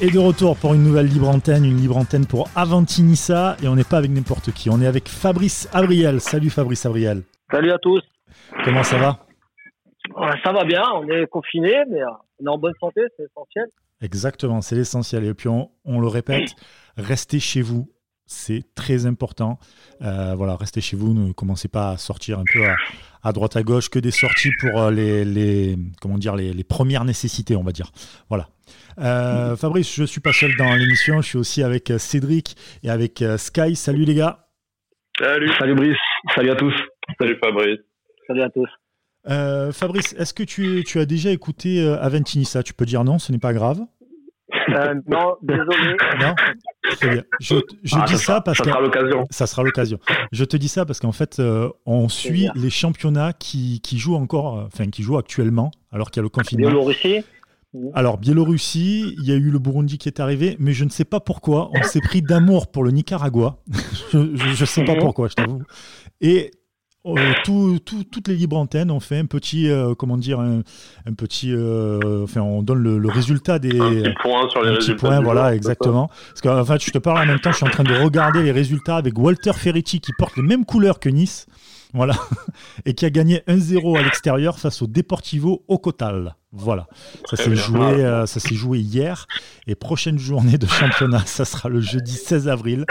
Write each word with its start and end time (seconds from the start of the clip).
est 0.00 0.12
de 0.12 0.18
retour 0.18 0.56
pour 0.56 0.74
une 0.74 0.84
nouvelle 0.84 1.06
libre 1.06 1.28
antenne, 1.28 1.64
une 1.64 1.76
libre 1.76 1.96
antenne 1.96 2.26
pour 2.26 2.48
Avantinissa 2.54 3.56
et 3.62 3.68
on 3.68 3.74
n'est 3.74 3.84
pas 3.84 3.98
avec 3.98 4.10
n'importe 4.10 4.52
qui, 4.52 4.70
on 4.70 4.80
est 4.80 4.86
avec 4.86 5.08
Fabrice 5.08 5.68
Abriel. 5.72 6.20
Salut 6.20 6.50
Fabrice 6.50 6.86
Abriel. 6.86 7.22
Salut 7.50 7.72
à 7.72 7.78
tous. 7.78 8.02
Comment 8.64 8.84
ça 8.84 8.98
va? 8.98 9.18
Ça 10.44 10.52
va 10.52 10.64
bien, 10.64 10.82
on 10.94 11.08
est 11.08 11.26
confiné, 11.26 11.74
mais 11.90 11.98
on 12.40 12.46
est 12.46 12.48
en 12.48 12.58
bonne 12.58 12.74
santé, 12.78 13.00
c'est 13.16 13.24
essentiel. 13.24 13.66
Exactement, 14.00 14.60
c'est 14.60 14.76
l'essentiel. 14.76 15.24
Et 15.24 15.34
puis 15.34 15.48
on, 15.48 15.70
le 15.86 16.06
répète, 16.06 16.50
restez 16.96 17.40
chez 17.40 17.62
vous, 17.62 17.90
c'est 18.26 18.62
très 18.74 19.06
important. 19.06 19.58
Euh, 20.02 20.34
voilà, 20.36 20.54
restez 20.56 20.80
chez 20.80 20.96
vous, 20.96 21.12
ne 21.12 21.32
commencez 21.32 21.68
pas 21.68 21.90
à 21.90 21.96
sortir 21.96 22.38
un 22.38 22.44
peu 22.52 22.64
à, 22.64 22.76
droite 23.32 23.56
à 23.56 23.62
gauche, 23.62 23.88
que 23.88 23.98
des 23.98 24.10
sorties 24.10 24.50
pour 24.60 24.80
euh, 24.80 24.90
les, 24.90 25.76
comment 26.00 26.18
dire, 26.18 26.36
les, 26.36 26.64
premières 26.64 27.04
nécessités, 27.04 27.56
on 27.56 27.62
va 27.62 27.72
dire. 27.72 27.90
Voilà. 28.28 28.48
Euh, 28.98 29.56
Fabrice, 29.56 29.94
je 29.94 30.04
suis 30.04 30.20
pas 30.20 30.32
seul 30.32 30.56
dans 30.56 30.74
l'émission, 30.74 31.20
je 31.20 31.28
suis 31.28 31.38
aussi 31.38 31.62
avec 31.62 31.92
Cédric 31.98 32.56
et 32.82 32.90
avec 32.90 33.24
Sky. 33.36 33.76
Salut 33.76 34.04
les 34.04 34.14
gars. 34.14 34.46
Salut. 35.18 35.50
Salut 35.58 35.74
Brice. 35.74 35.96
Salut 36.34 36.50
à 36.50 36.56
tous. 36.56 36.74
Salut 37.18 37.38
Fabrice. 37.42 37.80
Salut 38.26 38.42
à 38.42 38.50
tous. 38.50 38.68
Fabrice, 39.72 40.14
est-ce 40.18 40.34
que 40.34 40.42
tu, 40.42 40.84
tu, 40.84 40.98
as 40.98 41.06
déjà 41.06 41.30
écouté 41.30 41.86
Aventinissa 42.00 42.62
Tu 42.62 42.74
peux 42.74 42.86
dire 42.86 43.04
non, 43.04 43.18
ce 43.18 43.32
n'est 43.32 43.38
pas 43.38 43.52
grave. 43.52 43.80
Euh, 44.70 44.94
non, 45.06 45.36
désolé. 45.42 45.96
Non? 46.20 46.34
Très 46.96 47.10
bien. 47.10 47.22
Je, 47.40 47.56
ah, 47.92 48.04
dis 48.06 48.18
ça, 48.18 48.40
parce 48.40 48.58
que. 48.58 48.64
Ça 48.64 48.70
sera 48.70 48.80
l'occasion. 48.80 49.26
Ça 49.30 49.46
sera 49.46 49.62
l'occasion. 49.62 49.98
Je 50.32 50.44
te 50.44 50.56
dis 50.56 50.68
ça 50.68 50.84
parce 50.84 51.00
qu'en 51.00 51.12
fait, 51.12 51.38
euh, 51.38 51.68
on 51.86 52.08
suit 52.08 52.48
les 52.54 52.70
championnats 52.70 53.32
qui, 53.32 53.80
qui, 53.80 53.98
jouent 53.98 54.16
encore, 54.16 54.58
euh, 54.58 54.64
enfin, 54.66 54.88
qui 54.90 55.02
jouent 55.02 55.18
actuellement, 55.18 55.70
alors 55.92 56.10
qu'il 56.10 56.20
y 56.20 56.22
a 56.22 56.24
le 56.24 56.28
confinement. 56.28 56.68
Biélorussie 56.68 57.24
alors, 57.92 58.16
Biélorussie, 58.16 59.14
il 59.18 59.28
y 59.28 59.30
a 59.30 59.34
eu 59.34 59.50
le 59.50 59.58
Burundi 59.58 59.98
qui 59.98 60.08
est 60.08 60.20
arrivé, 60.20 60.56
mais 60.58 60.72
je 60.72 60.84
ne 60.84 60.88
sais 60.88 61.04
pas 61.04 61.20
pourquoi. 61.20 61.70
On 61.74 61.82
s'est 61.82 62.00
pris 62.00 62.22
d'amour 62.22 62.70
pour 62.70 62.82
le 62.82 62.90
Nicaragua. 62.90 63.58
je 64.12 64.18
ne 64.18 64.66
sais 64.66 64.84
pas 64.84 64.94
mhm. 64.94 65.00
pourquoi, 65.00 65.28
je 65.28 65.34
t'avoue. 65.34 65.62
Et 66.22 66.50
euh, 67.06 67.32
toutes 67.44 68.28
les 68.28 68.34
libres 68.34 68.56
antennes 68.56 68.90
ont 68.90 69.00
fait 69.00 69.18
un 69.18 69.26
petit, 69.26 69.70
euh, 69.70 69.94
comment 69.94 70.16
dire, 70.16 70.40
un, 70.40 70.62
petit, 71.16 71.52
euh, 71.52 72.24
enfin, 72.24 72.40
on 72.40 72.62
donne 72.62 72.82
le, 72.82 73.08
résultat 73.08 73.58
des. 73.58 73.80
Un 73.80 74.02
petit 74.02 74.14
point 74.20 74.48
sur 74.48 74.62
les 74.62 74.70
résultats. 74.70 75.08
Point, 75.08 75.20
voilà, 75.20 75.54
exactement. 75.54 76.10
Parce 76.28 76.40
qu'en 76.40 76.64
fait, 76.64 76.84
je 76.84 76.90
te 76.90 76.98
parle 76.98 77.18
en 77.18 77.26
même 77.26 77.40
temps, 77.40 77.52
je 77.52 77.56
suis 77.56 77.66
en 77.66 77.70
train 77.70 77.84
de 77.84 77.94
regarder 77.94 78.42
les 78.42 78.52
résultats 78.52 78.96
avec 78.96 79.18
Walter 79.18 79.52
Ferretti 79.52 80.00
qui 80.00 80.12
porte 80.18 80.36
les 80.36 80.42
mêmes 80.42 80.64
couleurs 80.64 80.98
que 80.98 81.08
Nice. 81.08 81.46
Voilà. 81.94 82.14
Et 82.84 82.92
qui 82.92 83.06
a 83.06 83.10
gagné 83.10 83.42
1-0 83.48 83.98
à 83.98 84.02
l'extérieur 84.02 84.58
face 84.58 84.82
au 84.82 84.86
Deportivo 84.86 85.64
Ocotal. 85.68 86.34
Voilà. 86.52 86.86
Ça 87.24 87.36
s'est 87.36 87.56
joué, 87.56 88.02
ça 88.26 88.40
s'est 88.40 88.54
joué 88.54 88.80
hier. 88.80 89.26
Et 89.66 89.74
prochaine 89.74 90.18
journée 90.18 90.58
de 90.58 90.66
championnat, 90.66 91.22
ça 91.26 91.46
sera 91.46 91.70
le 91.70 91.80
jeudi 91.80 92.12
16 92.12 92.48
avril 92.48 92.84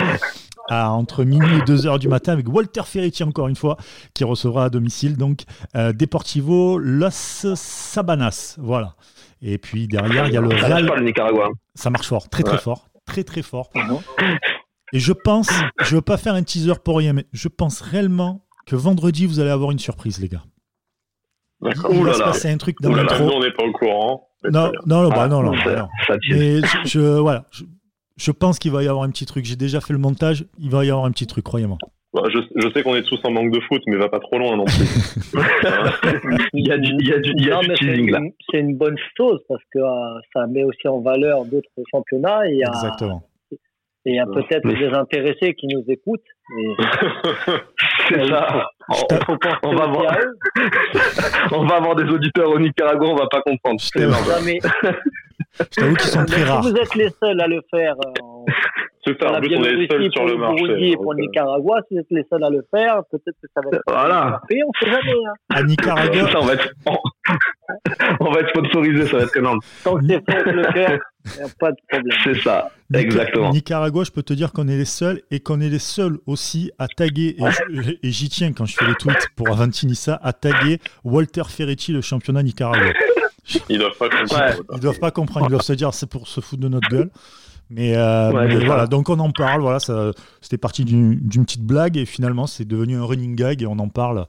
à 0.69 0.91
entre 0.91 1.23
minuit 1.23 1.57
et 1.57 1.61
2 1.61 1.87
heures 1.87 1.99
du 1.99 2.07
matin 2.07 2.33
avec 2.33 2.47
Walter 2.47 2.83
Ferretti 2.85 3.23
encore 3.23 3.47
une 3.47 3.55
fois 3.55 3.77
qui 4.13 4.23
recevra 4.23 4.65
à 4.65 4.69
domicile 4.69 5.17
donc 5.17 5.43
euh, 5.75 5.93
Deportivo 5.93 6.77
Los 6.77 7.45
Sabanas. 7.55 8.55
Voilà. 8.59 8.95
Et 9.41 9.57
puis 9.57 9.87
derrière 9.87 10.27
il 10.27 10.33
y 10.33 10.37
a 10.37 10.41
le 10.41 10.49
ça 10.49 10.67
Real 10.67 10.85
marche 10.85 10.99
le 10.99 11.05
Nicaragua 11.05 11.49
ça 11.75 11.89
marche 11.89 12.07
fort. 12.07 12.29
Très 12.29 12.43
très 12.43 12.57
fort. 12.57 12.87
Très 13.05 13.23
très 13.23 13.41
fort. 13.41 13.71
Et 14.93 14.99
je 14.99 15.13
pense 15.13 15.49
je 15.81 15.95
veux 15.95 16.01
pas 16.01 16.17
faire 16.17 16.33
un 16.33 16.43
teaser 16.43 16.73
pour 16.83 16.97
rien 16.97 17.13
mais 17.13 17.25
je 17.31 17.47
pense 17.47 17.81
réellement 17.81 18.45
que 18.65 18.75
vendredi 18.75 19.25
vous 19.25 19.39
allez 19.39 19.51
avoir 19.51 19.71
une 19.71 19.79
surprise 19.79 20.19
les 20.19 20.27
gars. 20.27 20.43
Il 21.61 22.03
va 22.03 22.13
se 22.13 22.19
passer 22.21 22.49
un 22.49 22.57
truc 22.57 22.77
dans 22.81 22.93
l'intro. 22.93 23.31
on 23.33 23.39
n'est 23.39 23.51
pas 23.51 23.63
au 23.63 23.71
courant. 23.71 24.29
Non, 24.43 24.71
non, 24.85 25.09
bah, 25.09 25.27
non, 25.27 25.41
non, 25.41 25.51
non, 25.51 25.87
Mais 26.29 26.61
je, 26.85 26.99
voilà, 26.99 27.45
je 27.51 27.63
pense 28.31 28.59
qu'il 28.59 28.71
va 28.71 28.83
y 28.83 28.87
avoir 28.87 29.03
un 29.03 29.09
petit 29.09 29.25
truc. 29.25 29.45
J'ai 29.45 29.55
déjà 29.55 29.81
fait 29.81 29.93
le 29.93 29.99
montage. 29.99 30.45
Il 30.59 30.69
va 30.69 30.83
y 30.85 30.89
avoir 30.89 31.05
un 31.05 31.11
petit 31.11 31.27
truc, 31.27 31.43
croyez-moi. 31.43 31.77
Bah, 32.13 32.23
je, 32.33 32.69
sais 32.71 32.83
qu'on 32.83 32.95
est 32.95 33.03
tous 33.03 33.19
en 33.25 33.31
manque 33.31 33.51
de 33.51 33.59
foot, 33.61 33.81
mais 33.85 33.97
va 33.97 34.09
pas 34.09 34.19
trop 34.19 34.39
loin 34.39 34.55
non 34.55 34.65
plus. 34.65 34.87
il 36.53 36.65
y 36.65 36.71
a 36.71 36.77
du, 36.77 36.91
il 36.99 37.07
y 37.07 37.13
a 37.13 37.19
du, 37.19 37.31
il 37.35 37.45
y 37.45 37.51
a 37.51 37.59
du 37.61 38.09
là. 38.09 38.19
C'est 38.49 38.59
une 38.59 38.75
bonne 38.77 38.97
chose 39.17 39.39
parce 39.47 39.61
que 39.71 39.79
euh, 39.79 40.19
ça 40.33 40.47
met 40.47 40.63
aussi 40.63 40.87
en 40.87 41.01
valeur 41.01 41.45
d'autres 41.45 41.69
championnats. 41.91 42.47
Et, 42.49 42.61
Exactement. 42.61 43.23
Et 44.05 44.11
il 44.11 44.15
y 44.15 44.19
a 44.19 44.25
peut-être 44.25 44.65
des 44.65 44.87
intéressés 44.95 45.53
qui 45.53 45.67
nous 45.67 45.83
écoutent. 45.89 46.21
c'est 48.07 48.27
ça. 48.27 48.69
On, 49.63 49.75
va 49.75 49.83
avoir... 49.83 50.17
on 51.51 51.65
va 51.65 51.75
avoir 51.75 51.95
des 51.95 52.05
auditeurs 52.05 52.49
au 52.49 52.59
Nicaragua, 52.59 53.07
on 53.07 53.15
va 53.15 53.27
pas 53.27 53.41
comprendre. 53.41 53.79
C'est 53.81 54.07
je 55.59 55.65
t'avoue 55.81 55.95
qu'ils 55.95 56.09
sont 56.09 56.25
très 56.25 56.43
rares. 56.43 56.61
vous 56.61 56.75
êtes 56.75 56.95
les 56.95 57.09
seuls 57.21 57.39
à 57.41 57.47
le 57.47 57.61
faire. 57.71 57.95
Euh, 58.05 58.11
c'est 59.05 59.21
ça, 59.21 59.31
en 59.31 59.39
plus 59.39 59.55
on 59.55 59.63
est 59.63 59.73
les 59.73 59.87
seuls 59.87 60.11
sur 60.11 60.25
le 60.25 60.37
marché. 60.37 60.95
pour 60.95 61.13
le 61.13 61.21
Nicaragua, 61.21 61.81
si 61.87 61.95
vous 61.95 62.01
êtes 62.01 62.07
les 62.11 62.25
seuls 62.29 62.43
à 62.43 62.49
le 62.49 62.65
faire, 62.73 63.01
peut-être 63.11 63.35
que 63.41 63.47
ça 63.53 63.61
va 63.63 63.77
être. 63.77 63.83
Voilà. 63.87 64.41
Et 64.49 64.61
on 64.63 64.71
sait 64.79 64.91
jamais. 64.91 65.25
Hein. 65.27 65.33
À 65.49 65.63
Nicaragua. 65.63 66.31
ça, 66.31 66.39
on, 66.39 66.45
va 66.45 66.53
être... 66.53 66.69
on 68.19 68.31
va 68.31 68.39
être 68.41 68.49
sponsorisé, 68.49 69.07
ça 69.07 69.17
va 69.17 69.23
être 69.23 69.37
énorme. 69.37 69.59
Tant 69.83 69.97
que 69.97 70.05
c'est 70.07 70.31
fait 70.31 70.51
le 70.51 70.63
faire, 70.71 70.99
il 71.25 71.31
n'y 71.37 71.41
a 71.41 71.53
pas 71.59 71.71
de 71.71 71.77
problème. 71.87 72.17
C'est 72.23 72.41
ça, 72.41 72.71
exactement. 72.93 73.51
Nicaragua, 73.51 74.03
je 74.03 74.11
peux 74.11 74.23
te 74.23 74.33
dire 74.33 74.51
qu'on 74.51 74.67
est 74.67 74.77
les 74.77 74.85
seuls 74.85 75.21
et 75.31 75.39
qu'on 75.39 75.61
est 75.61 75.69
les 75.69 75.79
seuls 75.79 76.17
aussi 76.25 76.71
à 76.77 76.87
taguer, 76.87 77.37
et 78.03 78.11
j'y 78.11 78.29
tiens 78.29 78.51
quand 78.53 78.65
je 78.65 78.75
fais 78.75 78.85
les 78.85 78.95
tweets 78.95 79.27
pour 79.35 79.49
Avantinissa, 79.49 80.19
à 80.21 80.33
taguer 80.33 80.79
Walter 81.03 81.43
Ferretti, 81.47 81.91
le 81.91 82.01
championnat 82.01 82.43
Nicaragua. 82.43 82.93
Ils 83.69 83.79
doivent 83.79 83.97
pas 83.97 84.09
comprendre. 84.09 84.63
ils 84.73 84.79
doivent 84.79 84.99
pas 84.99 85.11
comprendre. 85.11 85.45
Ils 85.47 85.51
doivent 85.51 85.61
se 85.61 85.73
dire 85.73 85.93
c'est 85.93 86.09
pour 86.09 86.27
se 86.27 86.41
foutre 86.41 86.61
de 86.61 86.67
notre 86.67 86.89
gueule. 86.89 87.09
Mais, 87.69 87.95
euh, 87.95 88.31
voilà, 88.65 88.87
donc 88.87 89.09
on 89.09 89.19
en 89.19 89.31
parle. 89.31 89.61
Voilà, 89.61 89.79
c'était 90.41 90.57
parti 90.57 90.85
d'une 90.85 91.45
petite 91.45 91.63
blague 91.63 91.97
et 91.97 92.05
finalement 92.05 92.47
c'est 92.47 92.65
devenu 92.65 92.95
un 92.95 93.03
running 93.03 93.35
gag 93.35 93.61
et 93.61 93.67
on 93.67 93.79
en 93.79 93.89
parle 93.89 94.25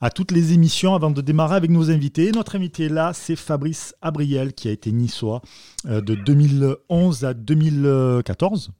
à 0.00 0.10
toutes 0.10 0.30
les 0.30 0.54
émissions 0.54 0.94
avant 0.94 1.10
de 1.10 1.20
démarrer 1.20 1.56
avec 1.56 1.70
nos 1.70 1.90
invités. 1.90 2.32
notre 2.32 2.56
invité 2.56 2.88
là, 2.88 3.12
c'est 3.12 3.36
Fabrice 3.36 3.94
Abriel 4.00 4.54
qui 4.54 4.68
a 4.68 4.70
été 4.70 4.92
niçois 4.92 5.42
euh, 5.86 6.00
de 6.00 6.14
2011 6.14 7.24
à 7.24 7.34
2014. 7.34 8.72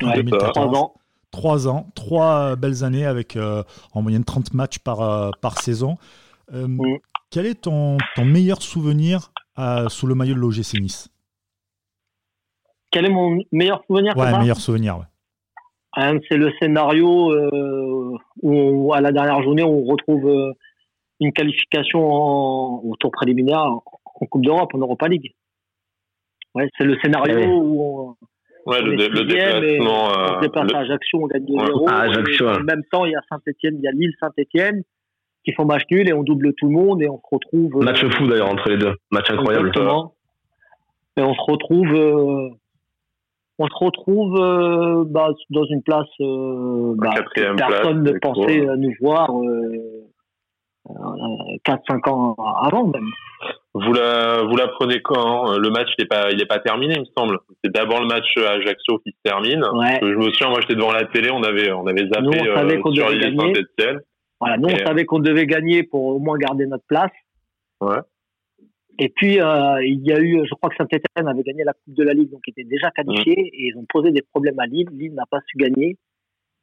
Trois 0.00 0.66
ans. 0.66 0.94
Trois 1.30 1.68
ans, 1.68 1.90
trois 1.94 2.56
belles 2.56 2.84
années 2.84 3.06
avec 3.06 3.36
euh, 3.36 3.62
en 3.92 4.02
moyenne 4.02 4.24
30 4.24 4.52
matchs 4.52 4.78
par, 4.78 5.30
par 5.40 5.60
saison. 5.60 5.96
Mm. 6.52 6.78
Quel 7.32 7.46
est 7.46 7.62
ton, 7.62 7.96
meilleur 8.22 8.60
souvenir 8.60 9.32
euh, 9.58 9.88
sous 9.88 10.06
le 10.06 10.14
maillot 10.14 10.34
de 10.34 10.40
l'OGC 10.40 10.74
Nice? 10.80 11.08
Quel 12.92 13.06
est 13.06 13.10
mon 13.10 13.38
meilleur 13.50 13.82
souvenir 13.86 14.16
Ouais, 14.16 14.38
meilleur 14.38 14.58
souvenir, 14.58 14.98
ouais. 14.98 15.06
Ah, 15.94 16.12
c'est 16.28 16.36
le 16.36 16.50
scénario 16.60 17.32
euh, 17.32 18.16
où, 18.42 18.94
à 18.94 19.00
la 19.00 19.12
dernière 19.12 19.42
journée, 19.42 19.62
on 19.62 19.84
retrouve 19.84 20.26
euh, 20.28 20.52
une 21.20 21.32
qualification 21.32 22.00
au 22.00 22.94
tour 22.98 23.10
préliminaire 23.10 23.62
en 23.62 24.26
Coupe 24.26 24.42
d'Europe, 24.42 24.70
en 24.74 24.78
Europa 24.78 25.08
League. 25.08 25.34
Ouais, 26.54 26.68
c'est 26.78 26.84
le 26.84 26.96
scénario 27.02 27.38
ah 27.42 27.46
où 27.46 27.82
on, 27.82 28.70
ouais, 28.70 28.82
le, 28.82 28.96
déplacement, 28.96 30.04
on 30.04 30.34
se 30.34 30.40
déplace 30.40 30.72
à 30.74 30.78
Ajaccio, 30.78 31.22
on 31.22 31.26
gagne 31.26 31.44
2-0. 31.44 32.60
en 32.60 32.64
même 32.64 32.82
temps, 32.90 33.04
il 33.04 33.12
y 33.12 33.16
a 33.16 33.22
Saint-Etienne, 33.28 33.76
il 33.78 33.82
y 33.82 33.88
a 33.88 33.92
Lille-Saint-Etienne 33.92 34.82
qui 35.44 35.52
font 35.52 35.64
match 35.64 35.82
nul 35.90 36.08
et 36.08 36.12
on 36.12 36.22
double 36.22 36.52
tout 36.54 36.68
le 36.68 36.72
monde 36.72 37.02
et 37.02 37.08
on 37.08 37.16
se 37.16 37.26
retrouve. 37.30 37.76
Euh, 37.76 37.84
match 37.84 38.04
fou 38.04 38.26
d'ailleurs 38.26 38.50
entre 38.50 38.68
les 38.68 38.76
deux. 38.76 38.94
Match 39.10 39.30
incroyable. 39.30 39.68
Exactement. 39.68 40.14
Et 41.16 41.22
on 41.22 41.34
se 41.34 41.40
retrouve. 41.40 42.58
Euh, 43.62 43.64
on 43.64 43.66
se 43.66 43.84
retrouve 43.84 44.36
euh, 44.40 45.04
bah, 45.06 45.28
dans 45.50 45.64
une 45.64 45.82
place. 45.82 46.08
Bah, 46.18 47.10
personne 47.56 48.02
ne 48.02 48.12
pensait 48.18 48.64
nous 48.76 48.92
voir 49.00 49.30
4-5 51.66 52.08
ans 52.10 52.34
avant 52.62 52.86
même. 52.88 53.10
Vous 53.74 53.92
la, 53.92 54.42
vous 54.42 54.56
la 54.56 54.68
prenez 54.68 55.00
quand? 55.00 55.56
Le 55.56 55.70
match 55.70 55.88
n'est 55.98 56.04
pas, 56.04 56.30
il 56.30 56.40
est 56.40 56.46
pas 56.46 56.58
terminé, 56.58 56.94
il 56.94 57.00
me 57.00 57.06
semble. 57.16 57.38
C'est 57.64 57.72
d'abord 57.72 58.00
le 58.00 58.06
match 58.06 58.36
à 58.36 58.52
Ajaccio 58.52 58.98
qui 58.98 59.12
se 59.12 59.18
termine. 59.24 59.62
Je 60.02 60.14
me 60.14 60.30
souviens, 60.30 60.50
moi 60.50 60.60
j'étais 60.60 60.74
devant 60.74 60.92
la 60.92 61.04
télé, 61.04 61.30
on 61.30 61.42
avait, 61.42 61.72
on 61.72 61.86
avait 61.86 62.06
zappé 62.06 62.22
nous, 62.22 62.94
sur 62.94 63.08
l'île 63.10 63.36
Saint-Etienne. 63.38 64.00
Voilà, 64.40 64.58
nous, 64.58 64.68
on 64.68 64.86
savait 64.86 65.04
qu'on 65.04 65.20
devait 65.20 65.46
gagner 65.46 65.84
pour 65.84 66.04
au 66.04 66.18
moins 66.18 66.36
garder 66.36 66.66
notre 66.66 66.84
place. 66.86 67.12
Ouais. 67.80 67.98
Et 68.98 69.08
puis, 69.08 69.40
euh, 69.40 69.84
il 69.84 70.06
y 70.06 70.12
a 70.12 70.20
eu, 70.20 70.44
je 70.44 70.54
crois 70.54 70.70
que 70.70 70.76
Saint-Etienne 70.76 71.28
avait 71.28 71.42
gagné 71.42 71.64
la 71.64 71.72
Coupe 71.72 71.94
de 71.94 72.02
la 72.02 72.12
Ligue, 72.12 72.30
donc 72.30 72.42
était 72.46 72.64
déjà 72.64 72.90
qualifié, 72.90 73.34
et 73.36 73.68
ils 73.68 73.76
ont 73.78 73.86
posé 73.88 74.10
des 74.10 74.22
problèmes 74.22 74.58
à 74.58 74.66
Lille. 74.66 74.88
Lille 74.92 75.14
n'a 75.14 75.26
pas 75.30 75.40
su 75.46 75.56
gagner. 75.56 75.96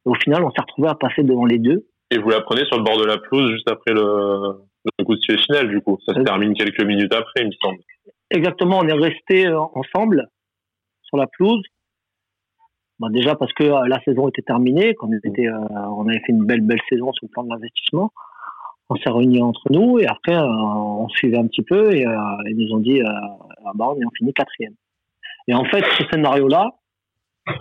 Et 0.06 0.10
au 0.10 0.14
final, 0.16 0.44
on 0.44 0.52
s'est 0.52 0.62
retrouvé 0.62 0.90
à 0.90 0.96
passer 0.96 1.24
devant 1.24 1.46
les 1.46 1.60
deux. 1.60 1.88
Et 2.12 2.18
vous 2.18 2.30
la 2.30 2.42
prenez 2.42 2.66
sur 2.66 2.78
le 2.78 2.84
bord 2.84 2.98
de 2.98 3.06
la 3.06 3.18
pelouse 3.18 3.52
juste 3.52 3.70
après 3.70 3.94
le, 3.94 4.54
coup 5.06 5.16
de 5.16 5.20
pied 5.20 5.38
final, 5.38 5.70
du 5.70 5.82
coup. 5.82 5.98
Ça 6.06 6.14
se 6.14 6.22
termine 6.22 6.54
quelques 6.54 6.84
minutes 6.84 7.14
après, 7.14 7.42
il 7.42 7.48
me 7.48 7.52
semble. 7.62 7.80
Exactement, 8.32 8.80
on 8.80 8.88
est 8.88 8.94
restés 8.94 9.48
euh, 9.48 9.60
ensemble 9.60 10.28
sur 11.04 11.18
la 11.18 11.28
pelouse. 11.28 11.64
Bah, 13.00 13.08
déjà 13.12 13.36
parce 13.36 13.54
que 13.54 13.64
euh, 13.64 13.88
la 13.88 14.02
saison 14.04 14.28
était 14.28 14.42
terminée, 14.42 14.94
qu'on 14.96 15.12
était, 15.14 15.48
euh, 15.48 15.58
on 15.96 16.08
avait 16.08 16.20
fait 16.20 16.32
une 16.34 16.46
belle 16.46 16.62
belle 16.62 16.82
saison 16.90 17.12
sur 17.14 17.26
le 17.26 17.32
plan 17.32 17.44
de 17.44 17.50
l'investissement. 17.50 18.12
On 18.90 18.96
s'est 18.96 19.10
réunis 19.10 19.42
entre 19.42 19.72
nous 19.72 20.00
et 20.00 20.08
après 20.08 20.36
euh, 20.36 20.48
on 20.48 21.08
suivait 21.10 21.38
un 21.38 21.48
petit 21.48 21.62
peu 21.62 21.94
et 21.94 22.06
ils 22.48 22.58
nous 22.58 22.76
ont 22.76 22.80
dit 22.80 23.02
ah 23.02 23.72
bah 23.76 23.88
on 23.90 24.00
est 24.00 24.06
en 24.06 24.12
fini 24.18 24.34
quatrième. 24.34 24.76
Et 25.50 25.54
en 25.56 25.66
fait, 25.66 25.84
ce 25.98 26.04
scénario-là, 26.12 26.76
euh, 27.48 27.56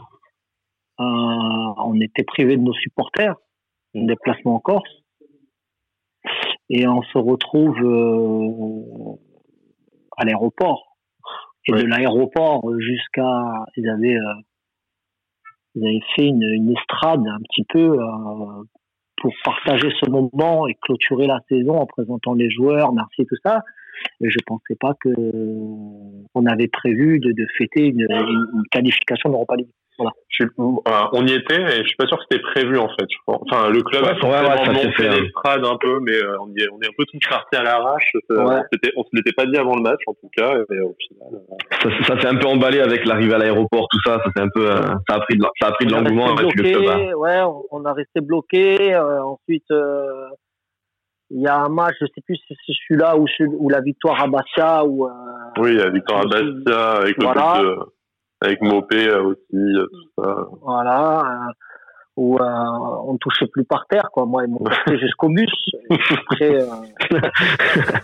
on 1.01 1.99
était 2.01 2.25
privé 2.25 2.57
de 2.57 2.63
nos 2.63 2.75
supporters, 2.75 3.35
un 3.95 4.05
déplacement 4.05 4.57
en 4.57 4.61
Corse, 4.61 5.05
et 6.69 6.87
on 6.87 7.03
se 7.03 7.17
retrouve 7.17 7.79
euh, 7.79 9.17
à 10.19 10.27
l'aéroport. 10.27 10.99
Et 11.67 11.73
de 11.73 11.83
l'aéroport 11.83 12.63
jusqu'à, 12.79 13.65
ils 13.77 13.89
avaient, 13.89 14.17
euh, 14.17 14.35
ils 15.75 15.87
avaient 15.87 16.07
fait 16.15 16.27
une, 16.27 16.43
une, 16.43 16.77
estrade 16.77 17.27
un 17.27 17.41
petit 17.41 17.65
peu 17.71 17.99
pour 19.20 19.32
partager 19.44 19.88
ce 20.03 20.11
moment 20.11 20.67
et 20.67 20.76
clôturer 20.81 21.26
la 21.26 21.41
saison 21.49 21.76
en 21.76 21.87
présentant 21.87 22.35
les 22.35 22.50
joueurs, 22.50 22.93
merci 22.93 23.26
tout 23.26 23.37
ça. 23.44 23.62
Et 24.20 24.31
je 24.31 24.38
pensais 24.47 24.76
pas 24.79 24.94
que 25.00 25.11
on 26.35 26.47
avait 26.47 26.69
prévu 26.69 27.19
de, 27.19 27.32
de 27.32 27.47
fêter 27.56 27.87
une, 27.87 28.06
une 28.11 28.62
qualification 28.70 29.31
d'Europa 29.31 29.56
League. 29.56 29.69
Voilà. 29.99 30.12
Je 30.29 30.45
on 30.56 31.27
y 31.27 31.33
était 31.33 31.61
et 31.61 31.83
je 31.83 31.89
suis 31.89 31.97
pas 31.97 32.06
sûr 32.06 32.17
que 32.19 32.25
c'était 32.31 32.43
prévu 32.43 32.79
en 32.79 32.89
fait. 32.89 33.09
Enfin, 33.27 33.69
le 33.71 33.83
club 33.83 34.05
a 34.05 34.15
fait 34.15 35.09
l'estrade 35.09 35.65
un 35.65 35.77
peu, 35.77 35.99
mais 36.00 36.15
euh, 36.15 36.37
on, 36.41 36.49
est, 36.55 36.69
on 36.73 36.81
est 36.81 36.87
un 36.87 36.95
peu 36.97 37.05
tout 37.06 37.19
parti 37.29 37.56
à 37.56 37.65
l'arrache. 37.65 38.12
On 38.31 39.03
se 39.03 39.09
l'était 39.12 39.33
pas 39.33 39.47
dit 39.47 39.56
avant 39.56 39.75
le 39.75 39.83
match 39.83 40.00
en 40.06 40.15
tout 40.15 40.31
cas. 40.37 40.55
Et 40.55 40.81
au 40.81 40.95
final, 41.09 41.33
euh, 41.33 41.56
ça, 41.83 42.15
ça 42.15 42.21
s'est 42.21 42.29
un 42.29 42.37
peu 42.37 42.47
emballé 42.47 42.81
avec 42.81 43.05
l'arrivée 43.05 43.35
à 43.35 43.39
l'aéroport, 43.39 43.89
tout 43.91 44.00
ça. 44.05 44.21
Ça 44.25 44.31
c'est 44.37 44.43
un 44.43 44.49
peu, 44.55 44.71
euh, 44.71 44.81
ça 45.09 45.17
a 45.17 45.21
pris 45.21 45.37
de, 45.37 45.45
ça 45.61 45.69
a 45.69 45.73
pris 45.73 45.87
de 45.87 45.93
l'engouement 45.93 46.33
avec 46.37 46.55
le 46.55 46.62
club. 46.62 46.85
Hein. 46.87 47.12
Ouais, 47.17 47.43
on, 47.73 47.85
a 47.85 47.93
resté 47.93 48.21
bloqué. 48.21 48.97
ensuite 48.97 49.67
il 51.31 51.43
y 51.43 51.47
a 51.47 51.56
un 51.59 51.69
match, 51.69 51.95
je 52.00 52.06
sais 52.06 52.23
plus 52.25 52.37
si 52.37 52.55
c'est 52.67 52.73
celui-là 52.89 53.17
ou, 53.17 53.27
ou 53.41 53.69
la 53.69 53.81
victoire 53.81 54.23
à 54.23 54.27
Bastia 54.27 54.85
ou. 54.85 55.06
Euh, 55.06 55.11
oui, 55.59 55.75
la 55.75 55.91
victoire 55.91 56.21
à 56.21 56.25
Bastia 56.25 56.91
avec 57.03 57.21
voilà. 57.21 57.61
le 57.62 57.79
avec 58.40 58.61
Mopé 58.62 59.08
euh, 59.08 59.23
aussi, 59.23 59.40
euh, 59.52 59.87
tout 59.87 60.23
ça. 60.23 60.46
Voilà. 60.62 61.52
où 62.17 62.38
on 62.40 63.12
ne 63.12 63.19
touchait 63.19 63.46
plus 63.46 63.64
par 63.64 63.87
terre, 63.87 64.08
quoi. 64.12 64.26
Moi, 64.26 64.44
ils 64.44 64.50
m'ont 64.50 64.58
porté 64.58 64.99
jusqu'au 64.99 65.29
bus. 65.29 65.52
Après, 65.90 66.58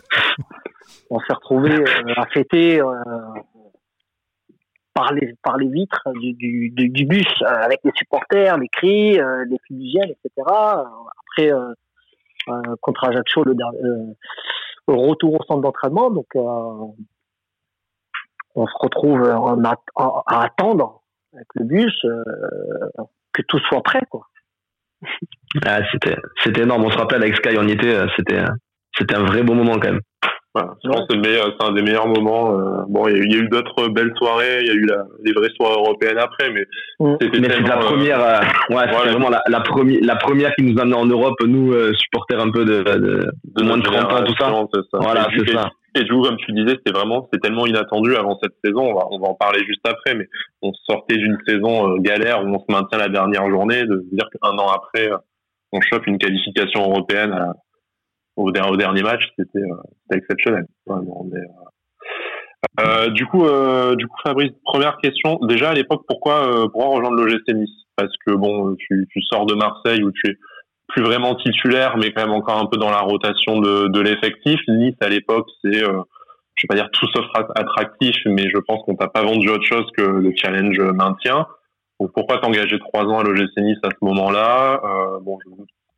on 1.11 1.19
s'est 1.21 1.35
retrouvé 1.35 1.85
à 2.17 2.27
fêter 2.27 2.81
par 4.95 5.13
les 5.13 5.35
par 5.43 5.57
les 5.57 5.69
vitres 5.69 6.09
du, 6.21 6.35
du, 6.35 6.89
du, 6.89 7.05
bus 7.05 7.27
avec 7.45 7.81
les 7.83 7.91
supporters, 7.97 8.57
les 8.59 8.69
cris, 8.69 9.15
les 9.15 9.59
fumigènes, 9.67 10.11
etc. 10.11 10.47
Après 10.47 11.53
euh, 12.49 12.77
contre 12.83 13.05
Ajaccio 13.05 13.43
le 13.43 13.53
euh, 13.53 14.13
retour 14.87 15.35
au 15.35 15.45
centre 15.45 15.63
d'entraînement. 15.63 16.11
Donc, 16.11 16.27
euh, 16.37 16.87
on 18.55 18.67
se 18.67 18.73
retrouve 18.81 19.23
à, 19.29 20.43
attendre 20.43 21.03
avec 21.33 21.47
le 21.55 21.65
bus 21.65 22.07
que 23.33 23.43
tout 23.49 23.59
soit 23.69 23.83
prêt, 23.83 24.03
quoi. 24.11 24.27
Ah, 25.65 25.79
c'était, 25.93 26.17
c'était 26.43 26.63
énorme. 26.63 26.83
On 26.83 26.91
se 26.91 26.99
rappelle 26.99 27.23
avec 27.23 27.37
Sky, 27.37 27.57
on 27.57 27.69
y 27.69 27.71
était. 27.71 27.97
C'était, 28.17 28.43
c'était 28.99 29.15
un 29.15 29.25
vrai 29.25 29.45
beau 29.45 29.55
moment 29.55 29.79
quand 29.79 29.93
même 29.93 30.01
je 30.57 30.89
pense 30.89 31.07
que 31.09 31.15
c'est 31.23 31.65
un 31.67 31.73
des 31.73 31.83
meilleurs 31.83 32.07
moments. 32.07 32.53
Euh, 32.53 32.85
bon, 32.89 33.09
il 33.09 33.33
y, 33.33 33.37
a 33.37 33.39
eu 33.39 33.49
d'autres 33.49 33.89
belles 33.89 34.13
soirées, 34.17 34.61
il 34.61 34.67
y 34.67 34.71
a 34.71 34.75
eu 34.75 34.87
la, 34.87 35.05
les 35.25 35.33
vraies 35.33 35.51
soirées 35.57 35.75
européennes 35.75 36.19
après, 36.19 36.51
mais 36.51 36.65
mm. 37.01 37.17
c'était 37.21 37.61
la 37.61 37.77
première. 37.79 38.21
Euh, 38.21 38.41
ouais, 38.71 38.85
c'était 38.89 39.11
vraiment 39.11 39.31
la, 39.31 39.43
la, 39.49 39.61
première, 39.61 39.99
la 40.03 40.17
première 40.17 40.55
qui 40.55 40.65
nous 40.65 40.81
amenait 40.81 40.97
en 40.97 41.07
Europe, 41.07 41.35
nous 41.45 41.73
euh, 41.73 41.93
supporters 41.95 42.41
un 42.41 42.51
peu 42.51 42.65
de, 42.65 42.83
de, 42.83 43.31
de 43.45 43.63
moins 43.65 43.79
de 43.79 43.83
30 43.83 44.13
ans, 44.13 44.25
tout 44.25 44.35
ça. 44.39 44.53
ça. 44.93 44.99
Voilà, 45.01 45.27
c'est 45.37 45.53
ça. 45.53 45.71
Et 45.97 46.03
du 46.03 46.13
coup, 46.13 46.23
comme 46.23 46.37
tu 46.37 46.53
disais, 46.53 46.77
c'était 46.77 46.93
vraiment, 46.93 47.25
c'était 47.25 47.47
tellement 47.47 47.67
inattendu 47.67 48.17
avant 48.17 48.39
cette 48.43 48.55
saison. 48.65 48.91
On 48.91 48.95
va, 48.95 49.07
on 49.11 49.19
va 49.19 49.29
en 49.29 49.35
parler 49.35 49.65
juste 49.65 49.87
après, 49.87 50.15
mais 50.15 50.29
on 50.63 50.73
sortait 50.89 51.17
d'une 51.17 51.39
saison 51.47 51.97
galère 51.99 52.45
où 52.45 52.49
on 52.49 52.59
se 52.59 52.65
maintient 52.69 52.99
la 52.99 53.09
dernière 53.09 53.49
journée, 53.49 53.85
de 53.85 54.05
se 54.11 54.15
dire 54.15 54.29
qu'un 54.31 54.59
an 54.59 54.69
après, 54.69 55.11
on 55.73 55.81
chope 55.81 56.07
une 56.07 56.19
qualification 56.19 56.83
européenne 56.83 57.33
à, 57.33 57.55
au, 58.37 58.51
dernier 58.51 59.03
match, 59.03 59.29
c'était 59.39 59.59
euh, 59.59 60.17
exceptionnel. 60.17 60.67
Mais, 60.87 60.95
euh, 60.95 61.45
euh, 62.81 63.11
du 63.11 63.27
coup, 63.27 63.45
euh, 63.45 63.95
du 63.95 64.07
coup, 64.07 64.17
Fabrice, 64.25 64.53
première 64.65 64.97
question. 64.99 65.39
Déjà 65.43 65.71
à 65.71 65.75
l'époque, 65.75 66.05
pourquoi, 66.09 66.47
euh, 66.47 66.69
pourquoi 66.69 66.97
rejoindre 66.97 67.17
l'OGC 67.17 67.55
Nice? 67.55 67.71
Parce 67.97 68.13
que 68.27 68.33
bon, 68.33 68.75
tu, 68.77 69.07
tu, 69.11 69.23
sors 69.23 69.47
de 69.47 69.55
Marseille 69.55 70.03
où 70.03 70.11
tu 70.11 70.31
es 70.31 70.37
plus 70.89 71.03
vraiment 71.03 71.35
titulaire, 71.35 71.97
mais 71.97 72.13
quand 72.13 72.23
même 72.23 72.35
encore 72.35 72.59
un 72.59 72.67
peu 72.67 72.77
dans 72.77 72.91
la 72.91 73.01
rotation 73.01 73.59
de, 73.59 73.89
de 73.89 74.01
l'effectif. 74.01 74.61
Nice 74.69 74.97
à 75.01 75.09
l'époque, 75.09 75.49
c'est, 75.63 75.83
euh, 75.83 76.03
je 76.55 76.67
vais 76.67 76.69
pas 76.69 76.75
dire 76.75 76.91
tout 76.93 77.07
sauf 77.15 77.27
attractif, 77.55 78.17
mais 78.27 78.49
je 78.51 78.59
pense 78.59 78.83
qu'on 78.85 78.95
t'a 78.95 79.09
pas 79.09 79.23
vendu 79.23 79.49
autre 79.49 79.65
chose 79.65 79.87
que 79.97 80.03
le 80.03 80.33
challenge 80.37 80.79
maintien. 80.79 81.47
Donc 82.01 82.13
pourquoi 82.13 82.39
t'engager 82.39 82.79
trois 82.79 83.05
ans 83.05 83.21
à 83.21 83.23
l'OGC 83.23 83.57
Nice 83.59 83.79
à 83.83 83.89
ce 83.91 84.05
moment-là? 84.05 84.81
Bon, 85.23 85.39
je 85.45 85.51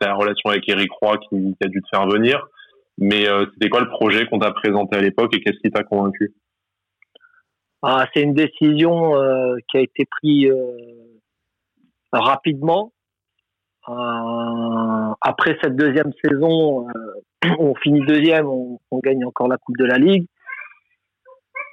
la 0.05 0.15
relation 0.15 0.51
avec 0.51 0.69
Eric 0.69 0.91
Roy 1.01 1.19
qui, 1.29 1.57
a 1.63 1.69
dû 1.69 1.81
te 1.83 1.89
faire 1.91 2.07
venir. 2.07 2.47
Mais 2.99 3.29
euh, 3.29 3.47
c'était 3.53 3.69
quoi 3.69 3.81
le 3.81 3.89
projet 3.89 4.27
qu'on 4.27 4.39
t'a 4.39 4.53
présenté 4.53 4.97
à 4.97 5.01
l'époque 5.01 5.35
et 5.35 5.41
qu'est-ce 5.41 5.59
qui 5.59 5.71
t'a 5.71 5.85
convaincu? 5.85 6.35
Ah, 7.83 8.07
C'est 8.13 8.23
une 8.23 8.35
décision 8.35 9.17
euh, 9.17 9.57
qui 9.71 9.77
a 9.77 9.81
été 9.81 10.07
prise 10.07 10.53
euh, 13.89 15.15
après 15.21 15.57
cette 15.63 15.77
deuxième 15.77 16.13
saison, 16.25 16.89
on 17.59 17.75
finit 17.77 18.05
deuxième, 18.07 18.47
on, 18.47 18.79
gagne 19.03 19.25
encore 19.25 19.49
la 19.49 19.59
Coupe 19.59 19.77
de 19.79 19.85
la 19.85 19.99
Ligue. 19.99 20.27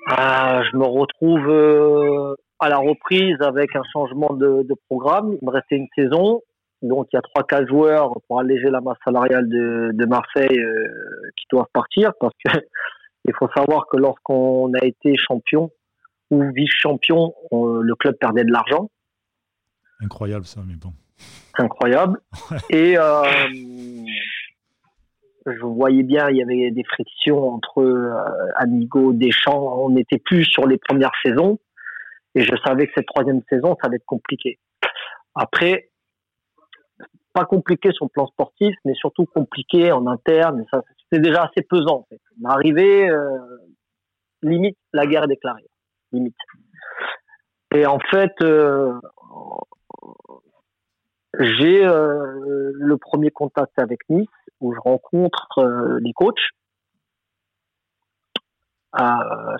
je 0.08 0.78
me 0.78 0.86
retrouve 0.86 2.38
à 2.64 2.70
la 2.70 2.78
reprise 2.78 3.36
avec 3.42 3.76
un 3.76 3.84
changement 3.92 4.34
de, 4.34 4.66
programme. 4.90 5.38
Il 5.42 5.46
me 5.46 5.52
restait 5.52 5.76
une 5.76 5.88
saison. 5.98 6.42
Donc 6.82 7.08
il 7.12 7.16
y 7.16 7.20
a 7.20 7.22
trois 7.22 7.44
quatre 7.44 7.68
joueurs 7.68 8.12
pour 8.28 8.40
alléger 8.40 8.70
la 8.70 8.82
masse 8.82 8.98
salariale 9.06 9.48
de, 9.48 10.06
Marseille 10.06 10.60
euh, 10.60 11.32
qui 11.38 11.46
doivent 11.50 11.72
partir 11.72 12.12
parce 12.20 12.34
que 12.46 12.52
il 13.26 13.34
faut 13.38 13.48
savoir 13.56 13.88
que 13.88 13.98
lorsqu'on 13.98 14.74
a 14.74 14.86
été 14.86 15.16
champion 15.18 15.72
ou 16.30 16.44
vice-champion, 16.52 17.34
le 17.52 17.94
club 17.96 18.16
perdait 18.20 18.44
de 18.44 18.52
l'argent. 18.52 18.90
Incroyable 20.02 20.46
ça, 20.46 20.62
mais 20.68 20.76
bon. 20.76 20.92
Incroyable. 21.58 22.20
Et 22.70 22.98
euh, 22.98 23.24
je 25.46 25.62
voyais 25.62 26.04
bien, 26.04 26.30
il 26.30 26.38
y 26.38 26.42
avait 26.42 26.72
des 26.72 26.84
frictions 26.84 27.50
entre 27.50 27.82
euh, 27.82 28.14
Amigo, 28.56 29.14
Deschamps. 29.14 29.84
On 29.84 29.90
n'était 29.92 30.20
plus 30.20 30.46
sur 30.46 30.68
les 30.68 30.78
premières 30.78 31.12
saisons. 31.24 31.60
Et 32.36 32.42
je 32.44 32.56
savais 32.66 32.88
que 32.88 32.94
cette 32.96 33.06
troisième 33.08 33.42
saison, 33.50 33.76
ça 33.82 33.88
allait 33.88 33.98
être 33.98 34.06
compliqué. 34.06 34.58
Après, 35.36 35.92
pas 37.34 37.46
compliqué 37.46 37.92
sur 37.92 38.06
le 38.06 38.10
plan 38.10 38.28
sportif, 38.28 38.76
mais 38.86 38.94
surtout 38.96 39.26
compliqué 39.26 39.92
en 39.92 40.08
interne. 40.08 40.62
Et 40.62 40.66
ça, 40.72 40.82
c'était 41.04 41.22
déjà 41.22 41.44
assez 41.44 41.62
pesant. 41.62 42.00
En 42.00 42.06
fait. 42.10 42.22
On 42.42 42.50
arrivé 42.50 43.10
euh, 43.10 43.38
limite 44.44 44.78
la 44.94 45.06
guerre 45.06 45.24
est 45.24 45.28
déclarée, 45.28 45.68
limite. 46.12 46.36
Et 47.74 47.86
en 47.86 48.00
fait, 48.00 48.34
euh, 48.42 48.94
j'ai 51.40 51.86
euh, 51.86 52.72
le 52.74 52.98
premier 52.98 53.32
contact 53.32 53.78
avec 53.78 54.00
Nice 54.10 54.28
où 54.60 54.74
je 54.74 54.80
rencontre 54.80 56.00
les 56.02 56.14
coachs. 56.14 56.36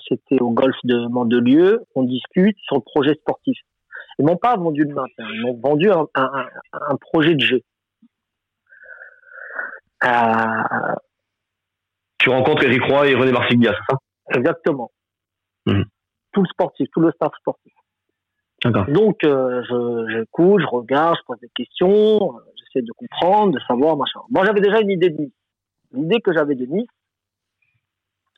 C'était 0.08 0.40
au 0.40 0.52
golf 0.52 0.76
de 0.84 1.08
Mandelieu. 1.08 1.84
On 1.96 2.04
discute 2.04 2.58
sur 2.60 2.76
le 2.76 2.82
projet 2.82 3.16
sportif. 3.16 3.58
Ils 4.20 4.26
m'ont 4.26 4.38
pas 4.38 4.56
vendu 4.56 4.84
le 4.84 4.94
maintien, 4.94 5.26
ils 5.34 5.42
m'ont 5.42 5.60
vendu 5.60 5.90
un, 5.92 6.06
un, 6.16 6.48
un, 6.72 6.96
projet 6.98 7.36
de 7.36 7.42
jeu. 7.42 7.62
Euh... 10.04 10.96
Tu 12.20 12.30
rencontres 12.30 12.64
Eric 12.64 12.84
Roy 12.84 13.08
et 13.08 13.16
René 13.16 13.32
Marsiglia, 13.32 13.72
c'est 13.72 13.94
ça? 13.94 14.38
Exactement. 14.38 14.92
Mhm. 15.66 15.86
Tout 16.32 16.42
le 16.42 16.48
sportif, 16.48 16.88
tout 16.94 17.02
le 17.02 17.12
staff 17.12 17.32
sportif. 17.40 17.74
Donc, 18.66 19.24
euh, 19.24 19.62
je, 19.70 20.14
j'écoute, 20.14 20.62
je 20.62 20.68
regarde, 20.68 21.18
je 21.18 21.24
pose 21.26 21.40
des 21.40 21.50
questions, 21.50 22.40
j'essaie 22.56 22.86
de 22.86 22.92
comprendre, 22.94 23.54
de 23.54 23.60
savoir, 23.68 23.98
machin. 23.98 24.22
Moi, 24.30 24.46
j'avais 24.46 24.62
déjà 24.62 24.80
une 24.80 24.92
idée 24.92 25.10
de 25.10 25.22
Nice. 25.22 25.34
L'idée 25.92 26.22
que 26.22 26.34
j'avais 26.34 26.56
de 26.56 26.66
Nice, 26.66 26.88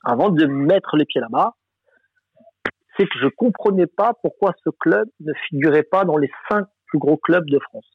avant 0.03 0.29
de 0.29 0.46
mettre 0.46 0.98
les 0.98 1.05
pieds 1.05 1.22
là-bas, 1.22 1.55
c'est 2.98 3.05
que 3.05 3.20
je 3.20 3.27
comprenais 3.27 3.88
pas 3.88 4.13
pourquoi 4.22 4.53
ce 4.63 4.70
club 4.70 5.08
ne 5.20 5.34
figurait 5.50 5.84
pas 5.84 6.05
dans 6.05 6.17
les 6.17 6.32
cinq 6.50 6.65
plus 6.88 7.00
gros 7.00 7.17
clubs 7.17 7.50
de 7.50 7.60
France. 7.60 7.86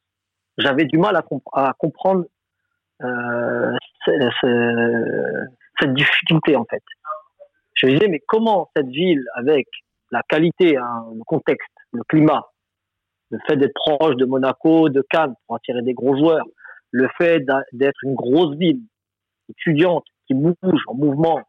J'avais 0.57 0.85
du 0.85 0.97
mal 0.97 1.15
à, 1.15 1.73
comprendre 1.77 2.25
euh, 3.01 3.75
cette 5.79 5.93
difficulté 5.93 6.55
en 6.55 6.65
fait. 6.65 6.83
Je 7.73 7.87
me 7.87 7.93
disais 7.93 8.07
mais 8.09 8.21
comment 8.27 8.69
cette 8.75 8.89
ville 8.89 9.23
avec 9.35 9.67
la 10.11 10.21
qualité, 10.23 10.77
hein, 10.77 11.05
le 11.15 11.23
contexte, 11.23 11.71
le 11.91 12.03
climat, 12.03 12.51
le 13.29 13.39
fait 13.47 13.55
d'être 13.57 13.73
proche 13.73 14.15
de 14.15 14.25
Monaco, 14.25 14.89
de 14.89 15.01
Cannes 15.09 15.35
pour 15.45 15.55
attirer 15.55 15.81
des 15.81 15.93
gros 15.93 16.15
joueurs, 16.17 16.45
le 16.91 17.07
fait 17.17 17.43
d'être 17.71 18.03
une 18.03 18.15
grosse 18.15 18.55
ville 18.57 18.81
étudiante 19.49 20.05
qui 20.27 20.33
bouge 20.33 20.81
en 20.87 20.93
mouvement 20.93 21.39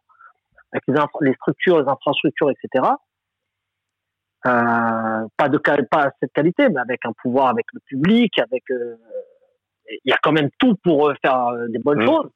avec 0.73 0.85
les, 0.89 0.95
les 1.29 1.35
structures, 1.35 1.81
les 1.83 1.89
infrastructures, 1.89 2.51
etc 2.51 2.89
Euh, 4.45 5.27
pas 5.37 5.49
de 5.49 5.59
pas 5.59 6.11
cette 6.19 6.33
qualité, 6.33 6.69
mais 6.69 6.81
avec 6.81 7.01
un 7.05 7.13
pouvoir 7.23 7.47
avec 7.49 7.67
le 7.73 7.81
public, 7.87 8.37
avec 8.41 8.65
euh, 8.71 8.97
il 10.05 10.11
y 10.11 10.13
a 10.13 10.19
quand 10.21 10.33
même 10.33 10.51
tout 10.59 10.75
pour 10.83 11.09
euh, 11.09 11.15
faire 11.23 11.47
des 11.69 11.79
bonnes 11.79 12.03
mmh. 12.03 12.07
choses. 12.07 12.31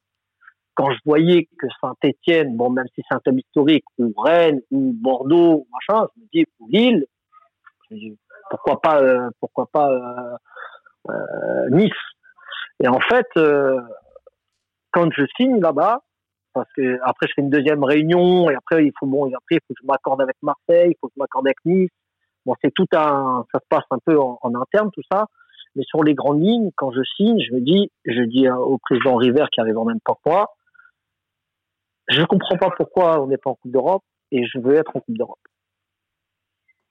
Quand 0.74 0.92
je 0.92 1.00
voyais 1.04 1.48
que 1.58 1.66
Saint-Étienne, 1.80 2.56
bon 2.56 2.70
même 2.70 2.86
si 2.94 3.02
c'est 3.08 3.16
un 3.16 3.20
club 3.20 3.38
historique, 3.40 3.84
ou 3.98 4.12
Rennes, 4.16 4.60
ou 4.70 4.92
Bordeaux, 4.94 5.66
machin, 5.72 6.06
je 6.14 6.20
me 6.20 6.26
dis 6.32 6.44
ou 6.60 6.68
Lille, 6.68 7.06
pourquoi 8.50 8.80
pas, 8.80 9.30
pourquoi 9.40 9.66
pas 9.66 10.38
Nice. 11.70 11.92
Et 12.80 12.88
en 12.88 13.00
fait, 13.00 13.28
quand 14.92 15.10
je 15.12 15.24
signe 15.36 15.60
là-bas, 15.60 16.00
parce 16.56 16.72
que 16.74 16.98
après 17.02 17.26
je 17.28 17.34
fais 17.34 17.42
une 17.42 17.50
deuxième 17.50 17.84
réunion 17.84 18.48
et 18.48 18.54
après 18.54 18.86
il 18.86 18.92
faut 18.98 19.04
bon 19.06 19.26
après 19.26 19.56
il 19.56 19.60
faut 19.68 19.74
que 19.74 19.80
je 19.82 19.86
m'accorde 19.86 20.22
avec 20.22 20.36
Marseille, 20.40 20.92
il 20.92 20.96
faut 20.98 21.08
que 21.08 21.12
je 21.14 21.20
m'accorde 21.20 21.46
avec 21.46 21.58
Nice. 21.66 21.90
Bon, 22.46 22.54
c'est 22.64 22.72
tout 22.72 22.86
un 22.94 23.44
ça 23.52 23.58
se 23.58 23.66
passe 23.68 23.84
un 23.90 23.98
peu 23.98 24.18
en, 24.18 24.54
interne 24.54 24.90
tout 24.90 25.02
ça, 25.12 25.26
mais 25.74 25.82
sur 25.84 26.02
les 26.02 26.14
grandes 26.14 26.42
lignes 26.42 26.70
quand 26.74 26.92
je 26.92 27.02
signe, 27.16 27.38
je 27.40 27.52
me 27.52 27.60
dis 27.60 27.90
je 28.06 28.22
dis 28.22 28.48
au 28.48 28.78
président 28.78 29.16
River 29.16 29.44
qui 29.52 29.60
arrive 29.60 29.76
en 29.76 29.84
même 29.84 30.00
temps 30.00 30.14
que 30.14 30.30
moi, 30.30 30.54
je 32.08 32.22
comprends 32.24 32.56
pas 32.56 32.70
pourquoi 32.74 33.20
on 33.22 33.26
n'est 33.26 33.36
pas 33.36 33.50
en 33.50 33.54
Coupe 33.56 33.72
d'Europe 33.72 34.04
et 34.32 34.46
je 34.46 34.58
veux 34.58 34.76
être 34.76 34.96
en 34.96 35.00
Coupe 35.00 35.18
d'Europe. 35.18 35.38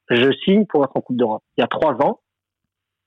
Je 0.09 0.31
signe 0.43 0.65
pour 0.65 0.83
être 0.83 0.95
en 0.95 1.01
Coupe 1.01 1.17
d'Europe. 1.17 1.43
Il 1.57 1.61
y 1.61 1.63
a 1.63 1.67
trois 1.67 1.93
ans, 2.05 2.21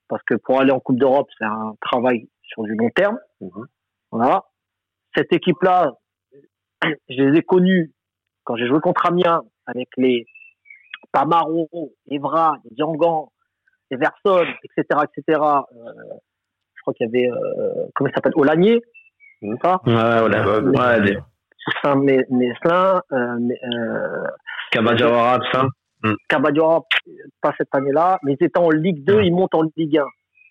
parce 0.08 0.22
que 0.24 0.34
pour 0.34 0.60
aller 0.60 0.72
en 0.72 0.80
Coupe 0.80 0.98
d'Europe, 0.98 1.28
c'est 1.38 1.44
un 1.44 1.74
travail 1.80 2.28
sur 2.42 2.62
du 2.64 2.74
long 2.74 2.90
terme. 2.90 3.18
Mhm. 3.40 3.66
Voilà. 4.10 4.44
Cette 5.16 5.32
équipe-là, 5.32 5.92
je 6.82 7.22
les 7.22 7.38
ai 7.38 7.42
connus 7.42 7.92
quand 8.44 8.56
j'ai 8.56 8.66
joué 8.66 8.80
contre 8.80 9.06
Amiens 9.06 9.42
avec 9.66 9.88
les 9.96 10.26
Pamaro, 11.12 11.68
Evra, 12.10 12.56
les 12.64 12.74
Diangan, 12.74 13.32
les 13.90 13.96
Verson, 13.96 14.46
etc., 14.64 15.04
etc. 15.04 15.40
Euh, 15.40 15.92
je 16.74 16.80
crois 16.82 16.94
qu'il 16.94 17.06
y 17.06 17.08
avait, 17.08 17.30
euh, 17.30 17.86
comment 17.94 18.08
il 18.08 18.14
s'appelle, 18.14 18.32
Olanier, 18.36 18.80
c'est 19.40 19.48
ça 19.62 19.80
Ouais, 19.86 19.94
ouais, 19.94 21.00
ouais. 21.02 21.18
Saint 21.82 21.96
Meslin, 21.96 23.02
euh, 23.12 23.38
euh, 23.74 24.24
Kabadjawara, 24.70 25.38
tout 25.38 25.50
ça. 25.52 25.66
Hmm. 26.02 26.14
Kabadjawara, 26.28 26.84
pas 27.40 27.54
cette 27.58 27.74
année-là, 27.74 28.18
mais 28.22 28.36
ils 28.38 28.44
étaient 28.44 28.58
en 28.58 28.70
Ligue 28.70 29.04
2, 29.04 29.18
hmm. 29.18 29.22
ils 29.22 29.32
montent 29.32 29.54
en 29.54 29.62
Ligue 29.76 29.98
1. 29.98 30.04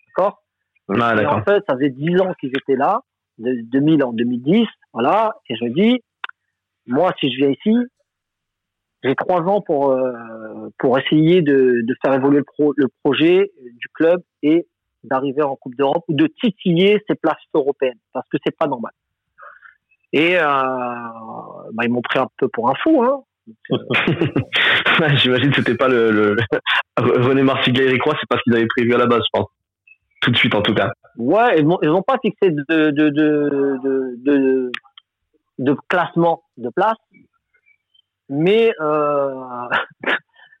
D'accord 0.08 0.42
ah, 0.88 1.14
Et 1.20 1.26
en 1.26 1.42
fait, 1.42 1.62
ça 1.68 1.76
faisait 1.76 1.90
10 1.90 2.20
ans 2.20 2.34
qu'ils 2.40 2.50
étaient 2.50 2.76
là, 2.76 3.00
de 3.38 3.54
2000 3.62 4.04
en 4.04 4.12
2010, 4.12 4.66
voilà, 4.92 5.34
et 5.48 5.56
je 5.56 5.64
me 5.64 5.70
dis, 5.70 6.02
moi, 6.86 7.12
si 7.20 7.30
je 7.32 7.36
viens 7.38 7.50
ici, 7.50 7.76
j'ai 9.04 9.14
trois 9.14 9.42
ans 9.42 9.60
pour 9.60 9.92
euh, 9.92 10.12
pour 10.78 10.98
essayer 10.98 11.40
de, 11.40 11.82
de 11.84 11.94
faire 12.02 12.14
évoluer 12.14 12.38
le, 12.38 12.44
pro, 12.44 12.74
le 12.76 12.88
projet 13.04 13.52
du 13.62 13.88
club 13.94 14.20
et 14.42 14.66
d'arriver 15.04 15.42
en 15.42 15.54
Coupe 15.56 15.76
d'Europe 15.76 16.04
ou 16.08 16.14
de 16.14 16.26
titiller 16.42 17.02
ces 17.08 17.14
places 17.14 17.36
européennes 17.54 17.98
parce 18.12 18.26
que 18.28 18.38
c'est 18.44 18.56
pas 18.56 18.66
normal. 18.66 18.92
Et 20.12 20.36
euh, 20.36 20.42
bah, 20.42 21.84
ils 21.84 21.90
m'ont 21.90 22.02
pris 22.02 22.18
un 22.18 22.28
peu 22.38 22.48
pour 22.48 22.70
un 22.70 22.74
fou, 22.82 23.02
hein. 23.02 23.22
Euh, 23.70 23.76
J'imagine 25.16 25.50
que 25.50 25.56
c'était 25.56 25.76
pas 25.76 25.88
le, 25.88 26.10
le... 26.10 26.36
René 26.96 27.42
Marsiglia 27.42 27.84
et 27.84 27.98
Roy, 27.98 28.14
c'est 28.18 28.28
pas 28.28 28.36
ce 28.38 28.42
qu'ils 28.42 28.54
avaient 28.54 28.66
prévu 28.66 28.94
à 28.94 28.98
la 28.98 29.06
base, 29.06 29.20
je 29.20 29.38
pense. 29.38 29.48
Tout 30.20 30.30
de 30.30 30.36
suite, 30.36 30.54
en 30.54 30.62
tout 30.62 30.74
cas. 30.74 30.90
Ouais, 31.16 31.60
ils 31.60 31.66
n'ont 31.66 32.02
pas 32.02 32.18
fixé 32.20 32.50
de, 32.50 32.60
classement 35.88 36.42
de 36.56 36.70
place. 36.70 36.96
Mais 38.28 38.72
euh, 38.80 39.68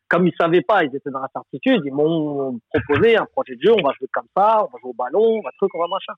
comme 0.08 0.26
ils 0.26 0.34
savaient 0.40 0.62
pas, 0.62 0.84
ils 0.84 0.94
étaient 0.94 1.10
dans 1.10 1.20
la 1.20 1.28
certitude, 1.32 1.82
ils 1.84 1.92
m'ont 1.92 2.58
proposé 2.72 3.16
un 3.16 3.26
projet 3.26 3.56
de 3.56 3.62
jeu, 3.62 3.72
on 3.72 3.86
va 3.86 3.92
jouer 3.98 4.08
comme 4.12 4.28
ça, 4.34 4.64
on 4.64 4.66
va 4.66 4.78
jouer 4.80 4.90
au 4.90 4.94
ballon, 4.94 5.38
on 5.38 5.42
va 5.42 5.50
truc, 5.58 5.74
on 5.74 5.80
va 5.80 5.86
machin. 5.88 6.14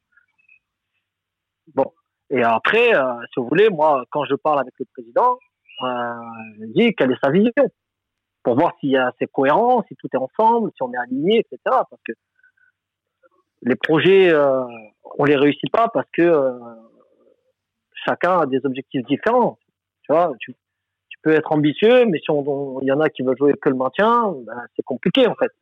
Bon. 1.75 1.93
Et 2.31 2.43
après, 2.45 2.95
euh, 2.95 3.15
si 3.33 3.41
vous 3.41 3.49
voulez, 3.49 3.69
moi, 3.69 4.05
quand 4.11 4.25
je 4.25 4.37
parle 4.37 4.61
avec 4.61 4.75
le 4.79 4.87
président, 4.93 5.37
euh, 5.85 6.91
quelle 6.97 7.13
est 7.13 7.23
sa 7.23 7.31
vision 7.31 7.53
pour 8.43 8.55
voir 8.55 8.73
si 8.81 8.97
c'est 9.19 9.31
cohérent, 9.31 9.85
si 9.89 9.97
tout 9.97 10.09
est 10.15 10.17
ensemble, 10.17 10.71
si 10.75 10.83
on 10.83 10.93
est 10.93 10.97
aligné, 10.97 11.41
etc. 11.41 11.59
Parce 11.65 12.03
que 12.07 12.13
les 13.63 13.77
projets, 13.77 14.33
euh, 14.33 14.65
on 15.19 15.25
les 15.25 15.37
réussit 15.37 15.71
pas 15.71 15.89
parce 15.93 16.09
que 16.13 16.23
euh, 16.23 16.59
chacun 18.07 18.41
a 18.41 18.47
des 18.47 18.65
objectifs 18.65 19.05
différents. 19.07 19.59
Tu 20.03 20.13
vois, 20.13 20.33
tu, 20.41 20.55
peux 21.23 21.33
être 21.33 21.53
ambitieux, 21.53 22.07
mais 22.07 22.19
si 22.19 22.29
il 22.31 22.87
y 22.87 22.93
en 22.93 23.01
a 23.01 23.11
qui 23.11 23.23
veulent 23.23 23.37
jouer 23.37 23.53
que 23.61 23.69
le 23.69 23.75
maintien, 23.75 24.33
ben, 24.47 24.65
c'est 24.75 24.83
compliqué 24.83 25.27
en 25.27 25.35
fait. 25.35 25.53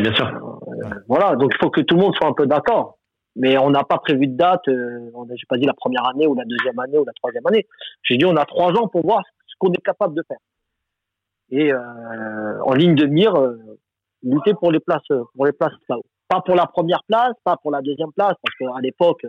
bien 0.00 0.14
sûr. 0.14 0.26
Euh, 0.28 0.88
voilà, 1.08 1.36
donc 1.36 1.52
il 1.54 1.58
faut 1.62 1.68
que 1.68 1.82
tout 1.82 1.94
le 1.94 2.00
monde 2.00 2.14
soit 2.14 2.28
un 2.28 2.32
peu 2.32 2.46
d'accord. 2.46 2.96
Mais 3.36 3.56
on 3.58 3.70
n'a 3.70 3.84
pas 3.84 3.98
prévu 3.98 4.26
de 4.26 4.36
date. 4.36 4.66
Euh, 4.68 5.10
j'ai 5.30 5.46
pas 5.48 5.56
dit 5.56 5.66
la 5.66 5.74
première 5.74 6.06
année 6.08 6.26
ou 6.26 6.34
la 6.34 6.44
deuxième 6.44 6.78
année 6.78 6.98
ou 6.98 7.04
la 7.04 7.12
troisième 7.12 7.46
année. 7.46 7.66
J'ai 8.02 8.16
dit 8.16 8.24
on 8.24 8.36
a 8.36 8.44
trois 8.44 8.72
ans 8.72 8.88
pour 8.88 9.02
voir 9.02 9.22
ce 9.46 9.54
qu'on 9.58 9.72
est 9.72 9.82
capable 9.82 10.14
de 10.14 10.22
faire. 10.26 10.38
Et 11.50 11.72
euh, 11.72 12.62
en 12.62 12.74
ligne 12.74 12.94
de 12.94 13.06
mire, 13.06 13.34
lutter 14.22 14.54
pour 14.54 14.72
les 14.72 14.80
places, 14.80 15.06
pour 15.34 15.46
les 15.46 15.52
places 15.52 15.72
là-haut. 15.88 16.04
Pas 16.28 16.40
pour 16.40 16.54
la 16.54 16.66
première 16.66 17.02
place, 17.04 17.34
pas 17.44 17.56
pour 17.56 17.72
la 17.72 17.82
deuxième 17.82 18.12
place, 18.12 18.34
parce 18.42 18.56
qu'à 18.56 18.80
l'époque, 18.80 19.24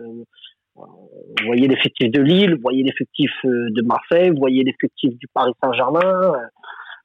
vous 0.74 0.86
voyez 1.46 1.68
l'effectif 1.68 2.10
de 2.10 2.20
Lille, 2.20 2.54
vous 2.54 2.62
voyez 2.62 2.82
l'effectif 2.82 3.30
euh, 3.44 3.68
de 3.70 3.82
Marseille, 3.82 4.30
vous 4.30 4.38
voyez 4.38 4.64
l'effectif 4.64 5.16
du 5.18 5.26
Paris 5.28 5.52
Saint-Germain. 5.62 6.34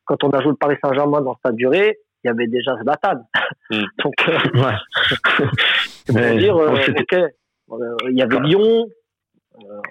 Quand 0.06 0.24
on 0.24 0.30
a 0.30 0.42
joué 0.42 0.52
le 0.52 0.58
Paris 0.58 0.78
Saint-Germain 0.84 1.22
dans 1.22 1.36
sa 1.44 1.52
durée, 1.52 2.00
il 2.24 2.28
y 2.28 2.30
avait 2.30 2.48
déjà 2.48 2.76
Zlatan. 2.82 3.28
Hmm. 3.70 3.84
Donc, 4.04 4.14
euh, 4.28 4.40
ouais. 6.14 6.38
dire, 6.38 6.58
euh, 6.58 7.98
il 8.10 8.18
y 8.18 8.22
avait 8.22 8.40
Lyon. 8.40 8.88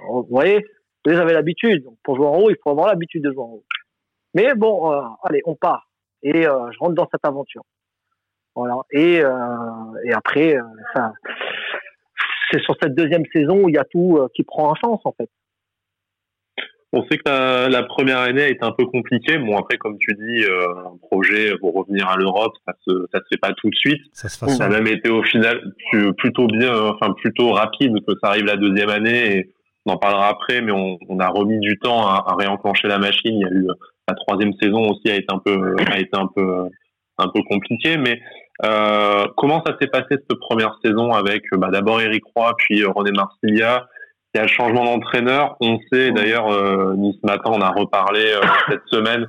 vous 0.08 0.26
voyez, 0.30 0.64
vous 1.04 1.12
avez 1.12 1.32
l'habitude. 1.32 1.84
Pour 2.02 2.16
jouer 2.16 2.26
en 2.26 2.38
haut, 2.38 2.50
il 2.50 2.56
faut 2.62 2.70
avoir 2.70 2.88
l'habitude 2.88 3.22
de 3.22 3.32
jouer 3.32 3.42
en 3.42 3.52
haut. 3.52 3.64
Mais 4.34 4.54
bon, 4.54 4.90
allez, 5.22 5.40
on 5.44 5.54
part. 5.54 5.88
Et 6.22 6.42
je 6.42 6.78
rentre 6.78 6.94
dans 6.94 7.08
cette 7.10 7.24
aventure. 7.24 7.62
Voilà. 8.54 8.76
Et, 8.90 9.22
et 10.04 10.12
après, 10.12 10.56
c'est 12.50 12.60
sur 12.60 12.76
cette 12.80 12.94
deuxième 12.94 13.24
saison 13.32 13.64
où 13.64 13.68
il 13.68 13.74
y 13.74 13.78
a 13.78 13.84
tout 13.84 14.18
euh, 14.18 14.28
qui 14.34 14.42
prend 14.44 14.72
un 14.72 14.76
sens 14.76 15.00
en 15.04 15.12
fait. 15.12 15.30
On 16.96 17.06
sait 17.08 17.18
que 17.18 17.68
la, 17.70 17.82
première 17.82 18.20
année 18.20 18.42
a 18.42 18.48
été 18.48 18.64
un 18.64 18.72
peu 18.72 18.86
compliquée. 18.86 19.36
Bon, 19.36 19.58
après, 19.58 19.76
comme 19.76 19.98
tu 19.98 20.14
dis, 20.14 20.44
euh, 20.44 20.66
un 20.92 20.96
projet 21.08 21.56
pour 21.58 21.74
revenir 21.74 22.08
à 22.08 22.16
l'Europe, 22.16 22.54
ça 22.66 22.72
se, 22.86 23.06
ça 23.12 23.18
se 23.18 23.24
fait 23.30 23.38
pas 23.38 23.52
tout 23.52 23.68
de 23.68 23.74
suite. 23.74 24.00
Ça, 24.12 24.30
se 24.30 24.46
ça 24.46 24.64
a 24.64 24.68
même 24.70 24.86
été 24.86 25.10
au 25.10 25.22
final 25.22 25.60
plutôt 26.16 26.46
bien, 26.46 26.72
enfin 26.74 27.12
plutôt 27.12 27.52
rapide 27.52 27.92
que 28.06 28.14
ça 28.22 28.30
arrive 28.30 28.46
la 28.46 28.56
deuxième 28.56 28.88
année. 28.88 29.36
Et 29.36 29.50
on 29.84 29.92
en 29.92 29.96
parlera 29.98 30.28
après, 30.28 30.62
mais 30.62 30.72
on, 30.72 30.98
on 31.08 31.20
a 31.20 31.28
remis 31.28 31.60
du 31.60 31.78
temps 31.78 32.06
à, 32.06 32.24
à, 32.28 32.34
réenclencher 32.34 32.88
la 32.88 32.98
machine. 32.98 33.34
Il 33.34 33.42
y 33.42 33.44
a 33.44 33.50
eu 33.50 33.66
la 34.08 34.14
troisième 34.14 34.54
saison 34.60 34.88
aussi 34.88 35.10
a 35.10 35.16
été 35.16 35.26
un 35.28 35.38
peu, 35.38 35.76
a 35.86 35.98
été 35.98 36.16
un 36.16 36.28
peu, 36.34 36.68
un 37.18 37.28
peu 37.28 37.42
compliqué, 37.48 37.98
mais 37.98 38.20
euh, 38.64 39.26
comment 39.36 39.62
ça 39.66 39.76
s'est 39.80 39.88
passé 39.88 40.06
cette 40.10 40.38
première 40.40 40.78
saison 40.82 41.12
avec 41.12 41.42
bah, 41.52 41.68
d'abord 41.70 42.00
Eric 42.00 42.22
Roy, 42.34 42.54
puis 42.56 42.84
René 42.84 43.10
Marsilia 43.12 43.86
Il 44.34 44.38
y 44.38 44.40
a 44.40 44.42
le 44.42 44.48
changement 44.48 44.84
d'entraîneur. 44.84 45.56
On 45.60 45.78
sait 45.90 46.10
d'ailleurs, 46.10 46.48
euh, 46.48 46.94
Nice 46.96 47.22
Matin, 47.22 47.50
on 47.52 47.60
a 47.60 47.70
reparlé 47.70 48.32
euh, 48.32 48.40
cette 48.68 48.86
semaine 48.90 49.26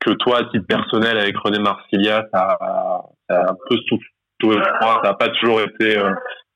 que 0.00 0.10
toi, 0.10 0.38
à 0.38 0.44
titre 0.44 0.66
personnel, 0.66 1.18
avec 1.18 1.36
René 1.38 1.58
Marsilia, 1.58 2.26
ça, 2.32 2.58
a 2.60 3.04
un 3.30 3.56
peu 3.68 3.76
soufflé. 3.88 4.08
Ça 4.80 5.00
n'a 5.04 5.14
pas 5.14 5.28
toujours 5.28 5.60
été, 5.60 5.94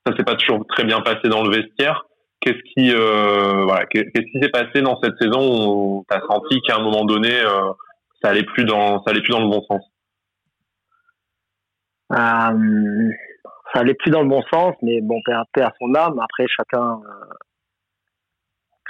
ça 0.05 0.17
s'est 0.17 0.25
pas 0.25 0.35
toujours 0.35 0.67
très 0.67 0.83
bien 0.83 1.01
passé 1.03 1.29
dans 1.29 1.45
le 1.45 1.51
vestiaire. 1.51 2.05
Qu'est-ce 2.41 2.59
qui, 2.75 2.93
voilà, 2.93 3.87
qu'est-ce 3.87 4.33
qui 4.33 4.41
s'est 4.43 4.49
passé 4.49 4.83
dans 4.83 5.01
cette 5.01 5.17
saison 5.21 5.39
où 5.41 6.05
tu 6.11 6.17
as 6.17 6.21
senti 6.29 6.61
qu'à 6.63 6.79
un 6.79 6.81
moment 6.81 7.05
donné, 7.05 7.31
ça 8.21 8.31
allait 8.31 8.43
plus 8.43 8.65
dans, 8.65 9.01
ça 9.05 9.13
allait 9.13 9.21
plus 9.21 9.31
dans 9.31 9.41
le 9.41 9.49
bon 9.49 9.63
sens? 9.71 9.83
Euh, 12.13 13.11
ça 13.73 13.81
allait 13.81 13.95
plus 13.95 14.11
dans 14.11 14.23
le 14.23 14.29
bon 14.29 14.43
sens, 14.53 14.75
mais 14.83 15.01
bon, 15.03 15.21
paix 15.53 15.63
à, 15.63 15.73
son 15.81 15.95
âme. 15.95 16.19
Après, 16.21 16.47
chacun, 16.49 17.01
euh, 17.01 17.35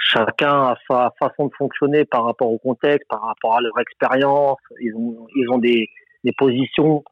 chacun 0.07 0.63
a 0.63 0.75
sa 0.89 1.13
façon 1.19 1.47
de 1.47 1.53
fonctionner 1.57 2.05
par 2.05 2.25
rapport 2.25 2.49
au 2.49 2.57
contexte, 2.57 3.07
par 3.09 3.21
rapport 3.21 3.57
à 3.57 3.61
leur 3.61 3.77
expérience. 3.79 4.57
Ils 4.81 4.95
ont, 4.95 5.27
ils 5.35 5.49
ont 5.49 5.57
des, 5.57 5.89
des 6.23 6.31
positions. 6.31 7.03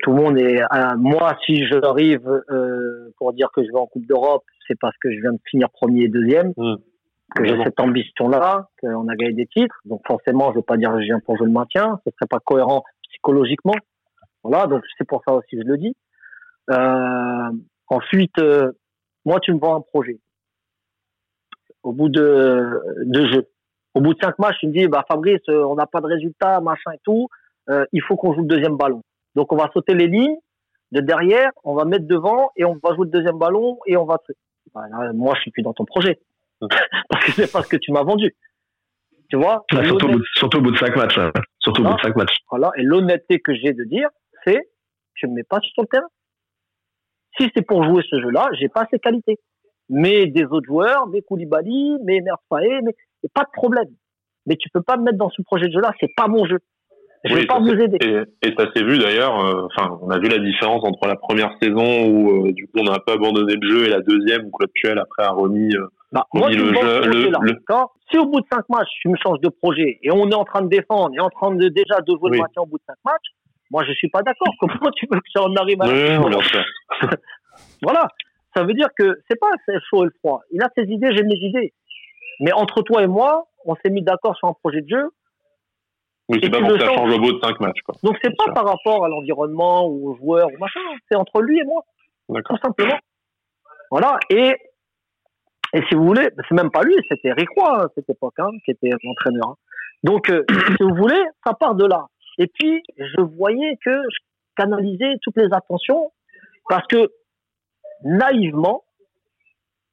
Tout 0.00 0.12
le 0.12 0.22
monde 0.22 0.38
est. 0.38 0.62
Euh, 0.62 0.96
moi, 0.96 1.36
si 1.44 1.66
j'arrive 1.66 2.28
euh, 2.50 3.12
pour 3.18 3.32
dire 3.32 3.48
que 3.52 3.64
je 3.64 3.68
vais 3.68 3.78
en 3.78 3.86
Coupe 3.86 4.06
d'Europe, 4.06 4.44
c'est 4.66 4.78
parce 4.78 4.96
que 4.98 5.10
je 5.12 5.20
viens 5.20 5.32
de 5.32 5.40
finir 5.48 5.70
premier 5.70 6.04
et 6.04 6.08
deuxième. 6.08 6.52
Mmh. 6.56 6.76
Que 7.36 7.44
j'ai 7.44 7.62
cette 7.62 7.78
ambition-là, 7.78 8.68
qu'on 8.80 9.06
a 9.06 9.14
gagné 9.14 9.34
des 9.34 9.46
titres. 9.46 9.78
Donc 9.84 10.00
forcément, 10.06 10.46
je 10.46 10.50
ne 10.52 10.56
veux 10.56 10.62
pas 10.62 10.78
dire 10.78 10.90
que 10.92 11.00
je 11.00 11.04
viens 11.04 11.20
pour 11.20 11.36
jouer 11.36 11.46
le 11.46 11.52
maintien. 11.52 12.00
Ce 12.06 12.10
serait 12.12 12.28
pas 12.28 12.38
cohérent 12.40 12.84
psychologiquement. 13.02 13.74
Voilà, 14.42 14.66
donc 14.66 14.82
c'est 14.96 15.06
pour 15.06 15.22
ça 15.28 15.34
aussi 15.34 15.56
que 15.56 15.62
je 15.62 15.68
le 15.68 15.76
dis. 15.76 15.94
Euh, 16.70 17.50
ensuite, 17.88 18.40
moi, 19.26 19.40
tu 19.40 19.52
me 19.52 19.58
vends 19.58 19.76
un 19.76 19.82
projet. 19.82 20.20
Au 21.82 21.92
bout 21.92 22.08
de 22.08 22.80
deux 23.06 23.26
jeux. 23.32 23.48
Au 23.94 24.00
bout 24.00 24.14
de 24.14 24.18
cinq 24.20 24.38
matchs, 24.38 24.58
tu 24.60 24.68
me 24.68 24.72
dis, 24.72 24.86
bah 24.86 25.04
Fabrice, 25.08 25.40
euh, 25.48 25.64
on 25.64 25.74
n'a 25.74 25.86
pas 25.86 26.00
de 26.00 26.06
résultat, 26.06 26.60
machin 26.60 26.92
et 26.92 27.00
tout. 27.04 27.28
euh, 27.70 27.84
il 27.92 28.02
faut 28.02 28.16
qu'on 28.16 28.34
joue 28.34 28.42
le 28.42 28.46
deuxième 28.46 28.76
ballon. 28.76 29.02
Donc 29.34 29.52
on 29.52 29.56
va 29.56 29.70
sauter 29.72 29.94
les 29.94 30.06
lignes 30.06 30.36
de 30.92 31.00
derrière, 31.00 31.50
on 31.64 31.74
va 31.74 31.84
mettre 31.84 32.06
devant 32.06 32.50
et 32.56 32.64
on 32.64 32.78
va 32.82 32.94
jouer 32.94 33.06
le 33.06 33.10
deuxième 33.10 33.38
ballon 33.38 33.78
et 33.86 33.96
on 33.96 34.04
va. 34.04 34.18
moi, 35.14 35.34
je 35.36 35.42
suis 35.42 35.50
plus 35.50 35.62
dans 35.62 35.74
ton 35.74 35.84
projet 35.84 36.18
parce 37.08 37.24
que 37.24 37.32
c'est 37.32 37.52
pas 37.52 37.62
ce 37.62 37.68
que 37.68 37.76
tu 37.76 37.92
m'as 37.92 38.02
vendu. 38.02 38.34
Tu 39.30 39.36
vois? 39.36 39.64
Surtout, 39.70 40.06
au 40.06 40.12
bout 40.12 40.18
de, 40.18 40.24
surtout, 40.34 40.58
au 40.58 40.62
bout 40.62 40.70
de, 40.70 40.78
cinq 40.78 40.96
matchs. 40.96 41.18
Hein. 41.18 41.30
Surtout 41.58 41.82
au 41.82 41.84
bout 41.84 41.94
de 41.94 42.00
cinq 42.00 42.16
matchs. 42.16 42.38
Voilà. 42.50 42.70
Et 42.76 42.82
l'honnêteté 42.82 43.40
que 43.40 43.54
j'ai 43.54 43.74
de 43.74 43.84
dire, 43.84 44.08
c'est 44.44 44.60
je 45.14 45.26
ne 45.26 45.34
mets 45.34 45.42
pas 45.42 45.60
sur 45.60 45.82
le 45.82 45.88
terrain. 45.88 46.06
Si 47.38 47.50
c'est 47.54 47.62
pour 47.62 47.84
jouer 47.84 48.02
ce 48.08 48.20
jeu-là, 48.20 48.48
j'ai 48.58 48.68
pas 48.68 48.86
ces 48.90 48.98
qualités. 48.98 49.38
Mais 49.90 50.26
des 50.26 50.44
autres 50.44 50.66
joueurs, 50.66 51.06
mes 51.06 51.22
Koulibaly, 51.22 51.96
mes 52.04 52.20
Merfaé, 52.20 52.80
mais 52.82 52.94
pas 53.34 53.44
de 53.44 53.50
problème. 53.52 53.88
Mais 54.46 54.56
tu 54.56 54.68
peux 54.70 54.82
pas 54.82 54.96
me 54.96 55.04
mettre 55.04 55.18
dans 55.18 55.30
ce 55.30 55.42
projet 55.42 55.66
de 55.66 55.72
jeu-là, 55.72 55.92
c'est 56.00 56.14
pas 56.14 56.28
mon 56.28 56.46
jeu. 56.46 56.58
Je 57.24 57.34
vais 57.34 57.46
pas 57.46 57.58
vous 57.58 57.72
aider. 57.72 57.98
Et, 58.42 58.54
ça 58.56 58.66
s'est 58.74 58.84
vu 58.84 58.98
d'ailleurs. 58.98 59.44
Euh, 59.44 59.66
enfin, 59.66 59.98
on 60.02 60.10
a 60.10 60.18
vu 60.18 60.28
la 60.28 60.38
différence 60.38 60.84
entre 60.84 61.06
la 61.08 61.16
première 61.16 61.50
saison 61.60 62.06
où 62.06 62.46
euh, 62.46 62.52
du 62.52 62.66
coup 62.66 62.78
on 62.78 62.84
n'a 62.84 62.98
pas 63.00 63.14
abandonné 63.14 63.54
le 63.60 63.68
jeu 63.68 63.86
et 63.86 63.88
la 63.88 64.00
deuxième 64.00 64.46
où 64.46 64.50
Claude 64.50 64.70
Puel 64.74 64.98
après 64.98 65.24
a 65.24 65.32
remis, 65.32 65.74
euh, 65.74 65.88
bah, 66.12 66.26
moi, 66.32 66.48
le 66.48 66.56
jeu. 66.56 66.70
Le, 66.70 67.54
Si 68.10 68.18
au 68.18 68.26
bout 68.26 68.40
de 68.40 68.46
cinq 68.50 68.64
matchs 68.68 68.88
tu 69.00 69.08
me 69.08 69.16
changes 69.16 69.40
de 69.40 69.48
projet 69.48 69.98
et 70.02 70.12
on 70.12 70.30
est 70.30 70.34
en 70.34 70.44
train 70.44 70.62
de 70.62 70.68
défendre 70.68 71.10
et 71.14 71.20
en 71.20 71.30
train 71.30 71.54
de 71.54 71.68
déjà 71.68 72.00
de 72.00 72.12
jouer 72.12 72.30
le 72.30 72.38
maintien 72.38 72.62
au 72.62 72.66
bout 72.66 72.78
de 72.78 72.84
cinq 72.86 72.98
matchs, 73.04 73.30
moi 73.70 73.84
je 73.84 73.92
suis 73.92 74.08
pas 74.08 74.22
d'accord. 74.22 74.54
Comment 74.60 74.90
tu 74.92 75.06
veux 75.10 75.18
que 75.18 75.30
ça 75.34 75.42
en 75.42 75.54
arrive 75.56 75.82
à 75.82 75.86
oui, 75.88 76.36
Voilà. 77.82 78.08
Ça 78.54 78.64
veut 78.64 78.74
dire 78.74 78.88
que 78.96 79.20
c'est 79.28 79.38
pas 79.38 79.50
chaud 79.90 80.02
et 80.02 80.06
le 80.06 80.12
froid. 80.18 80.42
Il 80.50 80.62
a 80.62 80.68
ses 80.76 80.84
idées, 80.84 81.10
j'ai 81.14 81.22
mes 81.22 81.36
idées. 81.36 81.72
Mais 82.40 82.52
entre 82.52 82.82
toi 82.82 83.02
et 83.02 83.06
moi, 83.06 83.46
on 83.64 83.74
s'est 83.76 83.90
mis 83.90 84.02
d'accord 84.02 84.36
sur 84.36 84.48
un 84.48 84.54
projet 84.54 84.80
de 84.80 84.88
jeu 84.88 85.10
oui, 86.28 86.40
c'est 86.42 86.50
pas 86.50 86.60
pour 86.60 86.68
que 86.68 86.80
ça 86.80 86.92
change 86.92 87.14
au 87.14 87.18
bout 87.18 87.32
de 87.32 87.40
5 87.40 87.58
matchs. 87.60 87.80
Quoi. 87.80 87.94
Donc 88.02 88.18
c'est 88.22 88.36
pas 88.36 88.52
par 88.52 88.66
rapport 88.66 89.04
à 89.04 89.08
l'environnement 89.08 89.88
ou 89.88 90.10
aux 90.10 90.16
joueurs 90.16 90.48
ou 90.48 90.58
machin, 90.58 90.80
c'est 91.10 91.16
entre 91.16 91.40
lui 91.40 91.58
et 91.58 91.64
moi. 91.64 91.82
Tout 92.28 92.56
simplement. 92.62 92.98
Voilà. 93.90 94.18
Et, 94.28 94.54
et 95.72 95.82
si 95.88 95.94
vous 95.94 96.04
voulez, 96.04 96.28
c'est 96.46 96.54
même 96.54 96.70
pas 96.70 96.82
lui, 96.82 96.94
c'était 97.08 97.28
Eric 97.28 97.48
Roy 97.56 97.84
à 97.84 97.86
cette 97.94 98.10
époque, 98.10 98.34
hein, 98.38 98.50
qui 98.64 98.72
était 98.72 98.90
entraîneur. 99.08 99.48
Hein. 99.48 99.54
Donc, 100.04 100.30
euh, 100.30 100.44
si 100.76 100.82
vous 100.82 100.94
voulez, 100.94 101.22
ça 101.46 101.54
part 101.54 101.74
de 101.74 101.86
là. 101.86 102.06
Et 102.36 102.46
puis, 102.46 102.82
je 102.98 103.22
voyais 103.22 103.78
que 103.82 103.90
je 103.90 104.18
canalisais 104.56 105.14
toutes 105.22 105.36
les 105.36 105.48
attentions 105.52 106.12
parce 106.68 106.86
que 106.88 107.10
naïvement, 108.04 108.84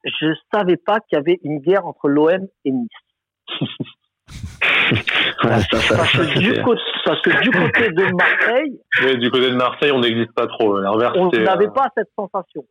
je 0.03 0.33
savais 0.53 0.77
pas 0.77 0.99
qu'il 0.99 1.17
y 1.17 1.19
avait 1.19 1.39
une 1.43 1.59
guerre 1.59 1.85
entre 1.85 2.07
l'OM 2.07 2.47
et 2.65 2.71
Nice. 2.71 2.89
parce, 5.41 5.67
que 5.67 6.41
du 6.41 6.61
côté, 7.51 7.89
de 7.89 8.15
Marseille. 8.15 8.79
Oui, 9.03 9.17
du 9.17 9.31
côté 9.31 9.49
de 9.49 9.55
Marseille, 9.55 9.91
on 9.91 9.99
n'existe 9.99 10.33
pas 10.33 10.47
trop. 10.47 10.77
On 10.77 11.29
n'avait 11.31 11.69
pas 11.69 11.89
cette 11.97 12.11
sensation. 12.15 12.65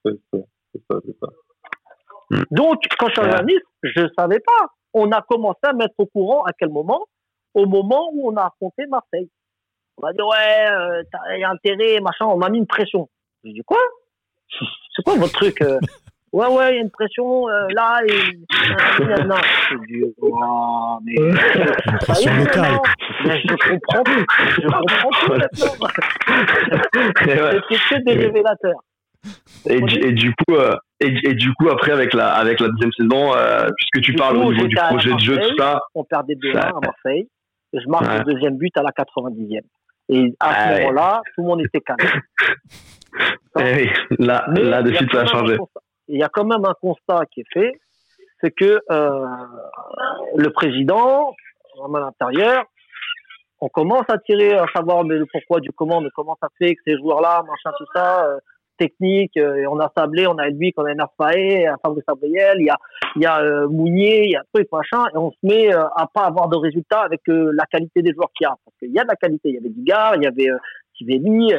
Hmm. 2.30 2.42
Donc, 2.50 2.82
quand 2.98 3.08
je 3.08 3.12
suis 3.12 3.20
arrivé 3.20 3.36
à 3.36 3.42
Nice, 3.42 3.62
je 3.82 4.00
ne 4.00 4.08
savais 4.16 4.40
pas. 4.40 4.66
On 4.94 5.10
a 5.10 5.22
commencé 5.22 5.60
à 5.64 5.72
mettre 5.72 5.94
au 5.98 6.06
courant 6.06 6.44
à 6.44 6.52
quel 6.52 6.70
moment? 6.70 7.06
Au 7.54 7.66
moment 7.66 8.10
où 8.12 8.30
on 8.30 8.36
a 8.36 8.46
affronté 8.46 8.86
Marseille. 8.86 9.28
On 9.96 10.06
m'a 10.06 10.12
dit, 10.12 10.22
ouais, 10.22 10.70
euh, 10.72 11.02
t'as 11.12 11.48
intérêt, 11.48 12.00
machin. 12.00 12.26
On 12.26 12.36
m'a 12.36 12.48
mis 12.48 12.58
une 12.58 12.66
pression. 12.66 13.08
J'ai 13.44 13.52
dit, 13.52 13.62
quoi? 13.64 13.78
C'est 14.94 15.02
quoi 15.02 15.16
votre 15.16 15.32
truc 15.32 15.60
euh 15.62 15.78
ouais, 16.32 16.46
ouais, 16.48 16.72
il 16.72 16.76
y 16.76 16.78
a 16.78 16.82
une 16.82 16.90
pression 16.90 17.48
euh, 17.48 17.66
là, 17.70 18.00
et 18.06 18.12
euh, 18.12 19.24
non, 19.24 19.36
c'est 19.68 19.80
du, 19.86 20.04
oh, 20.20 20.98
mais, 21.04 21.14
une 21.14 21.98
pression 22.00 22.34
locale. 22.34 22.78
Mais 23.24 23.40
je 23.40 23.54
comprends 23.54 24.02
plus, 24.02 24.26
je 24.56 24.66
comprends 24.66 25.10
plus 25.10 25.28
maintenant. 25.38 25.88
C'est 27.20 27.36
que 27.36 28.04
des 28.04 28.14
révélateurs. 28.14 28.80
Et, 29.66 29.76
et, 29.76 30.12
du 30.12 30.34
coup, 30.34 30.54
euh, 30.54 30.74
et, 31.00 31.14
et, 31.24 31.34
du 31.34 31.52
coup, 31.54 31.70
après, 31.70 31.92
avec 31.92 32.12
la, 32.12 32.34
avec 32.34 32.60
la 32.60 32.68
deuxième 32.68 32.92
saison, 32.92 33.34
euh, 33.34 33.68
puisque 33.76 34.04
tu 34.04 34.12
du 34.12 34.16
parles 34.16 34.36
coup, 34.36 34.48
au 34.48 34.52
niveau 34.52 34.66
du 34.66 34.76
projet 34.76 35.14
de 35.14 35.18
jeu, 35.18 35.38
tout 35.38 35.56
ça. 35.58 35.80
On 35.94 36.04
perdait 36.04 36.34
2-1 36.34 36.58
à 36.58 36.72
Marseille. 36.80 37.26
Et 37.72 37.80
je 37.80 37.88
marque 37.88 38.06
ouais. 38.06 38.18
le 38.18 38.32
deuxième 38.32 38.56
but 38.56 38.76
à 38.76 38.82
la 38.82 38.90
90e. 38.90 39.60
Et 40.10 40.34
à 40.38 40.54
ce 40.54 40.58
ah, 40.58 40.78
moment-là, 40.78 41.22
tout 41.34 41.40
le 41.40 41.46
monde 41.48 41.60
était 41.62 41.80
calme. 41.80 41.98
Eh 43.58 43.74
oui, 43.74 43.90
là, 44.18 44.46
là, 44.48 44.82
de 44.82 44.92
suite, 44.92 45.10
ça 45.12 45.22
a 45.22 45.26
changé. 45.26 45.56
il 46.08 46.18
y 46.18 46.22
a 46.22 46.28
quand 46.28 46.44
même 46.44 46.64
un 46.64 46.74
constat 46.80 47.22
qui 47.32 47.40
est 47.40 47.52
fait, 47.52 47.72
c'est 48.42 48.50
que 48.50 48.80
euh, 48.90 49.26
le 50.36 50.50
président, 50.50 51.34
à 51.82 52.00
l'intérieur, 52.00 52.64
on 53.60 53.68
commence 53.68 54.04
à 54.08 54.18
tirer 54.18 54.54
à 54.54 54.66
savoir 54.74 55.04
mais 55.04 55.16
le 55.16 55.26
pourquoi 55.26 55.60
du 55.60 55.70
comment, 55.72 56.00
mais 56.00 56.10
comment 56.14 56.36
ça 56.40 56.48
fait 56.58 56.74
que 56.74 56.82
ces 56.86 56.96
joueurs-là, 56.98 57.42
machin, 57.42 57.74
tout 57.78 57.86
ça, 57.94 58.26
euh, 58.26 58.38
technique, 58.76 59.36
euh, 59.36 59.54
et 59.54 59.66
on 59.66 59.78
a 59.78 59.90
Sablé, 59.96 60.26
on 60.26 60.36
a 60.36 60.48
Elbic, 60.48 60.74
on 60.78 60.84
a 60.84 60.94
Nerfaé, 60.94 61.66
a 61.66 61.76
Fabrice 61.82 62.04
Sabriel, 62.06 62.56
il 62.58 62.66
y 62.66 62.70
a, 62.70 62.76
il 63.16 63.22
y 63.22 63.26
a 63.26 63.40
euh, 63.40 63.68
Mounier, 63.68 64.24
il 64.24 64.32
y 64.32 64.36
a 64.36 64.42
truc, 64.52 64.68
machin, 64.72 65.04
et 65.14 65.16
on 65.16 65.30
se 65.30 65.36
met 65.42 65.72
à 65.72 66.06
pas 66.12 66.24
avoir 66.24 66.48
de 66.48 66.56
résultats 66.56 67.02
avec 67.02 67.22
la 67.26 67.64
qualité 67.66 68.02
des 68.02 68.12
joueurs 68.12 68.30
qu'il 68.36 68.44
y 68.44 68.48
a. 68.48 68.54
Parce 68.64 68.76
qu'il 68.78 68.92
y 68.92 68.98
a 68.98 69.04
de 69.04 69.08
la 69.08 69.16
qualité, 69.16 69.48
il 69.50 69.54
y 69.54 69.58
avait 69.58 69.70
Digard, 69.70 70.16
il 70.16 70.24
y 70.24 70.26
avait 70.26 70.50
Sivelli, 70.98 71.54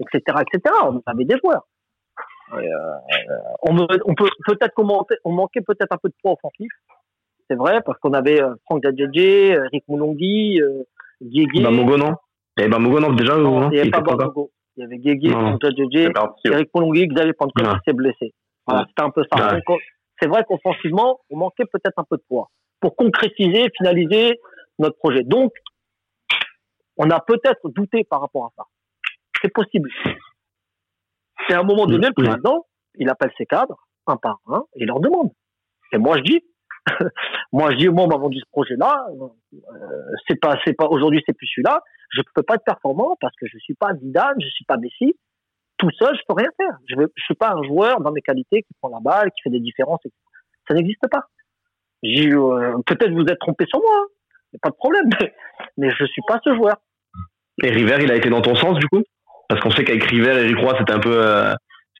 etc., 0.00 0.38
etc. 0.40 0.74
On 0.84 1.02
avait 1.06 1.24
des 1.24 1.36
joueurs. 1.42 1.66
Euh, 2.52 2.58
on, 3.62 3.76
on, 3.78 4.14
peut 4.14 4.28
peut-être 4.44 4.74
on 5.24 5.32
manquait 5.32 5.60
peut-être 5.60 5.92
un 5.92 5.98
peu 5.98 6.08
de 6.08 6.14
poids 6.20 6.32
offensif. 6.32 6.70
C'est 7.48 7.56
vrai 7.56 7.80
parce 7.84 7.98
qu'on 8.00 8.12
avait 8.12 8.42
euh, 8.42 8.54
Franck 8.64 8.82
Dadjedje, 8.82 9.56
Eric 9.66 9.84
Moulongui, 9.88 10.60
euh. 10.60 10.82
Bamogo 11.62 11.96
non. 11.96 12.14
Il 12.56 12.60
y 12.60 12.62
avait 12.62 12.70
Bamogo 12.70 13.00
non 13.00 13.12
déjà 13.12 13.36
non, 13.36 13.60
non, 13.60 13.70
il 13.70 13.74
n'y 13.74 13.80
avait 13.80 13.90
pas 13.90 14.00
Bamogo. 14.00 14.50
Il 14.76 14.82
y 14.82 14.84
avait 14.84 14.98
Guégué, 14.98 15.30
Franck 15.30 15.60
Dadjedje, 15.60 16.10
Eric 16.44 16.70
Moulongui, 16.74 17.06
Xavier 17.08 17.32
Pancol 17.34 17.66
qui 17.66 17.80
s'est 17.86 17.92
blessé. 17.92 18.34
Voilà, 18.66 18.86
c'était 18.88 19.02
un 19.02 19.10
peu 19.10 19.24
ça. 19.32 19.58
C'est 20.20 20.28
vrai 20.28 20.44
qu'offensivement, 20.46 21.20
on 21.30 21.38
manquait 21.38 21.64
peut-être 21.64 21.98
un 21.98 22.04
peu 22.08 22.16
de 22.16 22.22
poids 22.28 22.50
pour 22.80 22.96
concrétiser, 22.96 23.68
finaliser 23.76 24.40
notre 24.78 24.96
projet. 24.96 25.22
Donc, 25.22 25.52
on 26.96 27.10
a 27.10 27.20
peut-être 27.20 27.68
douté 27.70 28.04
par 28.04 28.20
rapport 28.20 28.46
à 28.46 28.50
ça. 28.56 28.64
C'est 29.42 29.52
possible. 29.52 29.90
Et 31.48 31.52
à 31.52 31.60
un 31.60 31.62
moment 31.62 31.86
donné, 31.86 32.08
le 32.08 32.12
président, 32.12 32.66
il 32.96 33.08
appelle 33.08 33.32
ses 33.36 33.46
cadres, 33.46 33.88
un 34.06 34.16
par 34.16 34.40
un, 34.46 34.64
et 34.74 34.82
il 34.82 34.86
leur 34.86 35.00
demande. 35.00 35.30
Et 35.92 35.98
moi, 35.98 36.16
je 36.18 36.22
dis, 36.22 36.44
moi, 37.52 37.70
je 37.72 37.76
dis, 37.76 37.88
moi, 37.88 38.04
on 38.04 38.08
m'a 38.08 38.16
vendu 38.16 38.38
ce 38.38 38.48
projet-là, 38.52 39.06
euh, 39.12 39.56
c'est 40.28 40.38
pas, 40.40 40.56
c'est 40.64 40.74
pas, 40.74 40.86
aujourd'hui, 40.86 41.22
c'est 41.26 41.36
plus 41.36 41.46
celui-là, 41.46 41.80
je 42.10 42.22
peux 42.34 42.42
pas 42.42 42.54
être 42.54 42.64
performant 42.64 43.16
parce 43.20 43.34
que 43.36 43.46
je 43.46 43.58
suis 43.58 43.74
pas 43.74 43.94
Zidane, 43.94 44.36
je 44.40 44.48
suis 44.48 44.64
pas 44.64 44.76
Messi. 44.76 45.14
Tout 45.78 45.90
seul, 45.98 46.14
je 46.14 46.20
peux 46.28 46.34
rien 46.34 46.50
faire. 46.56 46.76
Je 46.88 46.96
ne 46.96 47.06
suis 47.16 47.34
pas 47.34 47.52
un 47.52 47.62
joueur 47.62 48.00
dans 48.00 48.12
mes 48.12 48.20
qualités 48.20 48.62
qui 48.62 48.74
prend 48.80 48.90
la 48.90 49.00
balle, 49.00 49.30
qui 49.30 49.42
fait 49.42 49.50
des 49.50 49.60
différences. 49.60 50.00
Ça 50.68 50.74
n'existe 50.74 51.06
pas. 51.10 51.24
Euh, 52.04 52.76
peut-être 52.86 53.12
vous 53.12 53.24
êtes 53.24 53.38
trompé 53.38 53.64
sur 53.66 53.80
moi, 53.80 54.04
hein. 54.04 54.58
pas 54.62 54.70
de 54.70 54.74
problème, 54.74 55.08
mais, 55.20 55.34
mais 55.78 55.90
je 55.90 56.04
suis 56.04 56.22
pas 56.26 56.40
ce 56.44 56.54
joueur. 56.54 56.76
Et 57.62 57.70
River, 57.70 57.98
il 58.02 58.10
a 58.10 58.16
été 58.16 58.30
dans 58.30 58.42
ton 58.42 58.54
sens, 58.54 58.78
du 58.78 58.86
coup? 58.88 59.02
Parce 59.50 59.60
qu'on 59.62 59.70
sait 59.72 59.82
qu'avec 59.82 60.04
River 60.04 60.30
et 60.30 60.44
Eric 60.44 60.58
Roy, 60.58 60.76
c'était 60.78 60.92
un 60.92 61.00
peu. 61.00 61.12
Euh, 61.12 61.52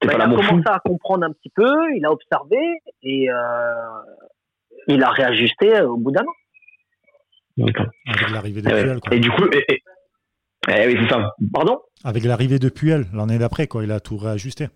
bah, 0.03 0.13
pas 0.13 0.15
il 0.15 0.21
a 0.21 0.25
commencé 0.27 0.63
à 0.67 0.79
comprendre 0.79 1.25
un 1.25 1.33
petit 1.33 1.51
peu, 1.53 1.69
il 1.97 2.07
a 2.07 2.13
observé 2.13 2.57
et 3.03 3.29
euh, 3.29 3.35
il 4.87 5.03
a 5.03 5.11
réajusté 5.11 5.75
euh, 5.75 5.89
au 5.89 5.97
bout 5.97 6.13
d'un 6.13 6.23
an. 6.23 7.67
Avec 8.07 8.31
l'arrivée 8.31 8.63
de 8.63 8.69
eh 8.69 8.83
Puel. 8.83 9.01
Et 9.11 9.19
du 9.19 9.31
coup, 9.33 9.45
et, 9.53 9.83
eh 10.69 10.87
oui, 10.87 10.97
c'est 11.03 11.09
ça. 11.09 11.35
Pardon? 11.53 11.81
Avec 12.05 12.23
l'arrivée 12.23 12.61
de 12.61 12.69
Puel, 12.69 13.07
l'année 13.13 13.39
d'après, 13.39 13.67
quoi, 13.67 13.83
il 13.83 13.91
a 13.91 13.99
tout 13.99 14.17
réajusté. 14.17 14.69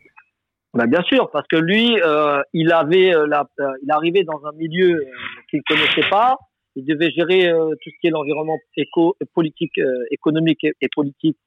Bah 0.74 0.88
bien 0.88 1.02
sûr, 1.02 1.30
parce 1.30 1.46
que 1.46 1.56
lui, 1.56 1.96
euh, 2.02 2.42
il 2.52 2.72
avait, 2.72 3.14
euh, 3.14 3.28
la, 3.28 3.46
euh, 3.60 3.70
il 3.84 3.90
arrivait 3.92 4.24
dans 4.24 4.44
un 4.44 4.52
milieu 4.58 5.00
qu'il 5.48 5.60
ne 5.60 5.74
connaissait 5.74 6.10
pas. 6.10 6.38
Il 6.74 6.84
devait 6.84 7.12
gérer 7.12 7.52
tout 7.52 7.90
ce 7.90 8.00
qui 8.00 8.08
est 8.08 8.10
l'environnement 8.10 8.58
éco, 8.76 9.16
politique, 9.32 9.80
économique 10.10 10.64
et, 10.64 10.72
et 10.80 10.88
politique 10.92 11.38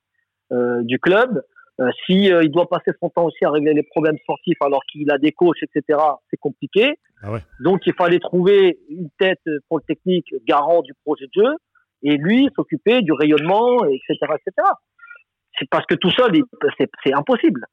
du 0.51 0.99
club. 0.99 1.41
Euh, 1.79 1.89
si 2.05 2.31
euh, 2.31 2.43
il 2.43 2.49
doit 2.49 2.67
passer 2.67 2.91
son 2.99 3.09
temps 3.09 3.25
aussi 3.25 3.45
à 3.45 3.51
régler 3.51 3.73
les 3.73 3.83
problèmes 3.83 4.17
sportifs 4.17 4.57
alors 4.61 4.81
qu'il 4.91 5.11
a 5.11 5.19
des 5.19 5.31
coachs, 5.31 5.61
etc., 5.61 5.99
c'est 6.29 6.37
compliqué. 6.37 6.95
Ah 7.21 7.31
ouais. 7.31 7.39
Donc 7.59 7.81
il 7.85 7.93
fallait 7.93 8.19
trouver 8.19 8.79
une 8.89 9.09
tête 9.19 9.41
pour 9.67 9.77
le 9.77 9.83
technique 9.83 10.27
garant 10.47 10.81
du 10.81 10.93
projet 11.05 11.25
de 11.25 11.43
jeu 11.43 11.53
et 12.01 12.17
lui 12.17 12.49
s'occuper 12.55 13.01
du 13.01 13.11
rayonnement, 13.13 13.85
etc., 13.85 14.17
etc. 14.21 14.69
C'est 15.59 15.69
parce 15.69 15.85
que 15.85 15.95
tout 15.95 16.11
seul, 16.11 16.31
c'est 16.79 17.13
impossible. 17.13 17.65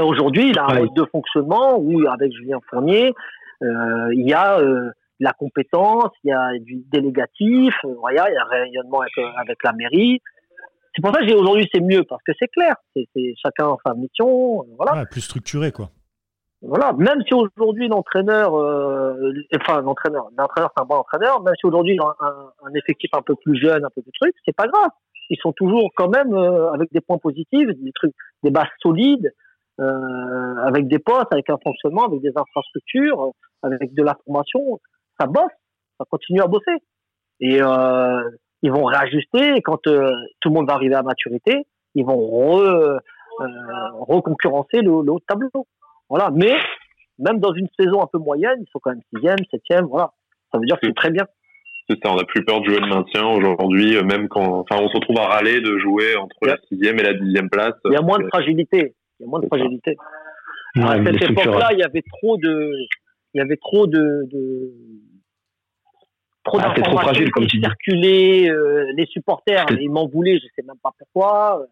Aujourd'hui, 0.00 0.50
il 0.50 0.58
a 0.58 0.66
un 0.66 0.80
mode 0.80 0.94
de 0.94 1.04
fonctionnement 1.04 1.78
où, 1.78 2.06
avec 2.08 2.32
Julien 2.32 2.60
Fournier, 2.70 3.12
euh, 3.62 4.08
il 4.14 4.26
y 4.26 4.32
a 4.32 4.58
euh, 4.58 4.90
la 5.20 5.32
compétence, 5.32 6.10
il 6.24 6.28
y 6.28 6.32
a 6.32 6.58
du 6.58 6.82
délégatif, 6.90 7.74
voilà, 7.98 8.30
il 8.30 8.34
y 8.34 8.36
a 8.36 8.42
un 8.42 8.48
rayonnement 8.48 9.00
avec, 9.00 9.12
avec 9.36 9.58
la 9.62 9.72
mairie, 9.72 10.20
c'est 10.94 11.02
pour 11.02 11.14
ça 11.14 11.20
que 11.20 11.28
j'ai 11.28 11.34
aujourd'hui 11.34 11.68
c'est 11.72 11.80
mieux 11.80 12.04
parce 12.04 12.22
que 12.22 12.32
c'est 12.38 12.48
clair, 12.48 12.74
c'est 12.94 13.34
chacun 13.42 13.76
sa 13.84 13.94
mission, 13.94 14.62
euh, 14.62 14.74
voilà. 14.76 15.06
plus 15.06 15.20
structuré 15.20 15.72
quoi. 15.72 15.90
Voilà, 16.64 16.92
même 16.92 17.20
si 17.26 17.34
aujourd'hui 17.34 17.88
l'entraîneur, 17.88 18.54
euh, 18.56 19.32
enfin 19.56 19.80
l'entraîneur, 19.80 20.28
l'entraîneur 20.38 20.70
c'est 20.76 20.82
un 20.82 20.86
bon 20.86 20.96
entraîneur, 20.96 21.42
même 21.42 21.54
si 21.58 21.66
aujourd'hui 21.66 21.98
a 21.98 22.14
un, 22.24 22.52
un, 22.64 22.74
effectif 22.74 23.10
un 23.14 23.22
peu 23.22 23.34
plus 23.34 23.60
jeune, 23.60 23.84
un 23.84 23.90
peu 23.94 24.00
plus 24.00 24.12
truc, 24.20 24.34
c'est 24.44 24.54
pas 24.54 24.68
grave. 24.68 24.90
ils 25.28 25.38
sont 25.42 25.52
toujours 25.52 25.90
quand 25.96 26.08
même 26.08 26.32
avec 26.34 26.92
des 26.92 27.00
points 27.00 27.18
positifs, 27.18 27.66
des 27.66 27.92
trucs, 27.92 28.14
des 28.44 28.50
bases 28.50 28.68
solides, 28.80 29.32
avec 29.78 30.86
des 30.86 31.00
postes, 31.00 31.32
avec 31.32 31.50
un 31.50 31.58
fonctionnement, 31.64 32.04
avec 32.04 32.20
des 32.20 32.32
infrastructures, 32.36 33.32
avec 33.62 33.92
de 33.94 34.02
la 34.04 34.16
formation. 34.24 34.78
Ça 35.18 35.26
bosse, 35.26 35.50
ça 35.98 36.04
continue 36.08 36.42
à 36.42 36.46
bosser. 36.46 36.76
Et 37.40 37.60
ils 38.62 38.70
vont 38.70 38.84
réajuster. 38.84 39.56
Et 39.56 39.62
quand 39.62 39.78
tout 39.82 39.90
le 39.90 40.50
monde 40.50 40.66
va 40.66 40.74
arriver 40.74 40.94
à 40.94 41.02
maturité, 41.02 41.66
ils 41.94 42.04
vont 42.04 42.18
re, 42.18 42.98
reconcurrencer 44.08 44.80
le, 44.80 45.02
le 45.04 45.12
haut 45.12 45.18
de 45.18 45.24
tableau. 45.26 45.66
Voilà. 46.08 46.30
Mais 46.32 46.54
même 47.18 47.38
dans 47.38 47.52
une 47.52 47.68
saison 47.78 48.02
un 48.02 48.06
peu 48.06 48.18
moyenne, 48.18 48.58
ils 48.60 48.70
sont 48.70 48.80
quand 48.80 48.90
même 48.90 49.02
sixième, 49.14 49.38
septième. 49.50 49.86
Voilà. 49.86 50.12
Ça 50.50 50.58
veut 50.58 50.66
dire 50.66 50.78
que 50.80 50.86
c'est 50.86 50.94
très 50.94 51.10
bien. 51.10 51.24
C'est 51.88 51.98
ça, 52.02 52.12
on 52.12 52.16
n'a 52.16 52.24
plus 52.24 52.44
peur 52.44 52.60
de 52.60 52.66
jouer 52.66 52.78
le 52.78 52.86
maintien 52.86 53.26
aujourd'hui, 53.26 53.96
euh, 53.96 54.04
même 54.04 54.28
quand, 54.28 54.60
enfin, 54.60 54.80
on 54.80 54.88
se 54.88 54.94
retrouve 54.94 55.18
à 55.18 55.26
râler 55.26 55.60
de 55.60 55.78
jouer 55.78 56.14
entre 56.16 56.36
la 56.42 56.56
sixième 56.68 56.98
et 57.00 57.02
la 57.02 57.14
dixième 57.14 57.50
place. 57.50 57.74
Il 57.86 57.92
y 57.92 57.96
a 57.96 58.02
moins 58.02 58.18
de 58.18 58.28
fragilité. 58.28 58.94
Il 59.18 59.24
y 59.24 59.26
a 59.26 59.28
moins 59.28 59.40
de 59.40 59.46
fragilité. 59.46 59.96
à 60.76 61.04
cette 61.04 61.30
époque-là, 61.30 61.70
il 61.72 61.78
y 61.78 61.82
avait 61.82 62.02
trop 62.20 62.36
de, 62.36 62.70
il 63.34 63.38
y 63.38 63.40
avait 63.40 63.56
trop 63.56 63.86
de, 63.86 64.28
de... 64.30 64.72
trop 66.44 66.58
ah, 66.60 66.74
d'informations 66.74 67.24
qui 67.48 67.60
circulaient. 67.60 68.50
Euh, 68.50 68.86
les 68.96 69.06
supporters, 69.06 69.66
ils 69.80 69.90
m'en 69.90 70.06
voulaient, 70.08 70.38
je 70.38 70.46
sais 70.56 70.66
même 70.66 70.78
pas 70.82 70.92
pourquoi. 70.98 71.66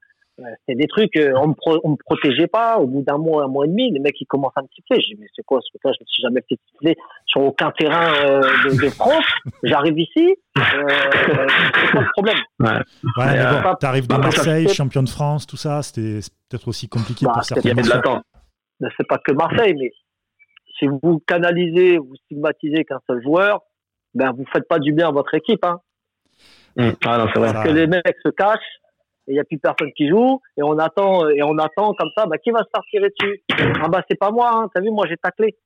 C'était 0.60 0.78
des 0.78 0.86
trucs, 0.86 1.16
euh, 1.16 1.32
on 1.36 1.48
me, 1.48 1.90
me 1.90 1.96
protégeait 1.96 2.46
pas. 2.46 2.78
Au 2.78 2.86
bout 2.86 3.02
d'un 3.02 3.18
mois, 3.18 3.44
un 3.44 3.48
mois 3.48 3.66
et 3.66 3.68
demi, 3.68 3.90
les 3.90 3.98
mecs 3.98 4.20
ils 4.20 4.26
commencent 4.26 4.56
à 4.56 4.62
me 4.62 4.68
siffler. 4.74 5.00
Je 5.00 5.14
dis 5.14 5.16
mais 5.20 5.26
c'est 5.34 5.44
quoi 5.44 5.60
ce 5.62 5.70
truc-là? 5.70 5.92
Je 5.98 6.02
me 6.02 6.06
suis 6.06 6.22
jamais 6.22 6.42
fait 6.48 6.58
siffler 6.70 6.96
sur 7.26 7.42
aucun 7.42 7.70
terrain 7.72 8.12
euh, 8.24 8.40
de, 8.64 8.88
France. 8.90 9.24
J'arrive 9.62 9.98
ici, 9.98 10.36
euh, 10.58 10.62
c'est 11.12 11.92
pas 11.92 12.00
le 12.00 12.10
problème. 12.12 12.38
Ouais. 12.58 12.70
ouais 13.18 13.74
t'arrives 13.80 14.08
de 14.08 14.16
Marseille, 14.16 14.68
champion 14.68 15.02
de 15.02 15.08
France, 15.08 15.46
tout 15.46 15.56
ça. 15.56 15.82
C'était 15.82 16.20
peut-être 16.48 16.68
aussi 16.68 16.88
compliqué 16.88 17.26
bah, 17.26 17.32
pour 17.34 17.44
certains. 17.44 17.62
Il 17.64 17.68
y 17.68 17.72
avait 17.72 17.82
de 17.82 17.88
l'attente. 17.88 18.22
C'est 18.96 19.06
pas 19.06 19.18
que 19.18 19.32
Marseille, 19.32 19.74
mais 19.78 19.90
si 20.78 20.86
vous 21.02 21.20
canalisez, 21.26 21.98
vous 21.98 22.16
stigmatisez 22.24 22.84
qu'un 22.84 23.00
seul 23.06 23.22
joueur, 23.22 23.60
ben 24.14 24.32
vous 24.32 24.44
faites 24.52 24.68
pas 24.68 24.78
du 24.78 24.92
bien 24.92 25.08
à 25.08 25.12
votre 25.12 25.34
équipe. 25.34 25.64
Hein. 25.64 25.80
Mmh. 26.76 26.90
Ah 27.04 27.18
non, 27.18 27.26
c'est 27.32 27.40
vrai. 27.40 27.52
Parce 27.52 27.66
que 27.66 27.72
les 27.72 27.86
mecs 27.86 28.16
se 28.24 28.30
cachent 28.30 28.80
il 29.30 29.34
n'y 29.34 29.40
a 29.40 29.44
plus 29.44 29.58
personne 29.58 29.92
qui 29.96 30.08
joue 30.08 30.40
et 30.56 30.62
on 30.62 30.78
attend 30.78 31.28
et 31.28 31.42
on 31.42 31.56
attend 31.58 31.94
comme 31.94 32.10
ça 32.16 32.26
bah 32.26 32.38
qui 32.38 32.50
va 32.50 32.60
se 32.60 32.68
faire 32.74 32.82
tirer 32.90 33.08
dessus? 33.10 33.42
Ah 33.82 33.88
bah 33.88 34.02
c'est 34.08 34.18
pas 34.18 34.30
moi 34.30 34.50
hein. 34.52 34.68
t'as 34.74 34.80
vu 34.80 34.90
moi 34.90 35.06
j'ai 35.08 35.16
taclé 35.16 35.56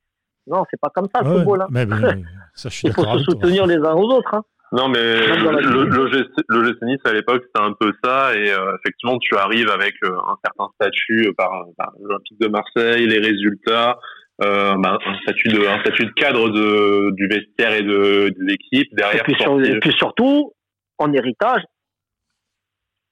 non 0.47 0.63
c'est 0.69 0.79
pas 0.79 0.89
comme 0.93 1.07
ça 1.13 1.21
le 1.23 1.37
football 1.37 1.61
hein. 1.63 1.67
mais, 1.71 1.85
ça, 2.53 2.69
je 2.69 2.75
suis 2.75 2.87
il 2.87 2.93
faut 2.93 3.03
se 3.03 3.23
soutenir 3.23 3.65
les 3.65 3.77
uns 3.77 3.93
aux 3.93 4.13
autres 4.13 4.35
hein. 4.35 4.43
non 4.71 4.87
mais 4.87 5.17
le, 5.17 6.85
Nice 6.85 6.99
à 7.05 7.13
l'époque 7.13 7.43
c'était 7.45 7.65
un 7.65 7.73
peu 7.73 7.91
ça 8.03 8.35
et 8.35 8.51
euh, 8.51 8.75
effectivement 8.83 9.17
tu 9.19 9.35
arrives 9.35 9.69
avec 9.69 9.95
euh, 10.03 10.15
un 10.27 10.35
certain 10.43 10.71
statut 10.75 11.29
euh, 11.29 11.33
par, 11.35 11.65
l'Olympique 11.99 12.39
de 12.39 12.47
Marseille 12.47 13.07
les 13.07 13.19
résultats 13.19 13.97
bah, 14.39 14.97
un 15.05 15.17
statut 15.23 15.49
de 15.49 15.65
un 15.65 15.79
statut 15.79 16.05
de 16.05 16.11
cadre 16.11 16.49
de 16.49 17.11
du 17.15 17.27
vestiaire 17.27 17.73
et 17.73 17.83
de, 17.83 18.33
l'équipe 18.37 18.93
derrière 18.93 19.23
et 19.27 19.79
puis 19.79 19.93
surtout 19.93 20.53
en 20.97 21.13
héritage 21.13 21.61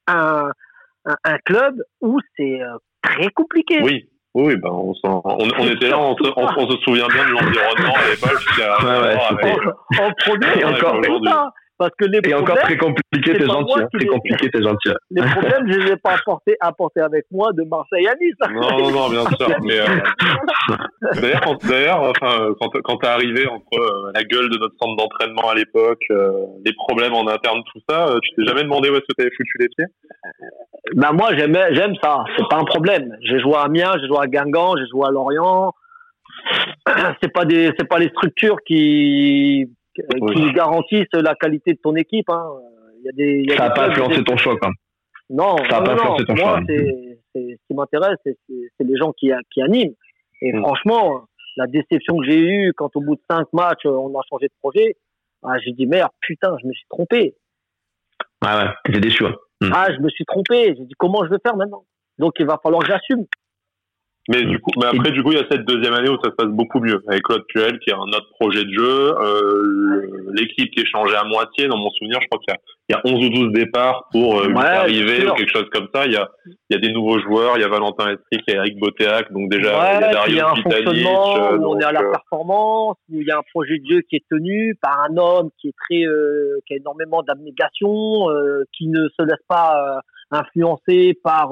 un, 0.08 0.50
un, 1.06 1.38
club 1.46 1.76
où 2.02 2.20
c'est 2.36 2.62
euh, 2.62 2.78
très 3.02 3.30
compliqué. 3.30 3.82
Oui. 3.82 4.10
Oui, 4.36 4.56
ben 4.56 4.70
on, 4.72 4.94
on, 5.04 5.22
on 5.26 5.68
était 5.68 5.90
là, 5.90 6.00
on 6.00 6.18
se, 6.18 6.24
on, 6.36 6.72
se, 6.72 6.78
souvient 6.82 7.08
bien 7.08 7.24
de 7.24 7.34
l'environnement 7.34 7.94
à 7.94 8.10
l'époque. 8.10 8.44
Ouais, 8.58 9.00
ouais, 9.00 9.16
en, 10.00 10.08
en 10.08 10.14
premier, 10.14 10.64
encore, 10.64 11.00
parce 11.84 11.96
que 11.98 12.06
les 12.06 12.20
et 12.24 12.34
encore 12.34 12.58
très 12.60 12.78
compliqué, 12.78 13.34
t'es 13.34 13.46
gentil. 13.46 13.82
Hein, 13.82 13.88
très 13.92 14.06
compliqué, 14.06 14.50
t'es 14.50 14.62
gentil. 14.62 14.90
Les 15.12 15.22
problèmes, 15.22 15.68
je 15.68 15.78
ne 15.78 15.84
les 15.84 15.92
ai 15.92 15.96
pas 15.98 16.14
apportés, 16.14 16.56
apportés 16.62 17.02
avec 17.02 17.26
moi 17.30 17.52
de 17.52 17.64
Marseille 17.64 18.08
à 18.08 18.16
Nice. 18.16 18.36
Non, 18.54 18.78
non, 18.78 18.92
non, 18.92 19.10
bien 19.10 19.26
sûr. 19.26 19.50
mais 19.64 19.82
euh, 19.82 21.16
d'ailleurs, 21.22 21.58
d'ailleurs, 21.68 22.02
enfin, 22.04 22.54
quand, 22.62 22.70
quand 22.86 22.98
t'es 23.00 23.08
arrivé 23.08 23.48
entre 23.48 23.78
euh, 23.78 24.12
la 24.16 24.24
gueule 24.24 24.50
de 24.50 24.58
notre 24.60 24.76
centre 24.82 24.96
d'entraînement 24.96 25.50
à 25.50 25.56
l'époque, 25.56 26.04
euh, 26.12 26.32
les 26.66 26.72
problèmes 26.74 27.14
en 27.14 27.28
interne, 27.28 27.62
tout 27.74 27.82
ça, 27.90 28.16
tu 28.22 28.30
t'es 28.36 28.46
jamais 28.46 28.64
demandé 28.64 28.90
où 28.90 28.94
est-ce 28.94 29.02
que 29.02 29.14
t'avais 29.18 29.32
foutu 29.36 29.58
les 29.60 29.68
pieds? 29.68 29.86
Ben 30.96 31.12
moi, 31.12 31.36
j'aime, 31.36 31.58
j'aime 31.72 31.96
ça. 32.02 32.24
C'est 32.38 32.48
pas 32.50 32.60
un 32.60 32.66
problème. 32.66 33.14
J'ai 33.24 33.40
joué 33.42 33.56
à 33.56 33.64
Amiens, 33.64 33.92
j'ai 34.00 34.08
joué 34.08 34.20
à 34.22 34.28
Guingamp, 34.28 34.78
j'ai 34.78 34.88
joué 34.88 35.06
à 35.06 35.12
Lorient. 35.12 35.74
C'est 37.22 37.34
pas 37.34 37.44
des, 37.44 37.72
c'est 37.78 37.88
pas 37.88 38.00
les 38.00 38.08
structures 38.10 38.58
qui 38.66 39.68
qui 39.94 40.52
garantissent 40.54 41.08
la 41.14 41.36
qualité 41.36 41.74
de 41.74 41.80
ton 41.82 41.96
équipe. 41.96 42.30
Hein. 42.30 42.46
Il 43.00 43.06
y 43.06 43.10
a 43.10 43.12
des, 43.12 43.56
ça 43.58 43.68
n'a 43.68 43.70
pas 43.72 43.90
influencé 43.90 44.24
ton 44.24 44.38
choix, 44.38 44.56
quand 44.62 44.72
Non, 45.30 45.58
ça 45.70 45.80
n'a 45.80 45.82
pas 45.82 45.94
influencé 45.94 46.26
ton 46.26 46.36
moi, 46.36 46.60
choix. 46.60 46.62
ce 47.36 47.56
qui 47.68 47.74
m'intéresse, 47.74 48.18
c'est 48.24 48.84
les 48.84 48.98
gens 48.98 49.12
qui, 49.12 49.32
qui 49.52 49.62
animent. 49.62 49.94
Et 50.42 50.54
mm. 50.54 50.62
franchement, 50.62 51.26
la 51.58 51.68
déception 51.68 52.18
que 52.18 52.26
j'ai 52.26 52.40
eue 52.40 52.74
quand 52.76 52.96
au 52.96 53.02
bout 53.02 53.16
de 53.16 53.22
cinq 53.30 53.48
matchs, 53.54 53.86
on 53.86 54.18
a 54.18 54.22
changé 54.30 54.48
de 54.48 54.54
projet, 54.62 54.96
ah, 55.44 55.58
j'ai 55.60 55.72
dit 55.72 55.86
merde, 55.86 56.12
putain, 56.22 56.56
je 56.62 56.68
me 56.68 56.74
suis 56.74 56.86
trompé. 56.90 57.36
Ah 58.42 58.58
ouais, 58.58 58.72
t'étais 58.86 59.00
déçu. 59.00 59.26
Hein. 59.26 59.36
Ah, 59.74 59.88
je 59.94 60.00
me 60.00 60.10
suis 60.10 60.26
trompé. 60.26 60.76
J'ai 60.76 60.86
dit 60.86 60.94
comment 60.98 61.24
je 61.26 61.30
vais 61.30 61.40
faire 61.44 61.56
maintenant? 61.56 61.86
Donc 62.18 62.34
il 62.40 62.46
va 62.46 62.60
falloir 62.62 62.84
que 62.84 62.90
j'assume. 62.90 63.26
Mais 64.30 64.44
du 64.44 64.60
coup, 64.60 64.72
mais 64.78 64.86
après, 64.86 65.12
du 65.12 65.22
coup, 65.22 65.34
il 65.34 65.38
y 65.38 65.42
a 65.42 65.46
cette 65.52 65.66
deuxième 65.66 65.94
année 65.94 66.10
où 66.10 66.18
ça 66.24 66.30
se 66.30 66.36
passe 66.36 66.48
beaucoup 66.48 66.80
mieux 66.80 67.04
avec 67.08 67.24
Claude 67.24 67.44
Puel 67.50 67.78
qui 67.80 67.92
a 67.92 67.98
un 67.98 68.08
autre 68.08 68.30
projet 68.40 68.64
de 68.64 68.72
jeu, 68.72 69.14
euh, 69.20 70.32
l'équipe 70.34 70.72
qui 70.72 70.80
est 70.80 70.86
changée 70.86 71.16
à 71.16 71.26
moitié. 71.26 71.68
Dans 71.68 71.78
mon 71.78 71.90
souvenir, 71.92 72.20
je 72.22 72.28
crois 72.28 72.40
qu'il 72.40 72.56
y, 72.90 72.94
y, 72.94 72.96
a 72.96 73.02
11 73.04 73.26
ou 73.26 73.30
12 73.30 73.52
départs 73.52 74.08
pour 74.14 74.40
euh, 74.40 74.54
arriver 74.56 75.28
ou 75.28 75.34
quelque 75.34 75.52
chose 75.52 75.70
comme 75.74 75.88
ça. 75.94 76.06
Il 76.06 76.14
y 76.14 76.16
a, 76.16 76.30
il 76.46 76.56
y 76.74 76.76
a 76.76 76.80
des 76.80 76.94
nouveaux 76.94 77.20
joueurs. 77.20 77.58
Il 77.58 77.62
y 77.62 77.66
a 77.66 77.68
Valentin 77.68 78.12
Estric 78.12 78.44
et 78.48 78.54
Eric 78.54 78.80
Botéac. 78.80 79.32
Donc 79.34 79.50
déjà, 79.50 79.98
il 79.98 80.02
y 80.02 80.04
a 80.06 80.14
Dario 80.14 80.34
il 80.34 80.38
y 80.38 80.40
a 80.40 80.50
un 80.50 80.56
fonctionnement 80.56 81.38
euh, 81.38 81.58
où 81.58 81.66
on 81.74 81.80
est 81.80 81.84
à 81.84 81.92
la 81.92 82.04
euh, 82.04 82.12
performance, 82.12 82.96
où 83.12 83.20
il 83.20 83.28
y 83.28 83.32
a 83.32 83.38
un 83.38 83.44
projet 83.54 83.78
de 83.80 83.86
jeu 83.90 84.02
qui 84.10 84.16
est 84.16 84.26
tenu 84.30 84.78
par 84.82 85.02
un 85.02 85.18
homme 85.18 85.50
qui 85.60 85.68
est 85.68 85.76
très, 85.86 86.06
euh, 86.06 86.60
qui 86.66 86.76
a 86.76 86.78
énormément 86.78 87.24
d'abnégation, 87.24 88.28
qui 88.72 88.88
ne 88.88 89.08
se 89.20 89.24
laisse 89.24 89.44
pas 89.48 90.02
influencer 90.32 91.18
par 91.24 91.52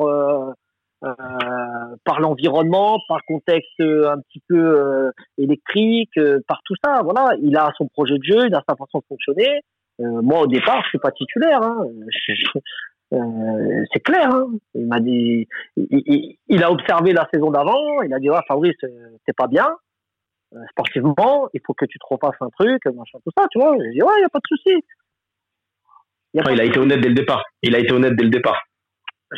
euh, 1.04 1.96
par 2.06 2.20
l'environnement, 2.20 3.00
par 3.08 3.24
contexte 3.26 3.80
euh, 3.80 4.12
un 4.12 4.20
petit 4.20 4.40
peu 4.48 4.56
euh, 4.56 5.12
électrique, 5.40 6.20
par 6.48 6.62
tout 6.64 6.76
ça. 6.84 7.02
Voilà, 7.04 7.36
il 7.42 7.58
a 7.58 7.72
son 7.76 7.88
projet 7.88 8.20
de 8.20 8.24
jeu, 8.24 8.46
il 8.48 8.54
a 8.54 8.64
sa 8.70 8.76
façon 8.76 9.00
de 9.00 9.06
fonctionner. 9.08 9.62
moi, 10.00 10.42
au 10.42 10.48
départ, 10.48 10.84
je 10.84 10.90
suis 10.90 11.00
pas 11.00 11.12
titulaire. 11.12 11.64
Hein. 11.64 11.88
c'est 13.92 14.00
clair. 14.02 14.30
Hein. 14.30 14.48
Il 14.76 14.86
m'a 14.86 15.00
dit, 15.00 15.48
il, 15.76 16.64
a 16.64 16.72
observé 16.72 17.14
la 17.14 17.28
saison 17.34 17.50
d'avant. 17.50 18.04
Il 18.04 18.14
a 18.14 18.20
dit, 18.20 18.30
ouais, 18.30 18.38
Fabrice, 18.48 18.78
c'est 19.26 19.36
pas 19.36 19.48
bien 19.48 19.70
sportivement. 20.70 21.50
Il 21.56 21.62
faut 21.66 21.74
que 21.74 21.86
tu 21.86 21.98
te 21.98 22.06
refasses 22.08 22.40
un 22.42 22.50
truc, 22.50 22.86
machin, 22.86 23.18
tout 23.24 23.32
ça. 23.36 23.48
Tu 23.52 23.58
vois. 23.58 23.76
J'ai 23.80 23.90
dit, 23.90 24.04
ouais, 24.04 24.14
il 24.20 24.22
y 24.22 24.26
a 24.26 24.30
pas 24.30 24.40
de 24.40 24.48
souci. 24.48 24.84
Il 26.36 26.60
a 26.60 26.64
été 26.64 26.78
honnête 26.78 27.02
dès 27.02 27.10
le 27.10 27.16
départ. 27.16 27.44
Il 27.64 27.76
a 27.76 27.80
été 27.80 27.92
honnête 27.92 28.16
dès 28.16 28.24
le 28.24 28.30
départ. 28.30 28.62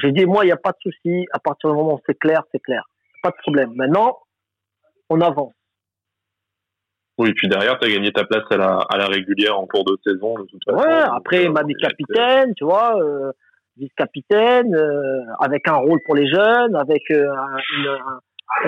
J'ai 0.02 0.12
dit, 0.12 0.26
moi, 0.26 0.44
il 0.44 0.48
n'y 0.48 0.54
a 0.54 0.58
pas 0.58 0.72
de 0.72 0.78
souci. 0.82 1.26
À 1.34 1.40
partir 1.40 1.70
du 1.70 1.76
moment 1.76 1.96
où 1.96 2.00
c'est 2.06 2.18
clair, 2.18 2.44
c'est 2.52 2.62
clair. 2.62 2.84
Pas 3.22 3.30
de 3.30 3.36
problème. 3.38 3.74
Maintenant, 3.76 4.18
on 5.10 5.22
avance. 5.22 5.54
Oui, 7.20 7.32
puis 7.34 7.48
derrière, 7.48 7.78
tu 7.78 7.88
as 7.88 7.92
gagné 7.92 8.12
ta 8.12 8.26
place 8.26 8.44
à 8.50 8.58
la, 8.58 8.80
à 8.90 8.98
la 8.98 9.06
régulière 9.06 9.60
en 9.60 9.68
cours 9.68 9.86
de 9.86 9.98
saison. 10.04 10.36
De 10.36 10.46
toute 10.46 10.64
façon. 10.66 10.80
Ouais, 10.80 11.04
après, 11.16 11.44
il 11.44 11.52
m'a 11.52 11.64
dit 11.64 11.76
capitaine, 11.76 12.54
tu 12.56 12.66
vois, 12.66 13.00
euh, 13.00 13.32
vice-capitaine, 13.78 14.74
euh, 14.76 15.22
avec 15.40 15.68
un 15.68 15.76
rôle 15.76 16.00
pour 16.06 16.16
les 16.16 16.28
jeunes, 16.28 16.76
avec 16.76 17.04
euh, 17.12 17.28
une, 17.76 17.98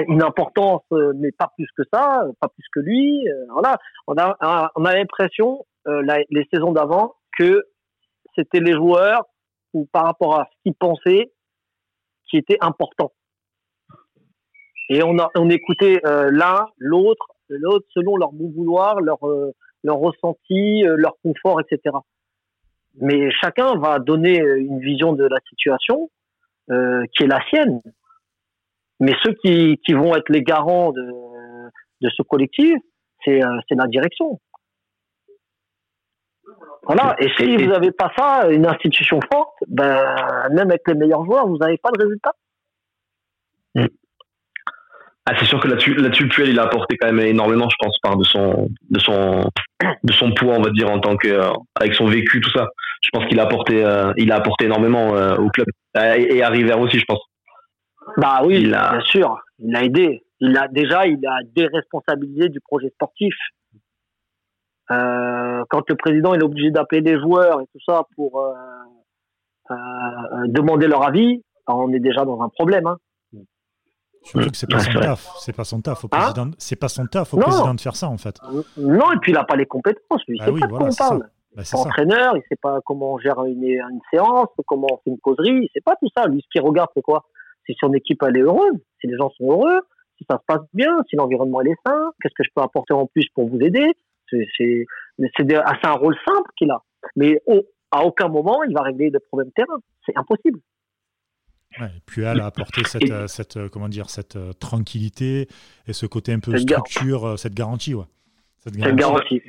une, 0.09 0.23
importance, 0.23 0.83
euh, 0.91 1.13
mais 1.15 1.31
pas 1.31 1.51
plus 1.55 1.67
que 1.77 1.83
ça, 1.91 2.23
pas 2.39 2.49
plus 2.49 2.65
que 2.73 2.79
lui. 2.79 3.27
voilà, 3.51 3.77
on 4.07 4.15
a, 4.17 4.71
on 4.75 4.85
a 4.85 4.93
l'impression, 4.93 5.65
les 5.87 6.47
saisons 6.53 6.71
d'avant, 6.71 7.15
que 7.37 7.63
c'était 8.35 8.59
les 8.59 8.73
joueurs 8.73 9.23
ou 9.75 9.85
par 9.91 10.05
rapport 10.05 10.39
à 10.39 10.45
ce 10.45 10.63
qu'ils 10.63 10.73
pensaient 10.73 11.33
qui 12.27 12.37
était 12.37 12.57
important. 12.61 13.11
Et 14.89 15.03
on, 15.03 15.19
a, 15.19 15.29
on 15.35 15.49
écoutait 15.49 15.99
euh, 16.05 16.29
l'un, 16.31 16.67
l'autre, 16.77 17.27
l'autre 17.49 17.85
selon 17.91 18.15
leur 18.15 18.31
bon 18.31 18.51
vouloir, 18.55 19.01
leur, 19.01 19.27
euh, 19.27 19.51
ressenti, 19.85 20.85
euh, 20.85 20.95
leur 20.97 21.15
confort, 21.21 21.59
etc. 21.59 21.95
Mais 23.01 23.29
chacun 23.31 23.75
va 23.77 23.99
donner 23.99 24.39
une 24.39 24.79
vision 24.79 25.13
de 25.13 25.25
la 25.25 25.39
situation 25.49 26.09
qui 26.67 27.23
est 27.23 27.27
la 27.27 27.41
sienne. 27.49 27.81
Mais 28.99 29.13
ceux 29.23 29.33
qui, 29.33 29.77
qui 29.85 29.93
vont 29.93 30.15
être 30.15 30.29
les 30.29 30.41
garants 30.41 30.91
de, 30.93 31.11
de 32.01 32.09
ce 32.09 32.23
collectif, 32.23 32.75
c'est 33.23 33.41
la 33.41 33.87
direction. 33.87 34.39
Voilà. 36.85 37.15
Et 37.19 37.29
si 37.37 37.57
vous 37.57 37.67
n'avez 37.67 37.91
pas 37.91 38.11
ça, 38.17 38.47
une 38.49 38.65
institution 38.65 39.19
forte, 39.31 39.55
ben, 39.67 40.05
même 40.51 40.69
avec 40.69 40.81
les 40.87 40.93
meilleurs 40.93 41.25
joueurs, 41.25 41.47
vous 41.47 41.57
n'avez 41.57 41.77
pas 41.77 41.91
de 41.91 42.03
résultat. 42.03 42.33
Hmm. 43.75 43.87
Ah, 45.27 45.33
c'est 45.39 45.45
sûr 45.45 45.59
que 45.59 45.67
là-dessus, 45.67 45.95
là-dessus, 45.95 46.27
Puel, 46.27 46.49
il 46.49 46.59
a 46.59 46.63
apporté 46.63 46.97
quand 46.97 47.11
même 47.11 47.25
énormément, 47.25 47.67
je 47.67 47.75
pense, 47.79 47.97
par 48.03 48.15
de 48.15 48.23
son, 48.23 48.69
de 48.91 48.99
son, 48.99 49.49
de 50.03 50.13
son 50.13 50.31
poids, 50.33 50.53
on 50.55 50.61
va 50.61 50.69
dire, 50.69 50.91
en 50.91 50.99
tant 50.99 51.17
que, 51.17 51.27
euh, 51.27 51.49
avec 51.73 51.95
son 51.95 52.05
vécu, 52.05 52.39
tout 52.41 52.51
ça. 52.51 52.67
Je 53.01 53.09
pense 53.11 53.25
qu'il 53.25 53.39
a 53.39 53.43
apporté, 53.43 53.83
il 54.17 54.31
a 54.31 54.35
apporté 54.35 54.65
énormément 54.65 55.09
au 55.09 55.49
club 55.49 55.67
et, 55.95 56.41
à 56.41 56.49
River 56.49 56.73
aussi, 56.73 56.99
je 56.99 57.05
pense. 57.05 57.19
Bah 58.17 58.41
oui, 58.43 58.67
bien 58.67 59.01
sûr, 59.01 59.37
il 59.59 59.75
a 59.75 59.83
aidé. 59.83 60.23
Il 60.39 60.57
a 60.57 60.67
déjà, 60.67 61.07
il 61.07 61.25
a 61.25 61.37
déresponsabilisé 61.55 62.49
du 62.49 62.59
projet 62.59 62.89
sportif. 62.89 63.35
Quand 64.87 65.89
le 65.89 65.95
président 65.95 66.33
est 66.33 66.43
obligé 66.43 66.71
d'appeler 66.71 67.01
des 67.01 67.19
joueurs 67.19 67.61
et 67.61 67.65
tout 67.71 67.79
ça 67.85 68.03
pour 68.15 68.53
demander 70.47 70.87
leur 70.87 71.03
avis, 71.05 71.41
on 71.67 71.91
est 71.93 71.99
déjà 71.99 72.25
dans 72.25 72.41
un 72.41 72.49
problème. 72.49 72.87
Hein. 72.87 72.97
Surtout 74.25 74.49
que 74.49 74.57
c'est 74.57 74.69
pas, 74.69 74.79
son 74.79 74.99
taf. 74.99 75.33
C'est 75.39 75.55
pas 75.55 75.63
son 75.63 75.81
taf 75.81 76.03
au 76.03 76.09
hein 76.11 76.51
c'est 76.57 76.75
pas 76.75 76.87
son 76.87 77.05
taf 77.05 77.33
au 77.33 77.37
président 77.37 77.75
de 77.75 77.81
faire 77.81 77.95
ça 77.95 78.09
en 78.09 78.17
fait. 78.17 78.35
Non, 78.77 79.11
et 79.11 79.17
puis 79.21 79.31
il 79.31 79.35
n'a 79.35 79.43
pas 79.43 79.55
les 79.55 79.67
compétences. 79.67 80.25
Lui. 80.27 80.37
Il 80.37 80.39
bah 80.39 80.45
sait 80.45 80.59
pas 80.59 80.67
de 80.67 80.71
quoi 80.71 80.87
on 80.89 80.95
parle. 80.95 81.29
Bah, 81.55 81.63
c'est 81.63 81.77
entraîneur, 81.77 82.35
il 82.35 82.41
sait 82.49 82.57
pas 82.61 82.79
comment 82.83 83.13
on 83.13 83.19
gère 83.19 83.41
une, 83.45 83.63
une, 83.63 83.99
séance, 84.11 84.47
comment 84.65 84.87
on 84.91 84.97
fait 84.97 85.11
une 85.11 85.19
causerie, 85.19 85.51
il 85.51 85.69
sait 85.73 85.81
pas 85.81 85.95
tout 85.95 86.09
ça. 86.17 86.27
Lui, 86.27 86.41
ce 86.41 86.47
qu'il 86.51 86.61
regarde, 86.61 86.89
c'est 86.95 87.01
quoi? 87.01 87.23
Si 87.65 87.75
son 87.79 87.93
équipe 87.93 88.21
elle 88.23 88.37
est 88.37 88.41
heureuse, 88.41 88.77
si 88.99 89.07
les 89.07 89.15
gens 89.15 89.29
sont 89.37 89.51
heureux, 89.51 89.79
si 90.17 90.25
ça 90.29 90.37
se 90.37 90.43
passe 90.45 90.65
bien, 90.73 90.97
si 91.09 91.15
l'environnement 91.15 91.61
est 91.61 91.77
sain, 91.85 92.11
qu'est-ce 92.21 92.33
que 92.35 92.43
je 92.43 92.49
peux 92.53 92.61
apporter 92.61 92.93
en 92.93 93.05
plus 93.05 93.27
pour 93.33 93.47
vous 93.47 93.59
aider? 93.59 93.93
C'est 94.29 94.85
un 95.85 95.93
rôle 95.93 96.15
simple 96.25 96.49
qu'il 96.57 96.71
a. 96.71 96.81
Mais 97.15 97.41
à 97.91 98.03
aucun 98.03 98.27
moment 98.27 98.63
il 98.63 98.73
va 98.73 98.81
régler 98.81 99.11
des 99.11 99.19
problèmes 99.19 99.51
terrain. 99.51 99.79
C'est 100.05 100.17
impossible. 100.17 100.59
Ouais, 101.79 101.87
et 101.87 102.01
puis 102.05 102.21
elle 102.21 102.39
a 102.39 102.45
apporté 102.45 102.83
cette, 102.85 103.11
euh, 103.11 103.27
cette, 103.27 103.57
euh, 103.57 103.67
comment 103.69 103.89
dire, 103.89 104.09
cette 104.09 104.37
euh, 104.37 104.53
tranquillité 104.53 105.47
et 105.87 105.93
ce 105.93 106.05
côté 106.05 106.31
un 106.31 106.39
peu 106.39 106.55
structure, 106.57 107.37
cette 107.37 107.53
garantie. 107.53 107.93
Ouais. 107.93 108.05
Cette 108.59 108.77
garantie. 108.95 109.41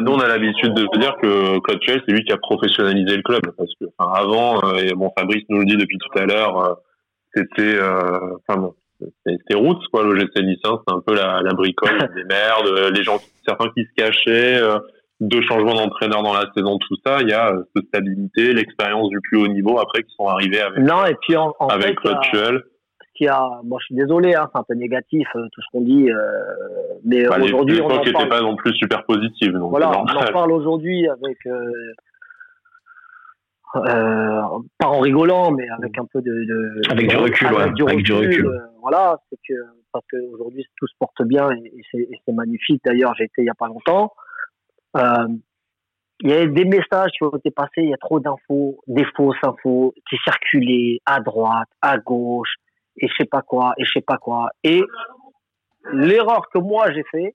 nous, 0.00 0.12
on 0.12 0.20
a 0.20 0.28
l'habitude 0.28 0.72
de 0.72 0.98
dire 0.98 1.14
que 1.20 1.58
Claude 1.58 1.80
c'est 1.86 2.12
lui 2.12 2.24
qui 2.24 2.32
a 2.32 2.38
professionnalisé 2.38 3.16
le 3.16 3.22
club. 3.22 3.42
Parce 3.56 3.74
que 3.78 3.84
avant, 3.98 4.76
et 4.76 4.94
bon, 4.94 5.10
Fabrice 5.18 5.44
nous 5.50 5.58
le 5.58 5.66
dit 5.66 5.76
depuis 5.76 5.98
tout 5.98 6.18
à 6.18 6.24
l'heure, 6.24 6.80
c'était 7.34 7.78
enfin 7.82 8.58
bon, 8.58 8.74
c'était 9.26 9.54
roots, 9.54 9.82
quoi, 9.92 10.04
le 10.04 10.18
GC. 10.18 10.30
C'est 10.34 10.92
un 10.92 11.00
peu 11.06 11.14
la, 11.14 11.40
la 11.42 11.54
bricole 11.54 11.98
des 12.16 12.24
merdes, 12.24 12.92
les 12.94 13.02
gens, 13.02 13.18
certains 13.46 13.70
qui 13.70 13.84
se 13.84 13.94
cachaient 13.96 14.60
deux 15.22 15.40
changements 15.42 15.74
d'entraîneur 15.74 16.22
dans 16.22 16.34
la 16.34 16.50
saison, 16.54 16.78
tout 16.78 16.96
ça, 17.06 17.22
il 17.22 17.28
y 17.28 17.32
a 17.32 17.52
euh, 17.52 17.62
cette 17.74 17.86
stabilité, 17.86 18.52
l'expérience 18.52 19.08
du 19.08 19.20
plus 19.20 19.38
haut 19.38 19.48
niveau 19.48 19.78
après 19.78 20.02
qui 20.02 20.12
sont 20.16 20.26
arrivés 20.26 20.60
avec, 20.60 20.80
non, 20.80 21.06
et 21.06 21.14
puis 21.22 21.36
en, 21.36 21.52
avec 21.68 21.96
Claude 21.96 22.18
Qui 23.14 23.28
a, 23.28 23.48
moi 23.64 23.78
je 23.80 23.86
suis 23.86 23.94
désolé, 23.94 24.34
hein, 24.34 24.50
c'est 24.52 24.58
un 24.58 24.64
peu 24.68 24.74
négatif 24.74 25.28
euh, 25.36 25.46
tout 25.52 25.62
ce 25.62 25.66
qu'on 25.72 25.82
dit, 25.82 26.10
euh, 26.10 26.16
mais 27.04 27.24
bah, 27.24 27.36
aujourd'hui 27.40 27.80
on 27.80 27.86
en 27.86 28.02
parle. 28.12 28.28
pas 28.28 28.40
non 28.40 28.56
plus 28.56 28.74
super 28.74 29.04
positive. 29.04 29.52
Donc 29.52 29.70
voilà, 29.70 29.90
on 29.90 30.02
en 30.02 30.32
parle 30.32 30.50
aujourd'hui 30.50 31.08
avec, 31.08 31.38
pas 33.72 34.86
en 34.86 35.00
rigolant, 35.00 35.50
mais 35.52 35.68
avec 35.70 35.98
un 35.98 36.04
peu 36.04 36.20
de, 36.20 36.90
avec 36.90 37.08
du 37.08 37.16
recul, 37.16 37.46
avec, 37.48 37.74
du, 37.74 37.82
recul, 37.82 38.68
voilà, 38.80 39.18
c'est 39.30 39.38
que 39.48 39.54
parce 39.92 40.04
qu'aujourd'hui 40.10 40.66
tout 40.76 40.86
se 40.86 40.94
porte 40.98 41.22
bien 41.22 41.48
et, 41.52 41.72
et 41.94 42.20
c'est 42.24 42.32
magnifique. 42.32 42.82
D'ailleurs, 42.84 43.14
j'ai 43.16 43.24
été 43.24 43.42
il 43.42 43.46
y 43.46 43.50
a 43.50 43.54
pas 43.54 43.68
longtemps. 43.68 44.12
Euh, 44.96 45.28
il 46.20 46.30
y 46.30 46.32
a 46.34 46.46
des 46.46 46.64
messages 46.64 47.10
qui 47.12 47.24
ont 47.24 47.36
été 47.36 47.50
passés, 47.50 47.82
il 47.82 47.90
y 47.90 47.94
a 47.94 47.98
trop 47.98 48.20
d'infos, 48.20 48.78
des 48.86 49.04
fausses 49.16 49.42
infos 49.42 49.92
qui 50.08 50.16
circulaient 50.24 51.00
à 51.04 51.20
droite, 51.20 51.68
à 51.80 51.98
gauche, 51.98 52.54
et 52.96 53.08
je 53.08 53.14
sais 53.18 53.26
pas 53.26 53.42
quoi, 53.42 53.74
et 53.76 53.84
je 53.84 53.90
sais 53.92 54.02
pas 54.02 54.18
quoi. 54.18 54.50
Et 54.62 54.82
l'erreur 55.92 56.48
que 56.52 56.58
moi 56.58 56.92
j'ai 56.92 57.02
fait, 57.10 57.34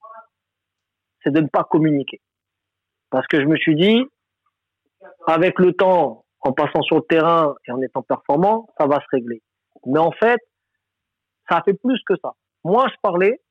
c'est 1.21 1.31
de 1.31 1.41
ne 1.41 1.47
pas 1.47 1.65
communiquer. 1.65 2.21
Parce 3.09 3.27
que 3.27 3.41
je 3.41 3.45
me 3.45 3.57
suis 3.57 3.75
dit, 3.75 4.05
avec 5.25 5.59
le 5.59 5.73
temps, 5.73 6.23
en 6.47 6.53
passant 6.53 6.81
sur 6.81 6.95
le 6.95 7.01
terrain 7.03 7.55
et 7.67 7.71
en 7.71 7.81
étant 7.81 8.01
performant, 8.01 8.67
ça 8.77 8.87
va 8.87 8.95
se 9.01 9.05
régler. 9.11 9.41
Mais 9.85 9.99
en 9.99 10.11
fait, 10.11 10.39
ça 11.49 11.57
a 11.57 11.63
fait 11.63 11.73
plus 11.73 11.99
que 12.05 12.13
ça. 12.21 12.33
Moi, 12.63 12.87
je 12.89 12.95
parlais 13.01 13.41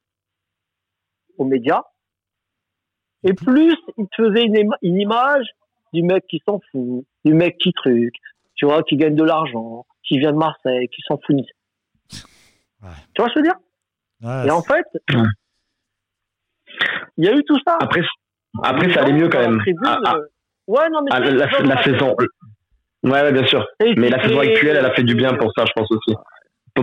aux 1.38 1.44
médias, 1.44 1.82
et 3.22 3.34
plus 3.34 3.76
il 3.98 4.06
te 4.08 4.22
faisait 4.22 4.44
une, 4.44 4.72
image 4.82 5.46
du 5.92 6.02
mec 6.02 6.24
qui 6.28 6.42
s'en 6.46 6.60
fout, 6.70 7.04
du 7.24 7.34
mec 7.34 7.58
qui 7.58 7.72
truc, 7.72 8.14
tu 8.54 8.64
vois, 8.64 8.82
qui 8.82 8.96
gagne 8.96 9.14
de 9.14 9.24
l'argent, 9.24 9.84
qui 10.02 10.18
vient 10.18 10.32
de 10.32 10.38
Marseille, 10.38 10.88
qui 10.88 11.02
s'en 11.02 11.18
fout. 11.18 11.36
Ouais. 11.36 12.88
Tu 13.14 13.22
vois 13.22 13.28
ce 13.28 13.34
que 13.34 13.40
je 13.40 13.40
veux 13.40 13.42
dire? 13.42 14.46
Et 14.46 14.50
en 14.50 14.62
fait, 14.62 14.86
il 17.18 17.24
y 17.24 17.28
a 17.28 17.34
eu 17.34 17.44
tout 17.44 17.58
ça. 17.66 17.76
Après, 17.80 18.00
après 18.62 18.92
ça 18.94 19.02
allait 19.02 19.12
mieux 19.12 19.28
quand 19.28 19.40
même. 19.40 19.60
Ah, 19.84 19.98
ah. 20.04 20.16
ouais, 20.66 20.88
non, 20.90 21.02
mais 21.02 21.10
ah, 21.12 21.20
la, 21.20 21.82
saison. 21.82 22.16
Ouais, 23.06 23.32
bien 23.32 23.46
sûr. 23.46 23.64
mais 23.96 24.08
la 24.08 24.22
saison 24.22 24.40
actuelle, 24.40 24.76
elle 24.78 24.86
a 24.86 24.92
fait 24.92 25.04
du 25.04 25.14
bien 25.14 25.34
pour 25.34 25.52
ça, 25.56 25.64
je 25.64 25.72
pense 25.74 25.90
aussi 25.90 26.16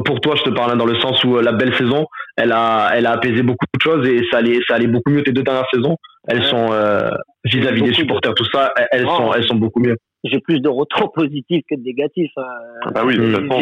pour 0.02 0.20
toi, 0.22 0.36
je 0.36 0.44
te 0.44 0.50
parle 0.50 0.78
dans 0.78 0.86
le 0.86 1.00
sens 1.00 1.24
où 1.24 1.38
euh, 1.38 1.42
la 1.42 1.52
belle 1.52 1.76
saison, 1.76 2.08
elle 2.36 2.52
a, 2.52 2.92
elle 2.96 3.06
a 3.06 3.12
apaisé 3.12 3.44
beaucoup 3.44 3.66
de 3.74 3.82
choses 3.82 4.08
et 4.08 4.22
ça 4.32 4.38
allait, 4.38 4.60
ça 4.68 4.76
allait 4.76 4.88
beaucoup 4.88 5.12
mieux 5.12 5.24
tes 5.24 5.32
deux 5.32 5.44
dernières 5.44 5.68
saisons. 5.72 5.98
Elles 6.28 6.44
sont 6.46 6.72
euh, 6.72 7.10
vis-à-vis 7.46 7.84
des 7.84 7.94
supporters, 7.94 8.34
tout 8.34 8.46
ça, 8.52 8.74
elles 8.92 9.06
sont, 9.06 9.34
elles 9.34 9.46
sont 9.46 9.56
beaucoup 9.56 9.80
mieux. 9.80 9.98
J'ai 10.24 10.40
plus 10.40 10.60
de 10.60 10.70
retours 10.70 11.12
positifs 11.16 11.64
que 11.70 11.76
de 11.76 11.84
négatifs. 11.84 12.32
Hein. 12.38 12.92
Ah 12.96 13.06
oui, 13.06 13.18
de 13.18 13.36
toute 13.36 13.48
façon, 13.48 13.60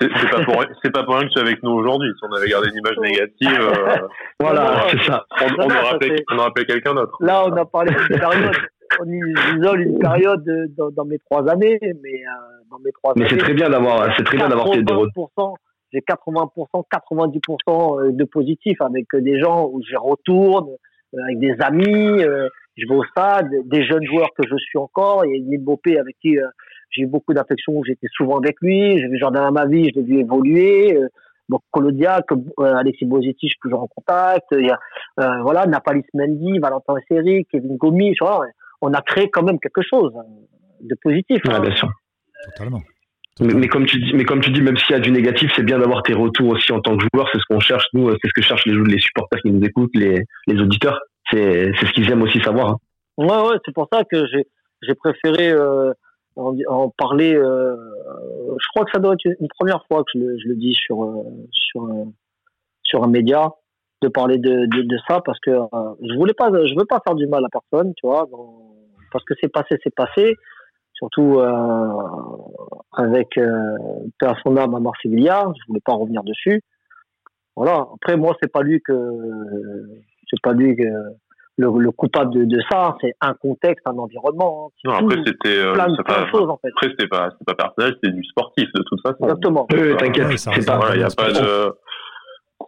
c'est 0.00 0.30
pas 0.30 0.44
pour 0.44 0.64
c'est 0.84 0.92
pas 0.92 1.02
pour 1.02 1.16
rien 1.16 1.26
que 1.26 1.32
tu 1.32 1.38
es 1.38 1.42
avec 1.42 1.62
nous 1.62 1.70
aujourd'hui. 1.70 2.08
Si 2.16 2.24
on 2.30 2.36
avait 2.36 2.48
gardé 2.48 2.68
une 2.68 2.76
image 2.76 2.98
négative, 2.98 3.60
euh, 3.60 3.96
voilà, 4.38 4.86
c'est 4.90 5.02
ça. 5.02 5.24
On, 5.40 5.62
on, 5.62 5.64
aurait 5.64 5.94
appelé, 5.94 6.24
on 6.30 6.38
aurait 6.38 6.48
appelé 6.48 6.66
quelqu'un 6.66 6.94
d'autre. 6.94 7.16
Là, 7.20 7.44
on 7.46 7.56
a 7.56 7.64
parlé 7.64 7.92
période 8.08 8.54
on 9.00 9.56
isole 9.56 9.82
une 9.82 9.98
période 9.98 10.44
dans, 10.76 11.04
mes 11.04 11.18
trois 11.18 11.48
années, 11.48 11.78
mais 11.80 12.22
euh, 12.22 12.64
dans 12.70 12.78
mes 12.78 12.92
trois 12.92 13.12
mais 13.16 13.26
c'est 13.28 13.36
très 13.36 13.54
bien 13.54 13.68
d'avoir, 13.68 14.14
c'est 14.16 14.24
très 14.24 14.36
bien 14.36 14.48
d'avoir 14.48 14.70
des 14.70 14.84
J'ai 15.92 16.00
80%, 16.00 16.84
90% 16.92 18.14
de 18.14 18.24
positifs 18.24 18.80
avec 18.80 19.06
des 19.14 19.40
gens 19.40 19.66
où 19.66 19.80
je 19.88 19.96
retourne, 19.96 20.68
euh, 21.14 21.22
avec 21.24 21.38
des 21.38 21.54
amis, 21.60 22.22
euh, 22.22 22.48
je 22.76 22.86
vais 22.86 22.94
au 22.94 23.04
stade, 23.04 23.50
des 23.64 23.84
jeunes 23.84 24.04
joueurs 24.04 24.30
que 24.36 24.46
je 24.48 24.56
suis 24.56 24.78
encore. 24.78 25.24
Il 25.24 25.32
y 25.32 25.40
a 25.40 25.44
Neil 25.44 25.58
Bopé 25.58 25.98
avec 25.98 26.16
qui 26.20 26.36
j'ai 26.90 27.02
eu 27.02 27.06
beaucoup 27.06 27.34
d'affection, 27.34 27.82
j'étais 27.84 28.08
souvent 28.16 28.38
avec 28.38 28.56
lui, 28.60 28.98
j'ai 28.98 29.08
vu 29.08 29.18
Jordan 29.18 29.44
à 29.44 29.50
ma 29.50 29.66
vie, 29.66 29.90
je 29.90 30.00
l'ai 30.00 30.06
vu 30.06 30.20
évoluer. 30.20 30.98
Donc 31.48 31.62
Colodia, 31.70 32.20
Alexis 32.58 33.06
Bozetti, 33.06 33.48
je 33.48 33.52
suis 33.52 33.58
toujours 33.62 33.82
en 33.82 33.86
contact. 33.88 34.46
Il 34.52 34.66
y 34.66 34.70
a, 34.70 35.42
voilà, 35.42 35.66
Napalis 35.66 36.04
Mendy, 36.14 36.58
Valentin 36.58 36.94
Seri, 37.08 37.46
Kevin 37.50 37.76
Gomis. 37.78 38.14
Voilà, 38.20 38.50
on 38.80 38.92
a 38.92 39.02
créé 39.02 39.30
quand 39.30 39.42
même 39.42 39.58
quelque 39.58 39.82
chose 39.82 40.12
de 40.80 40.94
positif. 41.02 41.40
Ouais, 41.44 41.54
hein. 41.54 41.60
bien 41.60 41.74
sûr. 41.74 41.90
Totalement. 42.52 42.82
Mais, 43.40 43.68
comme 43.68 43.86
tu 43.86 44.00
dis, 44.00 44.12
mais 44.14 44.24
comme 44.24 44.40
tu 44.40 44.50
dis, 44.50 44.60
même 44.60 44.76
s'il 44.76 44.90
y 44.90 44.98
a 44.98 45.00
du 45.00 45.12
négatif, 45.12 45.52
c'est 45.54 45.62
bien 45.62 45.78
d'avoir 45.78 46.02
tes 46.02 46.12
retours 46.12 46.48
aussi 46.48 46.72
en 46.72 46.80
tant 46.80 46.96
que 46.96 47.04
joueur. 47.14 47.28
C'est 47.32 47.38
ce 47.38 47.44
qu'on 47.48 47.60
cherche 47.60 47.86
nous, 47.92 48.10
c'est 48.10 48.28
ce 48.28 48.32
que 48.32 48.42
cherchent 48.42 48.66
les, 48.66 48.74
les 48.74 48.98
supporters 48.98 49.40
qui 49.40 49.52
nous 49.52 49.64
écoutent, 49.64 49.94
les, 49.94 50.24
les 50.48 50.60
auditeurs. 50.60 50.98
C'est 51.30 51.72
ce 51.74 51.92
qu'ils 51.92 52.10
aiment 52.10 52.22
aussi 52.22 52.40
savoir. 52.40 52.70
Hein. 52.70 52.76
Ouais, 53.16 53.48
ouais, 53.48 53.56
c'est 53.64 53.74
pour 53.74 53.88
ça 53.92 54.02
que 54.04 54.24
j'ai 54.82 54.94
préféré 54.94 55.50
euh, 55.50 55.92
en, 56.36 56.90
parler. 56.90 57.34
Euh, 57.34 57.76
je 58.58 58.66
crois 58.74 58.84
que 58.84 58.90
ça 58.92 58.98
doit 58.98 59.14
être 59.14 59.24
une 59.24 59.48
première 59.56 59.84
fois 59.86 60.02
que 60.02 60.10
je 60.14 60.18
le, 60.18 60.38
je 60.38 60.48
le 60.48 60.56
dis 60.56 60.74
sur 60.74 61.04
euh, 61.04 61.22
sur 61.52 61.88
sur 62.82 63.04
un 63.04 63.08
média 63.08 63.50
de 64.02 64.08
parler 64.08 64.38
de, 64.38 64.66
de, 64.66 64.82
de 64.82 64.98
ça 65.08 65.20
parce 65.24 65.38
que 65.40 65.50
euh, 65.50 65.94
je 66.02 66.14
voulais 66.16 66.34
pas, 66.34 66.50
je 66.50 66.74
veux 66.78 66.86
pas 66.86 67.00
faire 67.06 67.14
du 67.14 67.26
mal 67.26 67.44
à 67.44 67.48
personne, 67.48 67.92
tu 67.96 68.06
vois, 68.06 68.28
parce 69.12 69.24
que 69.24 69.34
c'est 69.40 69.52
passé, 69.52 69.76
c'est 69.82 69.94
passé. 69.94 70.36
Surtout 70.94 71.38
euh, 71.38 71.92
avec 72.92 73.38
euh, 73.38 73.76
son 74.42 74.56
âme 74.56 74.74
à 74.74 74.80
Marseilla, 74.80 75.46
je 75.56 75.62
voulais 75.68 75.82
pas 75.84 75.92
revenir 75.92 76.24
dessus. 76.24 76.60
Voilà. 77.54 77.86
Après, 77.94 78.16
moi, 78.16 78.34
c'est 78.42 78.50
pas 78.50 78.62
lui 78.62 78.80
que 78.80 78.92
c'est 80.28 80.40
pas 80.42 80.52
lui 80.52 80.74
que 80.74 80.82
le, 81.56 81.78
le 81.78 81.90
coupable 81.92 82.34
de, 82.34 82.44
de 82.44 82.60
ça. 82.68 82.96
C'est 83.00 83.14
un 83.20 83.34
contexte, 83.34 83.86
un 83.86 83.96
environnement. 83.96 84.72
Hein. 84.84 84.88
Non, 84.90 84.92
après, 84.94 85.22
c'était 85.24 85.58
euh, 85.58 85.72
plein, 85.72 85.94
plein 86.04 86.24
de 86.24 86.28
choses 86.30 86.50
en 86.50 86.56
fait. 86.56 86.68
Après, 86.68 86.88
c'était 86.90 87.06
pas, 87.06 87.28
pas 87.46 87.54
personnel, 87.54 87.94
c'était 88.02 88.14
du 88.14 88.24
sportif 88.24 88.66
de 88.74 88.82
toute 88.82 89.00
façon. 89.00 89.22
Exactement. 89.22 89.66
T'inquiète. 89.66 90.46
Il 90.56 90.64
pas, 90.66 90.96
y 90.96 91.02
a 91.02 91.08
pas 91.16 91.30
de 91.30 91.74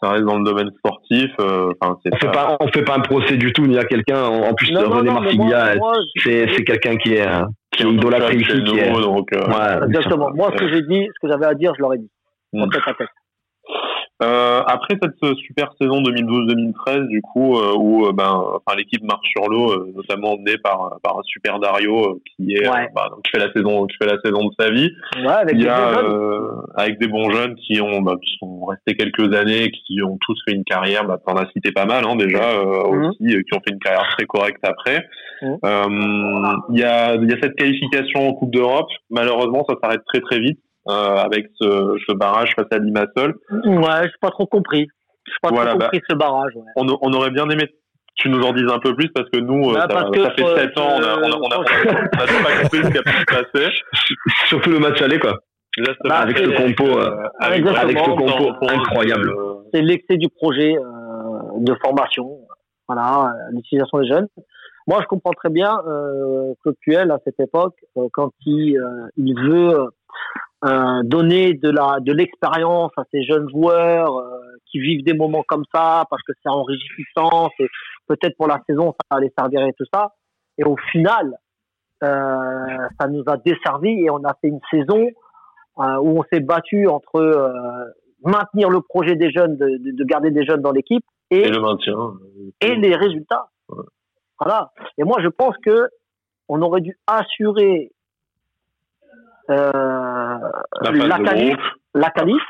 ça 0.00 0.10
reste 0.10 0.24
dans 0.24 0.38
le 0.38 0.44
domaine 0.44 0.70
sportif. 0.78 1.30
Euh, 1.40 1.72
on 1.82 1.96
fait 2.16 2.30
pas, 2.30 2.56
on 2.60 2.68
fait 2.68 2.84
pas 2.84 2.96
un 2.96 3.00
procès 3.00 3.36
du 3.36 3.52
tout 3.52 3.66
ni 3.66 3.78
à 3.78 3.84
quelqu'un. 3.84 4.22
En 4.22 4.54
plus, 4.54 4.76
René 4.76 5.10
Marsiglia, 5.10 5.74
c'est 6.22 6.64
quelqu'un 6.64 6.96
qui 6.96 7.14
est 7.14 7.26
qui 7.72 7.84
est 7.84 7.90
idolâtré 7.90 8.36
ici, 8.36 8.64
qui 8.64 8.90
Donc, 9.00 9.32
euh, 9.32 9.86
Exactement. 9.86 10.30
Moi, 10.34 10.50
ce 10.52 10.58
que 10.58 10.68
j'ai 10.68 10.82
dit, 10.82 11.06
ce 11.06 11.26
que 11.26 11.32
j'avais 11.32 11.46
à 11.46 11.54
dire, 11.54 11.72
je 11.76 11.82
l'aurais 11.82 11.98
dit. 11.98 12.10
En 12.52 12.68
tête 12.68 12.82
à 12.86 12.94
tête. 12.94 13.08
Euh, 14.22 14.60
après 14.66 14.98
cette 15.02 15.34
super 15.38 15.72
saison 15.80 16.02
2012-2013, 16.02 17.06
du 17.08 17.22
coup, 17.22 17.56
euh, 17.56 17.72
où 17.76 18.06
euh, 18.06 18.12
ben, 18.12 18.28
enfin, 18.28 18.76
l'équipe 18.76 19.02
marche 19.02 19.26
sur 19.30 19.48
l'eau, 19.48 19.86
notamment 19.94 20.36
menée 20.36 20.58
par 20.58 20.98
par 21.02 21.18
un 21.18 21.22
super 21.24 21.58
Dario 21.58 22.20
qui 22.36 22.54
est 22.54 22.68
bah, 22.94 23.08
qui 23.24 23.30
fait 23.30 23.38
la 23.38 23.50
saison 23.52 23.86
qui 23.86 23.96
fait 23.96 24.10
la 24.10 24.20
saison 24.22 24.46
de 24.46 24.52
sa 24.58 24.70
vie. 24.70 24.90
Ouais, 25.16 25.32
avec 25.32 25.54
Il 25.54 25.62
y 25.62 25.68
a, 25.68 26.02
avec 26.76 26.98
des 27.00 27.08
bons 27.08 27.30
jeunes 27.30 27.54
qui 27.54 27.80
ont 27.80 28.02
bah, 28.02 28.16
qui 28.22 28.36
sont 28.38 28.66
restés 28.66 28.94
quelques 28.94 29.34
années, 29.34 29.70
qui 29.70 30.02
ont 30.02 30.18
tous 30.20 30.38
fait 30.46 30.54
une 30.54 30.64
carrière. 30.64 31.06
Bah, 31.06 31.18
t'en 31.26 31.36
as 31.36 31.48
cité 31.52 31.72
pas 31.72 31.86
mal 31.86 32.04
hein, 32.06 32.16
déjà 32.16 32.62
mhm. 32.62 33.06
aussi, 33.06 33.24
qui 33.24 33.54
ont 33.54 33.60
fait 33.66 33.72
une 33.72 33.78
carrière 33.78 34.06
très 34.18 34.26
correcte 34.26 34.60
après. 34.62 35.06
Mhm. 35.40 35.58
Il 36.72 36.78
y 36.78 36.84
a 36.84 37.14
il 37.14 37.30
y 37.30 37.32
a 37.32 37.36
cette 37.42 37.54
qualification 37.54 38.28
en 38.28 38.34
Coupe 38.34 38.52
d'Europe. 38.52 38.88
Malheureusement, 39.08 39.64
ça 39.66 39.76
s'arrête 39.82 40.02
très 40.12 40.20
très 40.20 40.40
vite. 40.40 40.60
Euh, 40.88 41.16
avec 41.16 41.46
ce, 41.60 41.98
ce, 42.08 42.12
barrage 42.14 42.54
face 42.56 42.66
à 42.70 42.78
Limassol. 42.78 43.34
Ouais, 43.50 44.02
j'ai 44.04 44.18
pas 44.20 44.30
trop 44.30 44.46
compris. 44.46 44.88
J'ai 45.26 45.34
pas 45.42 45.48
trop 45.50 45.78
compris 45.78 45.98
bah, 45.98 46.06
ce 46.08 46.14
barrage. 46.14 46.52
Ouais. 46.56 46.72
On, 46.76 46.86
on, 47.02 47.12
aurait 47.12 47.30
bien 47.30 47.48
aimé 47.50 47.66
que 47.66 47.72
tu 48.16 48.30
nous 48.30 48.40
en 48.42 48.54
dises 48.54 48.70
un 48.72 48.78
peu 48.78 48.96
plus 48.96 49.08
parce 49.10 49.28
que 49.28 49.38
nous, 49.40 49.70
euh, 49.70 49.74
bah, 49.74 49.86
ça, 49.90 50.08
ça, 50.10 50.30
fait 50.30 50.56
7 50.56 50.78
ans, 50.78 50.88
on 50.96 51.02
a, 51.02 51.18
on 51.18 51.32
a, 51.32 51.36
on 51.36 51.50
a, 51.50 51.58
on 51.58 51.62
a 51.62 52.42
pas 52.42 52.62
compris 52.62 52.82
ce 52.82 52.90
qui 52.90 52.98
a 52.98 53.02
pu 53.02 53.10
se 53.10 53.24
passer. 53.24 53.68
Surtout 54.46 54.70
le 54.70 54.78
match 54.78 55.02
aller, 55.02 55.18
quoi. 55.18 55.38
Bah, 56.04 56.18
avec 56.18 56.38
ce 56.38 56.50
compo, 56.50 56.98
euh, 56.98 57.28
avec, 57.38 57.64
avec, 57.66 57.98
ce 57.98 58.04
compo 58.04 58.66
incroyable. 58.68 59.34
C'est 59.72 59.82
l'excès 59.82 60.16
du 60.16 60.28
projet 60.28 60.76
euh, 60.76 60.82
de 61.58 61.74
formation, 61.82 62.38
voilà, 62.88 63.32
l'utilisation 63.52 63.98
des 64.00 64.08
jeunes. 64.08 64.28
Moi, 64.86 64.98
je 65.02 65.06
comprends 65.06 65.32
très 65.32 65.50
bien 65.50 65.78
euh, 65.86 66.54
Claude 66.62 66.76
Puel 66.80 67.10
à 67.10 67.18
cette 67.24 67.38
époque, 67.38 67.76
quand 68.12 68.32
il, 68.44 68.80
il 69.16 69.34
veut 69.38 69.90
euh, 70.64 71.02
donner 71.04 71.54
de 71.54 71.70
la 71.70 72.00
de 72.00 72.12
l'expérience 72.12 72.92
à 72.96 73.04
ces 73.10 73.22
jeunes 73.24 73.48
joueurs 73.48 74.18
euh, 74.18 74.40
qui 74.70 74.78
vivent 74.78 75.04
des 75.04 75.14
moments 75.14 75.44
comme 75.46 75.64
ça 75.74 76.04
parce 76.10 76.22
que 76.22 76.32
c'est 76.42 76.48
enrichissant, 76.50 77.50
c'est 77.56 77.68
peut-être 78.06 78.36
pour 78.36 78.46
la 78.46 78.60
saison 78.66 78.94
ça 79.00 79.16
va 79.16 79.20
les 79.20 79.32
servir 79.38 79.66
et 79.66 79.72
tout 79.72 79.86
ça. 79.92 80.14
Et 80.58 80.64
au 80.64 80.76
final, 80.92 81.34
euh, 82.02 82.88
ça 83.00 83.08
nous 83.08 83.22
a 83.26 83.36
desservi 83.36 84.04
et 84.04 84.10
on 84.10 84.22
a 84.24 84.34
fait 84.40 84.48
une 84.48 84.60
saison 84.70 85.06
euh, 85.78 85.96
où 86.00 86.18
on 86.18 86.24
s'est 86.32 86.40
battu 86.40 86.86
entre 86.88 87.16
euh, 87.16 87.52
maintenir 88.24 88.70
le 88.70 88.80
projet 88.80 89.16
des 89.16 89.30
jeunes, 89.30 89.56
de, 89.56 89.78
de 89.78 90.04
garder 90.04 90.30
des 90.30 90.44
jeunes 90.44 90.62
dans 90.62 90.72
l'équipe 90.72 91.04
et, 91.30 91.42
et, 91.42 91.48
le 91.48 91.60
maintien 91.60 92.12
et 92.60 92.74
les 92.74 92.94
résultats. 92.94 93.48
Voilà. 94.38 94.72
Et 94.98 95.04
moi 95.04 95.18
je 95.22 95.28
pense 95.28 95.54
que 95.64 95.88
on 96.48 96.62
aurait 96.62 96.80
dû 96.80 96.98
assurer 97.06 97.92
euh, 99.50 100.38
la, 100.82 101.18
qualif, 101.18 101.58
la 101.94 102.10
qualif 102.10 102.42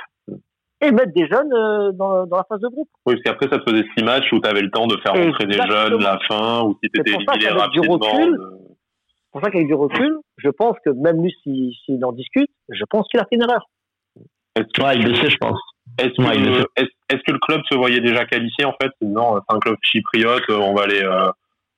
et 0.81 0.93
mettre 0.93 1.13
des 1.13 1.27
jeunes 1.29 1.53
euh, 1.53 1.93
dans, 1.93 2.27
dans, 2.27 2.37
la 2.37 2.45
phase 2.45 2.61
de 2.61 2.69
groupe. 2.69 2.89
Oui, 3.07 3.15
parce 3.15 3.23
qu'après, 3.23 3.49
ça 3.51 3.63
te 3.63 3.71
faisait 3.71 3.87
six 3.97 4.05
matchs 4.05 4.33
où 4.33 4.41
tu 4.41 4.49
avais 4.49 4.63
le 4.63 4.71
temps 4.71 4.87
de 4.87 4.97
faire 4.99 5.13
rentrer 5.13 5.47
des 5.47 5.59
jeunes 5.59 6.03
la 6.03 6.19
fin, 6.27 6.63
ou 6.63 6.79
si 6.83 6.91
tu 6.91 7.01
étais 7.01 7.11
éliminé 7.11 7.49
rapidement. 7.49 7.99
C'est 8.01 9.33
pour 9.33 9.45
ça 9.45 9.51
qu'avec 9.51 9.69
du 9.69 9.75
recul, 9.75 10.19
je 10.39 10.49
pense 10.49 10.77
que 10.85 10.91
même 10.91 11.23
lui, 11.23 11.33
s'il 11.43 11.73
si, 11.85 12.03
en 12.03 12.13
discute, 12.13 12.51
je 12.69 12.85
pense 12.91 13.07
qu'il 13.09 13.21
a 13.21 13.25
fait 13.25 13.37
une 13.37 13.43
erreur. 13.43 13.69
Est-ce 14.57 14.83
ouais, 14.83 14.97
il 14.97 15.07
le 15.07 15.15
sait, 15.15 15.31
je 15.31 15.37
pense. 15.37 15.61
Est-ce 15.99 16.11
que, 16.11 16.67
est 16.77 16.89
est 17.11 17.23
que, 17.23 17.33
le 17.33 17.39
club 17.39 17.61
se 17.71 17.77
voyait 17.77 18.01
déjà 18.01 18.25
qualifié 18.25 18.65
en 18.65 18.75
fait? 18.81 18.91
Non, 19.03 19.37
c'est 19.37 19.55
un 19.55 19.59
club 19.61 19.77
chypriote, 19.83 20.43
on 20.51 20.75
va 20.75 20.83
aller, 20.83 21.03
euh, 21.03 21.31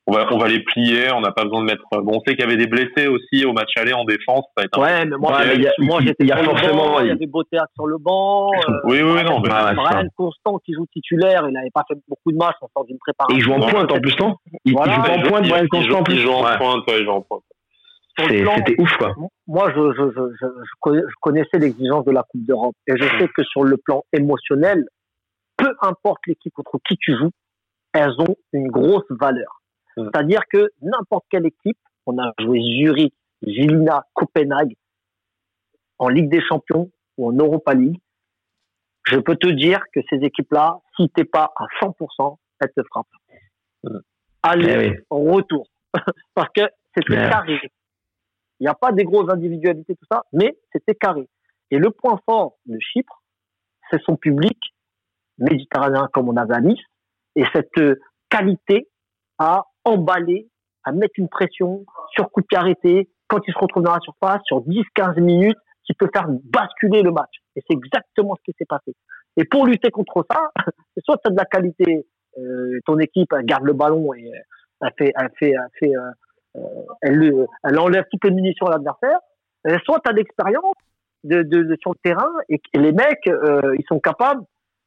on 0.06 0.12
va, 0.12 0.26
on 0.32 0.38
va 0.38 0.48
les 0.48 0.60
plier, 0.60 1.12
on 1.12 1.20
n'a 1.20 1.30
pas 1.30 1.44
besoin 1.44 1.60
de 1.60 1.66
mettre. 1.66 1.84
Bon, 1.92 2.16
on 2.16 2.20
sait 2.20 2.34
qu'il 2.34 2.40
y 2.40 2.42
avait 2.42 2.56
des 2.56 2.66
blessés 2.66 3.06
aussi 3.06 3.44
au 3.44 3.52
match 3.52 3.70
aller 3.76 3.92
en 3.92 4.04
défense. 4.04 4.44
Ça 4.56 4.64
va 4.74 4.82
ouais, 4.82 5.04
mais 5.04 5.16
moi, 5.16 5.40
il 5.54 5.62
y 5.62 5.68
a, 5.68 5.72
moi 5.78 6.00
j'étais 6.02 6.24
y 6.24 6.32
a 6.32 6.42
forcément. 6.42 7.00
il 7.00 7.06
y 7.06 7.10
avait 7.10 7.26
Beauté 7.26 7.58
sur 7.74 7.86
le 7.86 7.98
banc. 7.98 8.50
Euh, 8.52 8.72
oui, 8.84 9.00
oui, 9.00 9.22
non. 9.22 9.40
Mais 9.40 9.48
Brian 9.48 10.08
Constant 10.16 10.58
qui 10.64 10.74
joue 10.74 10.86
titulaire, 10.92 11.44
il 11.46 11.52
n'avait 11.52 11.70
pas 11.72 11.84
fait 11.86 11.98
beaucoup 12.08 12.32
de 12.32 12.36
matchs 12.36 12.56
en 12.62 12.68
sort 12.74 12.84
d'une 12.84 12.98
préparation. 12.98 13.36
Et 13.36 13.38
il 13.38 13.44
joue 13.44 13.52
en 13.52 13.60
pointe 13.60 13.92
en 13.92 14.00
plus, 14.00 14.18
non? 14.18 14.34
Il, 14.64 14.72
voilà. 14.72 14.92
il, 14.92 14.96
joue 14.96 15.02
pas 15.02 15.12
en 15.12 15.22
pointe, 15.22 15.48
Brian 15.48 15.66
Constant. 15.70 16.04
Il 16.08 16.20
joue 16.20 16.30
en 16.30 16.42
pointe, 16.56 16.88
ouais, 16.88 16.98
il 16.98 17.04
joue 17.04 17.10
en 17.10 17.22
pointe. 17.22 17.42
C'était 18.18 18.80
ouf, 18.80 18.96
quoi. 18.98 19.14
Moi, 19.46 19.72
je, 19.74 19.92
je, 19.92 20.10
je, 20.14 20.46
je 20.84 21.14
connaissais 21.20 21.58
l'exigence 21.58 22.04
de 22.04 22.10
la 22.10 22.22
Coupe 22.24 22.44
d'Europe. 22.44 22.74
Et 22.86 22.92
je 22.96 23.04
sais 23.18 23.28
que 23.28 23.42
sur 23.44 23.62
le 23.62 23.76
plan 23.76 24.04
émotionnel, 24.12 24.84
peu 25.56 25.72
importe 25.80 26.18
l'équipe 26.26 26.52
contre 26.54 26.78
qui 26.86 26.96
tu 26.96 27.16
joues, 27.16 27.30
elles 27.94 28.14
ont 28.18 28.36
une 28.52 28.68
grosse 28.68 29.06
valeur. 29.10 29.61
Mm. 29.96 30.04
C'est-à-dire 30.04 30.42
que 30.50 30.70
n'importe 30.80 31.24
quelle 31.30 31.46
équipe, 31.46 31.78
on 32.06 32.18
a 32.18 32.32
joué 32.38 32.60
Zurich, 32.60 33.14
Gilina, 33.42 34.04
Copenhague, 34.14 34.74
en 35.98 36.08
Ligue 36.08 36.30
des 36.30 36.42
Champions 36.42 36.90
ou 37.16 37.28
en 37.28 37.32
Europa 37.32 37.74
League, 37.74 37.98
je 39.04 39.18
peux 39.18 39.36
te 39.36 39.48
dire 39.48 39.80
que 39.92 40.00
ces 40.08 40.16
équipes-là, 40.16 40.78
si 40.96 41.08
t'es 41.10 41.24
pas 41.24 41.52
à 41.56 41.66
100%, 41.80 42.36
elles 42.60 42.72
te 42.76 42.82
frappent. 42.88 43.06
Mm. 43.84 43.98
Allez, 44.42 44.94
eh 44.94 45.04
retour. 45.10 45.68
Parce 46.34 46.48
que 46.54 46.62
c'était 46.94 47.14
carré. 47.14 47.60
Il 48.60 48.64
n'y 48.64 48.68
a 48.68 48.74
pas 48.74 48.92
des 48.92 49.04
grosses 49.04 49.30
individualités, 49.30 49.96
tout 49.96 50.06
ça, 50.10 50.24
mais 50.32 50.56
c'était 50.72 50.94
carré. 50.94 51.28
Et 51.70 51.78
le 51.78 51.90
point 51.90 52.18
fort 52.24 52.58
de 52.66 52.78
Chypre, 52.80 53.22
c'est 53.90 54.00
son 54.02 54.16
public 54.16 54.58
méditerranéen 55.38 56.08
comme 56.12 56.28
on 56.28 56.36
avait 56.36 56.54
à 56.54 56.60
Nice, 56.60 56.82
et 57.34 57.44
cette 57.52 57.98
qualité 58.28 58.88
à 59.38 59.64
emballer, 59.84 60.48
à 60.84 60.92
mettre 60.92 61.14
une 61.16 61.28
pression 61.28 61.84
sur 62.12 62.30
coup 62.30 62.40
de 62.40 62.56
arrêté, 62.56 63.08
quand 63.28 63.40
il 63.46 63.52
se 63.52 63.58
retrouve 63.58 63.82
dans 63.82 63.94
la 63.94 64.00
surface, 64.00 64.40
sur 64.44 64.60
10-15 64.62 65.20
minutes, 65.20 65.58
qui 65.84 65.94
peut 65.94 66.08
faire 66.12 66.26
basculer 66.28 67.02
le 67.02 67.12
match. 67.12 67.32
Et 67.56 67.62
c'est 67.66 67.74
exactement 67.74 68.36
ce 68.36 68.42
qui 68.44 68.56
s'est 68.58 68.66
passé. 68.66 68.94
Et 69.36 69.44
pour 69.44 69.66
lutter 69.66 69.90
contre 69.90 70.24
ça, 70.30 70.50
soit 71.04 71.18
tu 71.18 71.28
as 71.28 71.30
de 71.30 71.36
la 71.36 71.44
qualité, 71.44 72.06
euh, 72.38 72.78
ton 72.86 72.98
équipe 72.98 73.32
elle 73.32 73.44
garde 73.44 73.64
le 73.64 73.72
ballon 73.72 74.14
et 74.14 74.30
elle 74.80 74.92
fait, 74.98 75.12
elle 75.16 75.30
fait, 75.38 75.50
elle 75.50 75.68
fait, 75.78 75.96
euh, 75.96 76.10
euh 76.56 77.46
elle, 77.64 77.78
enlève 77.78 78.04
toutes 78.10 78.24
les 78.24 78.30
munitions 78.30 78.66
à 78.66 78.72
l'adversaire, 78.72 79.18
soit 79.84 80.00
tu 80.04 80.10
as 80.10 80.12
l'expérience 80.12 80.74
de, 81.24 81.42
de, 81.42 81.62
de, 81.62 81.76
sur 81.80 81.92
le 81.92 81.98
terrain 82.02 82.30
et, 82.48 82.60
les 82.74 82.92
mecs, 82.92 83.26
euh, 83.28 83.74
ils 83.78 83.84
sont 83.86 84.00
capables 84.00 84.42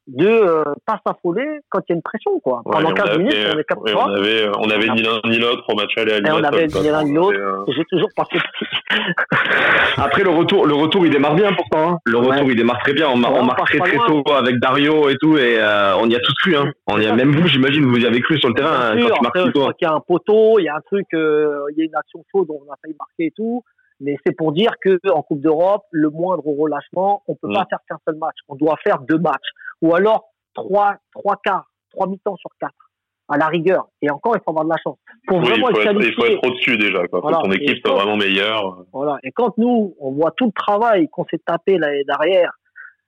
de 0.07 0.27
euh, 0.27 0.63
pas 0.85 1.01
s'affoler 1.05 1.61
quand 1.69 1.79
il 1.87 1.91
y 1.91 1.93
a 1.93 1.95
une 1.95 2.01
pression 2.03 2.39
quoi. 2.39 2.61
Pendant 2.63 2.93
15 2.93 3.17
minutes, 3.17 3.35
on 3.53 3.57
est 3.57 3.63
capable. 3.63 3.95
on 3.95 4.13
avait 4.13 4.47
on 4.55 4.69
avait 4.69 4.89
ni 4.89 5.01
l'un 5.01 5.19
ni 5.25 5.39
l'autre 5.39 5.63
au 5.67 5.75
match 5.75 5.97
aller 5.97 6.13
à 6.13 6.35
On 6.35 6.43
avait 6.43 6.67
ni 6.67 6.89
l'un 6.89 7.03
ni 7.03 7.13
l'autre. 7.13 7.39
Euh, 7.39 7.63
J'ai 7.75 7.83
toujours 7.85 8.09
pas 8.15 8.25
compris. 8.25 8.67
Après 9.97 10.23
le 10.23 10.29
retour 10.29 10.67
le 10.67 10.75
retour 10.75 11.05
il 11.05 11.11
démarre 11.11 11.33
bien 11.33 11.51
pourtant. 11.53 11.93
Hein. 11.93 11.97
Le 12.05 12.17
retour 12.17 12.51
il 12.51 12.55
démarre 12.55 12.79
très 12.79 12.93
bien. 12.93 13.07
On, 13.09 13.23
on, 13.23 13.43
marque 13.45 13.65
très 13.65 13.79
très 13.79 13.97
tôt 13.97 14.23
avec 14.31 14.59
Dario 14.59 15.09
et 15.09 15.15
tout 15.17 15.37
et 15.37 15.59
euh, 15.59 15.97
on 15.97 16.07
y 16.07 16.15
a 16.15 16.19
tous 16.19 16.33
cru 16.35 16.55
hein. 16.55 16.71
On 16.87 16.99
y 16.99 17.07
a 17.07 17.15
même 17.15 17.31
vous 17.31 17.47
j'imagine 17.47 17.85
vous 17.85 17.97
y 17.97 18.05
avez 18.05 18.21
cru 18.21 18.37
sur 18.39 18.49
le 18.49 18.55
terrain 18.55 18.91
hein, 18.91 18.95
quand 18.99 19.15
tu 19.15 19.21
marques 19.23 19.53
tout. 19.53 19.71
Il 19.79 19.83
y 19.83 19.87
a 19.87 19.93
un 19.93 20.01
poteau, 20.01 20.59
il 20.59 20.65
y 20.65 20.69
a 20.69 20.75
un 20.75 20.81
truc, 20.81 21.07
il 21.13 21.75
y 21.77 21.81
a 21.81 21.85
une 21.85 21.95
action 21.95 22.23
chaude 22.31 22.47
dont 22.47 22.61
on 22.67 22.71
a 22.71 22.75
failli 22.81 22.95
marquer 22.99 23.25
et 23.25 23.33
tout. 23.35 23.63
Mais 24.01 24.17
c'est 24.25 24.35
pour 24.35 24.51
dire 24.51 24.73
que 24.81 24.99
en 25.09 25.21
Coupe 25.21 25.41
d'Europe, 25.41 25.83
le 25.91 26.09
moindre 26.09 26.43
relâchement, 26.45 27.23
on 27.27 27.35
peut 27.35 27.47
mm. 27.47 27.53
pas 27.53 27.65
faire 27.69 27.79
qu'un 27.87 27.97
seul 28.05 28.17
match. 28.17 28.35
On 28.49 28.55
doit 28.55 28.75
faire 28.83 28.99
deux 28.99 29.17
matchs 29.17 29.49
ou 29.81 29.93
alors 29.95 30.31
trois, 30.53 30.95
trois 31.11 31.37
quarts, 31.43 31.69
trois 31.91 32.07
mi-temps 32.07 32.35
sur 32.37 32.49
quatre, 32.59 32.91
à 33.27 33.37
la 33.37 33.47
rigueur. 33.47 33.87
Et 34.01 34.09
encore, 34.09 34.35
il 34.35 34.41
faut 34.43 34.51
avoir 34.51 34.65
de 34.65 34.69
la 34.69 34.77
chance. 34.83 34.97
Pour 35.27 35.39
vraiment 35.39 35.69
il, 35.69 35.75
faut 35.75 35.81
être, 35.81 36.01
il 36.01 36.13
faut 36.13 36.25
être 36.25 36.47
au-dessus 36.47 36.77
déjà, 36.77 37.07
quoi. 37.07 37.19
Voilà. 37.21 37.39
ton 37.39 37.51
équipe 37.51 37.85
soit 37.85 37.95
vraiment 37.95 38.17
meilleure. 38.17 38.85
Voilà. 38.93 39.17
Et 39.23 39.31
quand 39.31 39.57
nous, 39.57 39.95
on 39.99 40.11
voit 40.11 40.31
tout 40.31 40.45
le 40.45 40.51
travail 40.51 41.07
qu'on 41.09 41.25
s'est 41.25 41.41
tapé 41.45 41.77
l'année 41.77 42.03
dernière, 42.03 42.51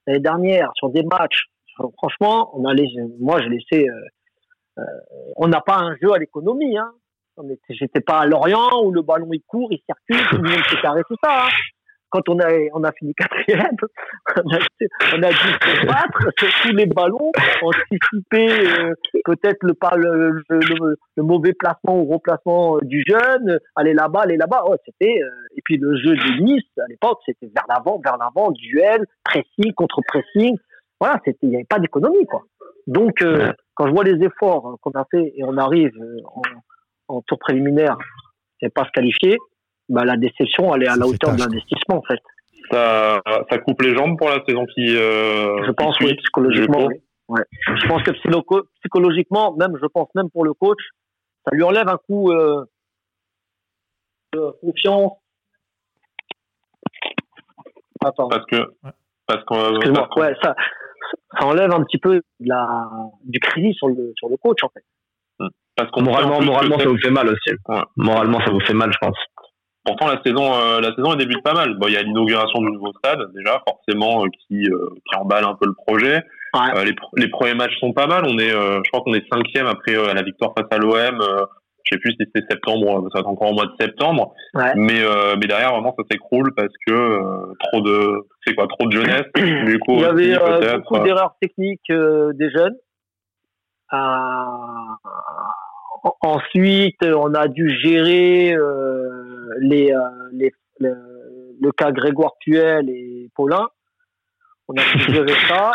l'année 0.06 0.20
dernière, 0.20 0.70
sur 0.74 0.90
des 0.90 1.02
matchs, 1.02 1.46
franchement, 1.96 2.50
on 2.54 2.64
a 2.64 2.74
les, 2.74 2.88
moi, 3.20 3.40
j'ai 3.40 3.48
laissé, 3.48 3.88
euh, 3.88 4.82
euh, 4.82 4.82
on 5.36 5.48
n'a 5.48 5.60
pas 5.60 5.76
un 5.76 5.96
jeu 6.02 6.12
à 6.12 6.18
l'économie, 6.18 6.76
hein. 6.76 6.92
J'étais 7.68 8.00
pas 8.00 8.18
à 8.18 8.26
Lorient 8.26 8.82
où 8.82 8.90
le 8.90 9.00
ballon 9.00 9.28
il 9.32 9.42
court, 9.46 9.68
il 9.70 9.78
circule, 9.86 10.26
tout 10.28 10.42
le 10.42 10.50
monde 10.50 10.64
s'est 10.68 10.76
carré 10.82 11.02
tout 11.06 11.14
ça. 11.22 11.44
Hein 11.44 11.50
quand 12.10 12.28
on 12.28 12.38
a, 12.40 12.48
on 12.74 12.82
a 12.84 12.92
fini 12.92 13.14
quatrième, 13.14 13.76
on 14.44 14.52
a, 14.52 14.58
on 15.14 15.22
a 15.22 15.30
dû 15.30 15.36
se 15.36 15.86
battre 15.86 16.28
sur 16.38 16.48
tous 16.62 16.74
les 16.74 16.86
ballons, 16.86 17.32
anticiper 17.62 18.48
euh, 18.50 18.94
peut-être 19.24 19.58
le, 19.62 19.74
le, 19.96 20.42
le, 20.48 20.96
le, 21.16 21.22
mauvais 21.22 21.52
placement 21.52 22.00
ou 22.00 22.06
replacement 22.06 22.76
euh, 22.76 22.80
du 22.82 23.02
jeune, 23.06 23.58
aller 23.76 23.94
là-bas, 23.94 24.22
aller 24.22 24.36
là-bas. 24.36 24.64
Oh, 24.66 24.76
c'était 24.86 25.20
euh, 25.22 25.56
et 25.56 25.60
puis 25.64 25.76
le 25.76 25.96
jeu 25.96 26.14
de 26.14 26.42
Nice 26.42 26.64
à 26.78 26.86
l'époque, 26.88 27.18
c'était 27.26 27.50
vers 27.54 27.64
l'avant, 27.68 28.00
vers 28.02 28.16
l'avant, 28.16 28.50
duel, 28.52 29.04
pressing 29.24 29.72
contre 29.74 30.00
pressing. 30.06 30.56
Voilà, 31.00 31.20
c'était, 31.24 31.38
il 31.42 31.50
n'y 31.50 31.56
avait 31.56 31.64
pas 31.64 31.78
d'économie 31.78 32.26
quoi. 32.26 32.42
Donc 32.86 33.22
quand 33.74 33.86
je 33.86 33.92
vois 33.92 34.04
les 34.04 34.24
efforts 34.24 34.78
qu'on 34.80 34.92
a 34.92 35.04
fait 35.10 35.34
et 35.36 35.44
on 35.44 35.58
arrive 35.58 35.92
en, 36.24 37.16
en 37.16 37.22
tour 37.22 37.38
préliminaire 37.38 37.98
et 38.62 38.70
pas 38.70 38.84
se 38.84 38.90
qualifier, 38.90 39.36
bah, 39.88 40.04
la 40.04 40.16
déception, 40.16 40.74
elle 40.74 40.84
est 40.84 40.88
à 40.88 40.96
la 40.96 41.06
hauteur 41.06 41.34
de 41.34 41.40
l'investissement, 41.40 41.96
en 41.96 42.02
fait. 42.02 42.20
Ça, 42.70 43.22
ça 43.50 43.58
coupe 43.58 43.80
les 43.82 43.96
jambes 43.96 44.18
pour 44.18 44.28
la 44.28 44.44
saison 44.46 44.66
qui. 44.66 44.94
Euh, 44.94 45.64
je 45.66 45.72
pense, 45.72 45.98
oui, 46.00 46.14
psychologiquement. 46.16 46.86
Oui. 46.86 46.96
Ouais. 47.28 47.42
Je 47.66 47.88
pense 47.88 48.02
que 48.02 48.10
psychologiquement, 48.80 49.54
même, 49.56 49.76
je 49.80 49.86
pense 49.86 50.08
même 50.14 50.30
pour 50.30 50.44
le 50.44 50.52
coach, 50.52 50.78
ça 51.44 51.54
lui 51.54 51.62
enlève 51.62 51.88
un 51.88 51.96
coup 51.96 52.30
euh, 52.30 52.64
de 54.34 54.50
confiance. 54.60 55.12
Attends. 58.04 58.28
Parce 58.28 58.44
que. 58.46 58.56
Parce 59.26 59.44
qu'on. 59.44 59.76
Excuse-moi. 59.76 60.08
Ouais, 60.16 60.34
ça, 60.42 60.54
ça 61.38 61.46
enlève 61.46 61.72
un 61.72 61.82
petit 61.84 61.98
peu 61.98 62.16
de 62.16 62.48
la, 62.48 62.88
du 63.24 63.40
crédit 63.40 63.72
sur 63.74 63.88
le, 63.88 64.12
sur 64.16 64.28
le 64.28 64.36
coach, 64.36 64.58
en 64.62 64.68
fait. 64.68 64.84
Parce 65.76 65.90
qu'on 65.92 66.02
moralement, 66.02 66.40
moralement, 66.42 66.78
ça 66.78 66.88
vous 66.88 66.98
fait 66.98 67.10
mal 67.10 67.28
aussi. 67.28 67.50
Moralement, 67.96 68.40
ça 68.40 68.50
vous 68.50 68.60
fait 68.60 68.74
mal, 68.74 68.92
je 68.92 68.98
pense. 68.98 69.16
Pourtant, 69.88 70.06
la 70.08 70.20
saison, 70.22 70.52
euh, 70.52 70.82
la 70.82 70.94
saison, 70.94 71.12
elle 71.12 71.18
débute 71.18 71.42
pas 71.42 71.54
mal. 71.54 71.78
Bon, 71.78 71.86
il 71.88 71.94
y 71.94 71.96
a 71.96 72.02
l'inauguration 72.02 72.60
du 72.60 72.70
nouveau 72.70 72.92
stade, 72.98 73.20
déjà, 73.34 73.62
forcément, 73.66 74.22
euh, 74.22 74.28
qui, 74.28 74.68
euh, 74.68 74.90
qui 75.08 75.16
emballe 75.16 75.44
un 75.44 75.54
peu 75.54 75.66
le 75.66 75.72
projet. 75.72 76.22
les, 76.84 76.94
les, 77.16 77.28
premiers 77.28 77.54
matchs 77.54 77.78
sont 77.80 77.94
pas 77.94 78.06
mal. 78.06 78.24
On 78.26 78.38
est, 78.38 78.50
je 78.50 78.90
crois 78.90 79.00
qu'on 79.00 79.14
est 79.14 79.24
cinquième 79.32 79.66
après 79.66 79.94
la 79.94 80.22
victoire 80.22 80.52
face 80.56 80.66
à 80.70 80.78
l'OM 80.78 81.24
je 81.84 81.94
sais 81.94 82.00
plus 82.00 82.10
si 82.10 82.18
c'était 82.18 82.46
septembre, 82.50 83.08
ça 83.10 83.14
va 83.14 83.20
être 83.20 83.28
encore 83.28 83.50
au 83.50 83.54
mois 83.54 83.64
de 83.64 83.72
septembre. 83.80 84.34
Mais, 84.52 85.00
mais 85.40 85.46
derrière, 85.46 85.72
vraiment, 85.72 85.94
ça 85.96 86.04
s'écroule 86.10 86.52
parce 86.54 86.72
que 86.86 87.54
trop 87.60 87.80
de, 87.80 88.26
c'est 88.46 88.54
quoi, 88.54 88.66
trop 88.66 88.86
de 88.88 88.92
jeunesse. 88.92 89.24
du 89.34 89.78
coup, 89.78 89.94
Il 89.94 90.00
y 90.00 90.04
avait 90.04 90.76
beaucoup 90.76 90.98
d'erreurs 90.98 91.34
techniques 91.40 91.90
des 91.90 92.50
jeunes. 92.50 92.76
Ensuite, 96.20 97.02
on 97.02 97.34
a 97.34 97.48
dû 97.48 97.70
gérer 97.80 98.56
les, 99.60 99.92
les, 100.32 100.52
le, 100.80 101.72
cas 101.76 101.92
Grégoire 101.92 102.32
Puel 102.40 102.88
et 102.90 103.30
Paulin. 103.34 103.66
On 104.68 104.74
a 104.74 104.82
dû 104.82 105.12
gérer 105.12 105.34
ça. 105.48 105.72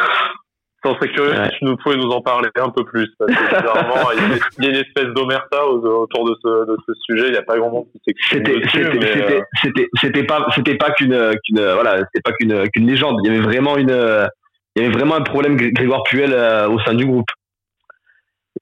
Ça 0.83 0.93
serait 0.95 1.13
curieux 1.13 1.33
si 1.45 1.59
tu 1.59 1.65
nous 1.65 1.77
pouvais 1.77 1.95
nous 1.95 2.09
en 2.09 2.21
parler 2.21 2.49
un 2.55 2.69
peu 2.69 2.83
plus. 2.83 3.07
Parce 3.17 3.31
que 3.31 3.37
il 4.59 4.65
y 4.65 4.67
a 4.67 4.71
une 4.71 4.75
espèce 4.75 5.13
d'omerta 5.13 5.65
autour 5.65 6.25
de 6.29 6.35
ce, 6.43 6.65
de 6.65 6.77
ce 6.85 6.93
sujet. 7.05 7.27
Il 7.27 7.31
n'y 7.31 7.37
a 7.37 7.43
pas 7.43 7.57
grand 7.57 7.69
monde 7.69 7.85
qui 7.93 8.01
s'exprime 8.05 8.43
C'était, 8.45 9.43
c'était, 9.61 9.89
c'était 10.01 10.23
pas, 10.25 10.45
c'était 10.53 10.75
pas 10.75 10.91
qu'une, 10.91 11.17
qu'une, 11.45 11.61
voilà, 11.61 11.99
c'était 11.99 12.21
pas 12.21 12.33
qu'une, 12.33 12.69
qu'une 12.71 12.87
légende. 12.87 13.21
Il 13.23 13.31
y 13.31 13.35
avait 13.35 13.45
vraiment 13.45 13.77
une, 13.77 14.27
il 14.75 14.81
y 14.81 14.85
avait 14.85 14.93
vraiment 14.93 15.15
un 15.15 15.21
problème 15.21 15.55
Grégoire 15.55 16.03
Puel 16.03 16.33
euh, 16.33 16.67
au 16.67 16.79
sein 16.79 16.93
du 16.93 17.05
groupe. 17.05 17.29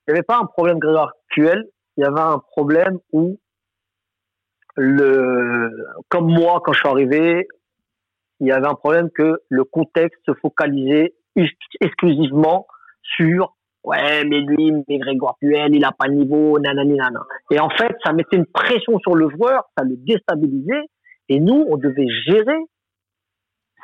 Il 0.07 0.11
n'y 0.11 0.17
avait 0.17 0.23
pas 0.23 0.37
un 0.37 0.45
problème 0.45 0.79
Grégoire 0.79 1.13
Puel. 1.29 1.65
Il 1.97 2.03
y 2.03 2.07
avait 2.07 2.19
un 2.19 2.39
problème 2.39 2.99
où 3.11 3.39
le, 4.75 5.69
comme 6.09 6.31
moi, 6.31 6.61
quand 6.63 6.73
je 6.73 6.79
suis 6.79 6.87
arrivé, 6.87 7.47
il 8.39 8.47
y 8.47 8.51
avait 8.51 8.67
un 8.67 8.75
problème 8.75 9.09
que 9.11 9.41
le 9.49 9.63
contexte 9.63 10.19
se 10.25 10.33
focalisait 10.33 11.13
exclusivement 11.79 12.67
sur 13.01 13.55
ouais 13.83 14.25
mais 14.25 14.41
lui 14.41 14.71
mais 14.71 14.97
Grégoire 14.97 15.37
Puel 15.39 15.73
il 15.73 15.85
a 15.85 15.91
pas 15.91 16.07
le 16.07 16.15
niveau 16.15 16.59
nanani 16.59 16.95
nanana. 16.95 17.21
et 17.49 17.59
en 17.59 17.69
fait 17.69 17.95
ça 18.03 18.13
mettait 18.13 18.37
une 18.37 18.45
pression 18.45 18.99
sur 18.99 19.15
le 19.15 19.29
joueur 19.29 19.63
ça 19.77 19.83
le 19.83 19.95
déstabilisait 19.97 20.85
et 21.29 21.39
nous 21.39 21.65
on 21.69 21.77
devait 21.77 22.07
gérer 22.27 22.59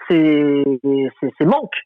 ces, 0.08 0.64
ces, 1.40 1.46
manques 1.46 1.82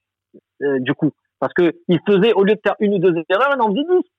euh, 0.61 0.79
du 0.79 0.93
coup 0.93 1.11
parce 1.39 1.53
que 1.53 1.73
il 1.87 1.99
faisait 2.05 2.33
au 2.33 2.43
lieu 2.43 2.55
de 2.55 2.61
faire 2.63 2.75
une 2.79 2.95
ou 2.95 2.99
deux 2.99 3.13
erreurs 3.29 3.53
il 3.55 3.61
en 3.61 3.69
faisait 3.69 3.83
dix 3.89 4.09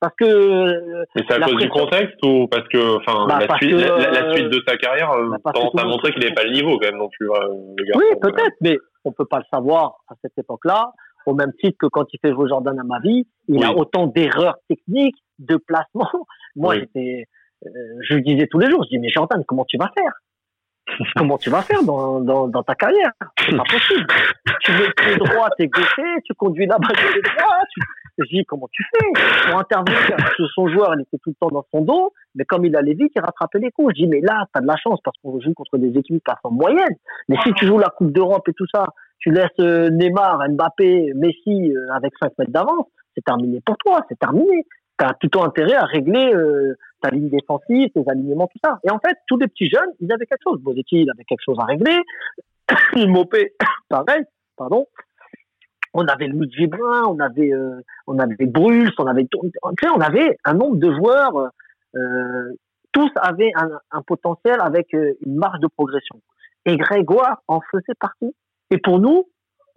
parce 0.00 0.14
que 0.16 0.24
euh, 0.24 1.04
mais 1.14 1.22
c'est 1.28 1.34
à 1.34 1.40
cause 1.40 1.56
du 1.56 1.68
contexte 1.68 2.16
ou 2.24 2.46
parce 2.48 2.68
que 2.68 2.98
enfin 2.98 3.26
bah, 3.26 3.40
la, 3.40 3.56
suite, 3.56 3.72
la, 3.72 4.34
suite 4.34 4.48
de 4.48 4.62
sa 4.66 4.76
carrière 4.76 5.10
euh, 5.12 5.30
bah, 5.44 5.52
tendance 5.52 5.74
à 5.76 5.84
montrer 5.84 6.12
qu'il 6.12 6.22
n'avait 6.22 6.34
pas 6.34 6.44
le 6.44 6.52
niveau 6.52 6.78
quand 6.78 6.86
même 6.86 6.98
non 6.98 7.08
plus 7.08 7.26
le 7.26 7.96
oui 7.96 8.04
peut-être 8.20 8.54
mais 8.60 8.78
on 9.08 9.12
peut 9.12 9.24
pas 9.24 9.38
le 9.38 9.44
savoir 9.52 9.96
à 10.08 10.14
cette 10.22 10.36
époque-là, 10.38 10.92
au 11.26 11.34
même 11.34 11.52
titre 11.60 11.76
que 11.80 11.86
quand 11.86 12.06
il 12.12 12.18
fait 12.20 12.32
jouer 12.32 12.48
Jordan 12.48 12.78
à 12.78 12.84
ma 12.84 13.00
vie, 13.00 13.26
il 13.48 13.64
a 13.64 13.72
autant 13.72 14.06
d'erreurs 14.06 14.56
techniques, 14.68 15.16
de 15.38 15.56
placement. 15.56 16.10
Moi, 16.56 16.78
j'étais, 16.78 17.26
euh, 17.66 17.70
je 18.08 18.14
lui 18.14 18.22
disais 18.22 18.46
tous 18.46 18.58
les 18.58 18.70
jours, 18.70 18.82
je 18.84 18.88
dis 18.88 18.98
mais 18.98 19.10
Jordan, 19.10 19.42
comment 19.46 19.64
tu 19.64 19.78
vas 19.78 19.90
faire? 19.96 20.12
Comment 21.16 21.38
tu 21.38 21.50
vas 21.50 21.62
faire 21.62 21.82
dans, 21.82 22.20
dans, 22.20 22.48
dans 22.48 22.62
ta 22.62 22.74
carrière? 22.74 23.12
C'est 23.38 23.56
pas 23.56 23.64
possible. 23.64 24.06
Tu 24.60 24.72
es 24.72 25.16
droit, 25.16 25.48
es 25.58 25.68
gaucher, 25.68 26.22
tu 26.24 26.34
conduis 26.34 26.66
la 26.66 26.78
balle 26.78 26.96
de 26.96 27.20
droit. 27.20 27.56
Tu... 27.72 27.80
Je 28.18 28.24
dis 28.36 28.44
comment 28.46 28.68
tu 28.72 28.84
fais? 28.92 29.48
Pour 29.48 29.60
intervenir 29.60 30.16
Parce 30.16 30.36
que 30.36 30.46
son 30.54 30.66
joueur, 30.68 30.92
il 30.96 31.02
était 31.02 31.18
tout 31.22 31.30
le 31.30 31.36
temps 31.40 31.54
dans 31.54 31.64
son 31.72 31.82
dos, 31.82 32.12
mais 32.34 32.44
comme 32.44 32.64
il 32.64 32.74
allait 32.74 32.94
vite, 32.94 33.12
il 33.14 33.20
rattrapait 33.20 33.60
les 33.60 33.70
coups. 33.70 33.94
Je 33.96 34.02
dis 34.02 34.08
mais 34.08 34.20
là, 34.20 34.44
tu 34.52 34.58
as 34.58 34.60
de 34.60 34.66
la 34.66 34.76
chance 34.76 34.98
parce 35.04 35.16
qu'on 35.22 35.40
joue 35.40 35.54
contre 35.54 35.78
des 35.78 35.96
équipes 35.96 36.22
qui 36.24 36.34
sont 36.42 36.50
moyennes. 36.50 36.96
Mais 37.28 37.36
si 37.44 37.52
tu 37.52 37.66
joues 37.66 37.78
la 37.78 37.90
Coupe 37.90 38.12
d'Europe 38.12 38.48
et 38.48 38.52
tout 38.54 38.66
ça, 38.72 38.86
tu 39.20 39.30
laisses 39.30 39.48
euh, 39.60 39.90
Neymar, 39.90 40.40
Mbappé, 40.50 41.12
Messi 41.14 41.72
euh, 41.72 41.94
avec 41.94 42.12
5 42.20 42.32
mètres 42.38 42.50
d'avance, 42.50 42.86
c'est 43.14 43.24
terminé 43.24 43.60
pour 43.64 43.76
toi, 43.78 44.04
c'est 44.08 44.18
terminé. 44.18 44.64
Tu 44.98 45.04
as 45.04 45.14
tout 45.20 45.40
intérêt 45.40 45.74
à 45.74 45.84
régler 45.84 46.32
euh, 46.34 46.76
ta 47.00 47.10
ligne 47.10 47.28
défensive, 47.28 47.90
tes 47.94 48.02
alignements, 48.08 48.48
tout 48.48 48.58
ça. 48.62 48.78
Et 48.84 48.90
en 48.90 48.98
fait, 48.98 49.16
tous 49.26 49.36
les 49.38 49.48
petits 49.48 49.68
jeunes, 49.68 49.92
ils 50.00 50.12
avaient 50.12 50.26
quelque 50.26 50.42
chose. 50.42 50.60
Bozetti, 50.60 51.02
il 51.02 51.10
avait 51.10 51.24
quelque 51.24 51.42
chose 51.44 51.58
à 51.60 51.64
régler. 51.64 51.98
Mopé, 53.06 53.54
pareil, 53.88 54.24
pardon. 54.56 54.86
On 55.94 56.06
avait 56.06 56.26
Louis 56.26 56.66
Brun, 56.66 57.04
on 57.08 57.18
avait, 57.18 57.50
on 58.06 58.18
avait 58.18 58.46
Bruls, 58.46 58.92
on 58.98 59.06
avait, 59.06 59.24
tu 59.24 59.38
sais, 59.80 59.88
on 59.88 60.00
avait 60.00 60.36
un 60.44 60.52
nombre 60.52 60.76
de 60.76 60.92
joueurs, 60.92 61.50
tous 62.92 63.10
avaient 63.16 63.50
un, 63.54 64.02
potentiel 64.02 64.60
avec 64.60 64.92
une 64.92 65.36
marge 65.36 65.60
de 65.60 65.66
progression. 65.66 66.20
Et 66.66 66.76
Grégoire 66.76 67.42
en 67.48 67.60
faisait 67.72 67.94
partie. 67.98 68.34
Et 68.70 68.78
pour 68.78 68.98
nous, 68.98 69.26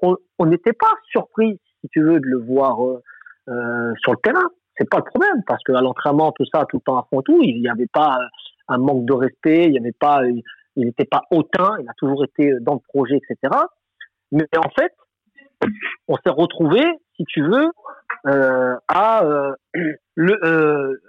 on 0.01 0.45
n'était 0.45 0.73
pas 0.73 0.93
surpris, 1.09 1.59
si 1.81 1.89
tu 1.89 2.01
veux, 2.01 2.19
de 2.19 2.25
le 2.25 2.37
voir 2.37 2.83
euh, 2.85 3.01
euh, 3.49 3.93
sur 4.01 4.11
le 4.11 4.17
terrain. 4.17 4.49
C'est 4.81 4.89
pas 4.89 4.97
le 4.97 5.03
problème, 5.03 5.43
parce 5.45 5.63
qu'à 5.63 5.79
l'entraînement, 5.79 6.31
tout 6.31 6.45
ça, 6.51 6.65
tout 6.67 6.77
le 6.77 6.81
temps 6.81 6.97
à 6.97 7.07
fond, 7.07 7.21
tout, 7.21 7.39
il 7.43 7.61
n'y 7.61 7.69
avait 7.69 7.85
pas 7.85 8.17
euh, 8.19 8.25
un 8.67 8.79
manque 8.79 9.05
de 9.05 9.13
respect, 9.13 9.65
il 9.65 9.73
n'y 9.73 9.77
avait 9.77 9.91
pas, 9.91 10.21
il 10.25 10.85
n'était 10.85 11.05
pas 11.05 11.21
hautain, 11.29 11.75
il 11.79 11.87
a 11.87 11.93
toujours 11.97 12.23
été 12.23 12.53
dans 12.61 12.73
le 12.73 12.79
projet, 12.79 13.17
etc. 13.17 13.55
Mais 14.31 14.47
en 14.57 14.69
fait, 14.71 14.91
on 16.07 16.15
s'est 16.15 16.31
retrouvé, 16.31 16.81
si 17.15 17.25
tu 17.25 17.43
veux, 17.43 17.69
euh, 18.27 18.75
à 18.87 19.23
euh, 19.23 19.53
le 20.15 20.45
euh, 20.45 20.99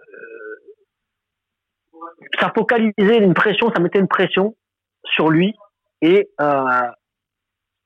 ça 2.39 2.53
focalisait 2.55 3.19
une 3.19 3.35
pression, 3.35 3.71
ça 3.75 3.81
mettait 3.81 4.01
une 4.01 4.09
pression 4.09 4.55
sur 5.05 5.31
lui 5.31 5.55
et 6.03 6.29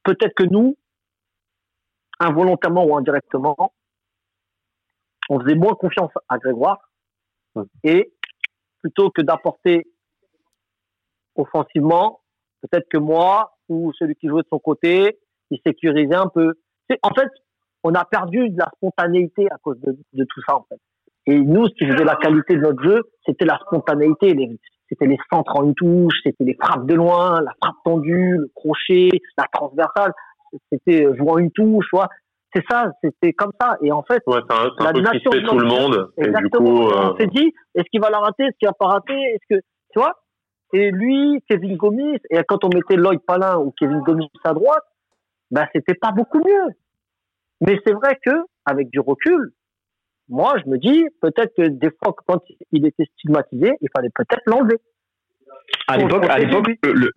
peut-être 0.05 0.35
que 0.35 0.45
nous, 0.45 0.77
involontairement 2.19 2.85
ou 2.85 2.97
indirectement, 2.97 3.73
on 5.29 5.41
faisait 5.41 5.55
moins 5.55 5.75
confiance 5.75 6.13
à 6.29 6.39
Grégoire 6.39 6.79
et 7.85 8.13
plutôt 8.81 9.11
que 9.11 9.23
d'apporter 9.23 9.87
offensivement, 11.35 12.21
peut-être 12.63 12.89
que 12.89 12.99
moi 12.99 13.57
ou 13.69 13.93
celui 13.99 14.15
qui 14.15 14.29
jouait 14.29 14.43
de 14.43 14.49
son 14.49 14.59
côté, 14.59 15.19
il 15.51 15.59
sécurisait 15.67 16.15
un 16.15 16.29
peu. 16.29 16.55
En 17.03 17.15
fait, 17.15 17.29
on 17.83 17.95
a 17.95 18.05
perdu 18.05 18.51
de 18.51 18.59
la 18.59 18.71
spontanéité 18.77 19.47
à 19.51 19.57
cause 19.59 19.79
de, 19.81 20.25
tout 20.25 20.41
ça, 20.47 20.57
en 20.57 20.67
fait. 20.69 20.81
Et 21.27 21.39
nous, 21.41 21.67
ce 21.67 21.75
qui 21.75 21.87
faisait 21.87 22.05
la 22.05 22.17
qualité 22.17 22.55
de 22.55 22.61
notre 22.61 22.83
jeu, 22.83 23.03
c'était 23.25 23.45
la 23.45 23.59
spontanéité, 23.67 24.35
c'était 24.89 25.07
les 25.07 25.19
centres 25.33 25.57
en 25.57 25.65
une 25.65 25.75
touche, 25.75 26.15
c'était 26.23 26.45
les 26.45 26.57
frappes 26.61 26.87
de 26.87 26.95
loin, 26.95 27.41
la 27.41 27.53
frappe 27.61 27.77
tendue, 27.85 28.37
le 28.39 28.51
crochet, 28.55 29.11
la 29.37 29.47
transversale. 29.53 30.13
C'était 30.71 31.03
jouer 31.17 31.31
en 31.31 31.39
une 31.39 31.51
touche. 31.51 31.87
C'est 32.57 32.65
ça, 32.71 32.91
c'était 33.03 33.35
comme 33.35 33.53
ça. 33.61 33.77
Et 33.83 33.93
en 33.93 34.03
fait, 34.03 34.23
ouais, 34.27 34.41
un, 34.49 34.71
la 34.83 34.93
peu 34.93 35.01
nation 35.01 35.31
tout 35.31 35.59
le 35.59 35.67
monde. 35.67 36.11
Exactement. 36.17 36.71
on 36.71 37.13
euh, 37.13 37.17
s'est 37.19 37.27
dit, 37.27 37.53
est-ce 37.75 37.85
qu'il 37.91 38.01
va 38.01 38.09
la 38.09 38.19
rater, 38.19 38.45
est-ce 38.45 38.57
qu'il 38.59 38.69
va 38.69 38.73
pas 38.73 38.87
rater, 38.87 39.13
est-ce 39.13 39.57
que, 39.57 39.61
tu 39.93 39.99
vois? 39.99 40.15
Et 40.73 40.91
lui, 40.91 41.43
Kevin 41.49 41.77
Gomis, 41.77 42.19
et 42.31 42.39
quand 42.49 42.65
on 42.65 42.69
mettait 42.69 42.97
Lloyd 42.97 43.21
Palin 43.27 43.59
ou 43.59 43.75
Kevin 43.79 44.01
Gomis 44.01 44.31
à 44.45 44.55
droite, 44.55 44.85
ben 45.51 45.67
c'était 45.75 45.95
pas 45.95 46.13
beaucoup 46.13 46.39
mieux. 46.39 46.73
Mais 47.61 47.79
c'est 47.87 47.93
vrai 47.93 48.19
que 48.25 48.33
avec 48.65 48.89
du 48.89 49.01
recul, 49.01 49.53
moi, 50.29 50.55
je 50.65 50.71
me 50.71 50.79
dis 50.79 51.05
peut-être 51.21 51.55
que 51.57 51.69
des 51.69 51.91
fois, 52.03 52.15
quand 52.27 52.43
il 52.73 52.87
était 52.87 53.05
stigmatisé, 53.17 53.73
il 53.81 53.89
fallait 53.95 54.11
peut-être 54.15 54.43
l'enlever. 54.47 54.81
À 55.89 55.99
l'époque, 55.99 56.25
à 56.29 56.39
l'époque, 56.39 56.69
le, 56.83 57.11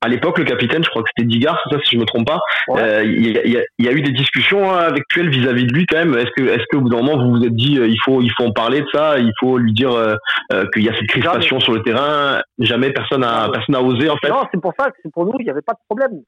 à 0.00 0.08
l'époque, 0.08 0.38
le 0.38 0.44
capitaine, 0.44 0.84
je 0.84 0.90
crois 0.90 1.02
que 1.02 1.08
c'était 1.16 1.26
Digard, 1.26 1.58
c'est 1.64 1.74
ça, 1.74 1.82
si 1.82 1.96
je 1.96 2.00
me 2.00 2.04
trompe 2.04 2.26
pas. 2.26 2.40
Euh, 2.70 3.02
il 3.04 3.62
y, 3.78 3.88
a, 3.88 3.92
eu 3.92 4.02
des 4.02 4.12
discussions 4.12 4.70
hein, 4.70 4.78
avec 4.78 5.08
Puel 5.08 5.30
vis-à-vis 5.30 5.66
de 5.66 5.72
lui 5.72 5.86
quand 5.86 5.96
même. 5.96 6.14
Est-ce 6.14 6.30
que, 6.36 6.42
est-ce 6.42 6.64
que 6.70 6.76
au 6.76 6.82
bout 6.82 6.90
d'un 6.90 7.02
moment 7.02 7.22
vous 7.22 7.38
vous 7.38 7.44
êtes 7.44 7.54
dit, 7.54 7.78
euh, 7.78 7.86
il 7.86 7.98
faut, 8.04 8.20
il 8.20 8.30
faut 8.36 8.44
en 8.44 8.52
parler 8.52 8.82
de 8.82 8.86
ça, 8.92 9.18
il 9.18 9.32
faut 9.40 9.56
lui 9.56 9.72
dire 9.72 9.92
euh, 9.92 10.14
qu'il 10.74 10.84
y 10.84 10.90
a 10.90 10.94
cette 10.94 11.08
crispation 11.08 11.58
sur 11.60 11.72
le 11.72 11.82
terrain. 11.82 12.42
Jamais 12.58 12.92
personne 12.92 13.24
a, 13.24 13.48
personne 13.50 13.74
a 13.76 13.82
osé 13.82 14.10
en 14.10 14.16
fait? 14.18 14.28
Non, 14.28 14.44
c'est 14.52 14.60
pour 14.60 14.74
ça 14.78 14.90
que 14.90 15.08
pour 15.08 15.24
nous, 15.24 15.32
il 15.38 15.44
n'y 15.44 15.50
avait 15.50 15.62
pas 15.62 15.72
de 15.72 15.78
problème. 15.88 16.22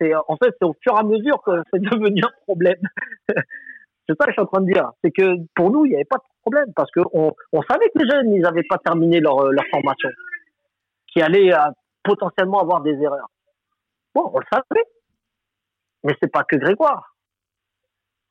C'est 0.00 0.14
en 0.14 0.36
fait, 0.42 0.54
c'est 0.58 0.66
au 0.66 0.74
fur 0.82 0.94
et 0.94 1.00
à 1.00 1.02
mesure 1.02 1.42
que 1.44 1.52
c'est 1.72 1.82
devenu 1.82 2.22
un 2.24 2.44
problème. 2.46 2.80
C'est 4.08 4.16
ça 4.18 4.24
que 4.24 4.32
je 4.32 4.32
suis 4.32 4.42
en 4.42 4.46
train 4.46 4.62
de 4.62 4.66
dire. 4.66 4.90
C'est 5.04 5.12
que 5.12 5.36
pour 5.54 5.70
nous, 5.70 5.86
il 5.86 5.90
n'y 5.90 5.94
avait 5.94 6.04
pas 6.04 6.16
de 6.16 6.22
problème 6.42 6.72
parce 6.74 6.90
qu'on 6.90 7.32
on 7.52 7.62
savait 7.62 7.86
que 7.94 8.02
les 8.02 8.10
jeunes, 8.10 8.34
ils 8.34 8.40
n'avaient 8.40 8.64
pas 8.68 8.78
terminé 8.78 9.20
leur, 9.20 9.52
leur 9.52 9.64
formation, 9.70 10.08
qui 11.06 11.22
allaient 11.22 11.52
potentiellement 12.02 12.60
avoir 12.60 12.80
des 12.80 12.94
erreurs. 13.00 13.30
Bon, 14.14 14.30
on 14.32 14.38
le 14.38 14.46
savait. 14.52 14.84
Mais 16.04 16.14
c'est 16.20 16.30
pas 16.32 16.44
que 16.44 16.56
Grégoire. 16.56 17.14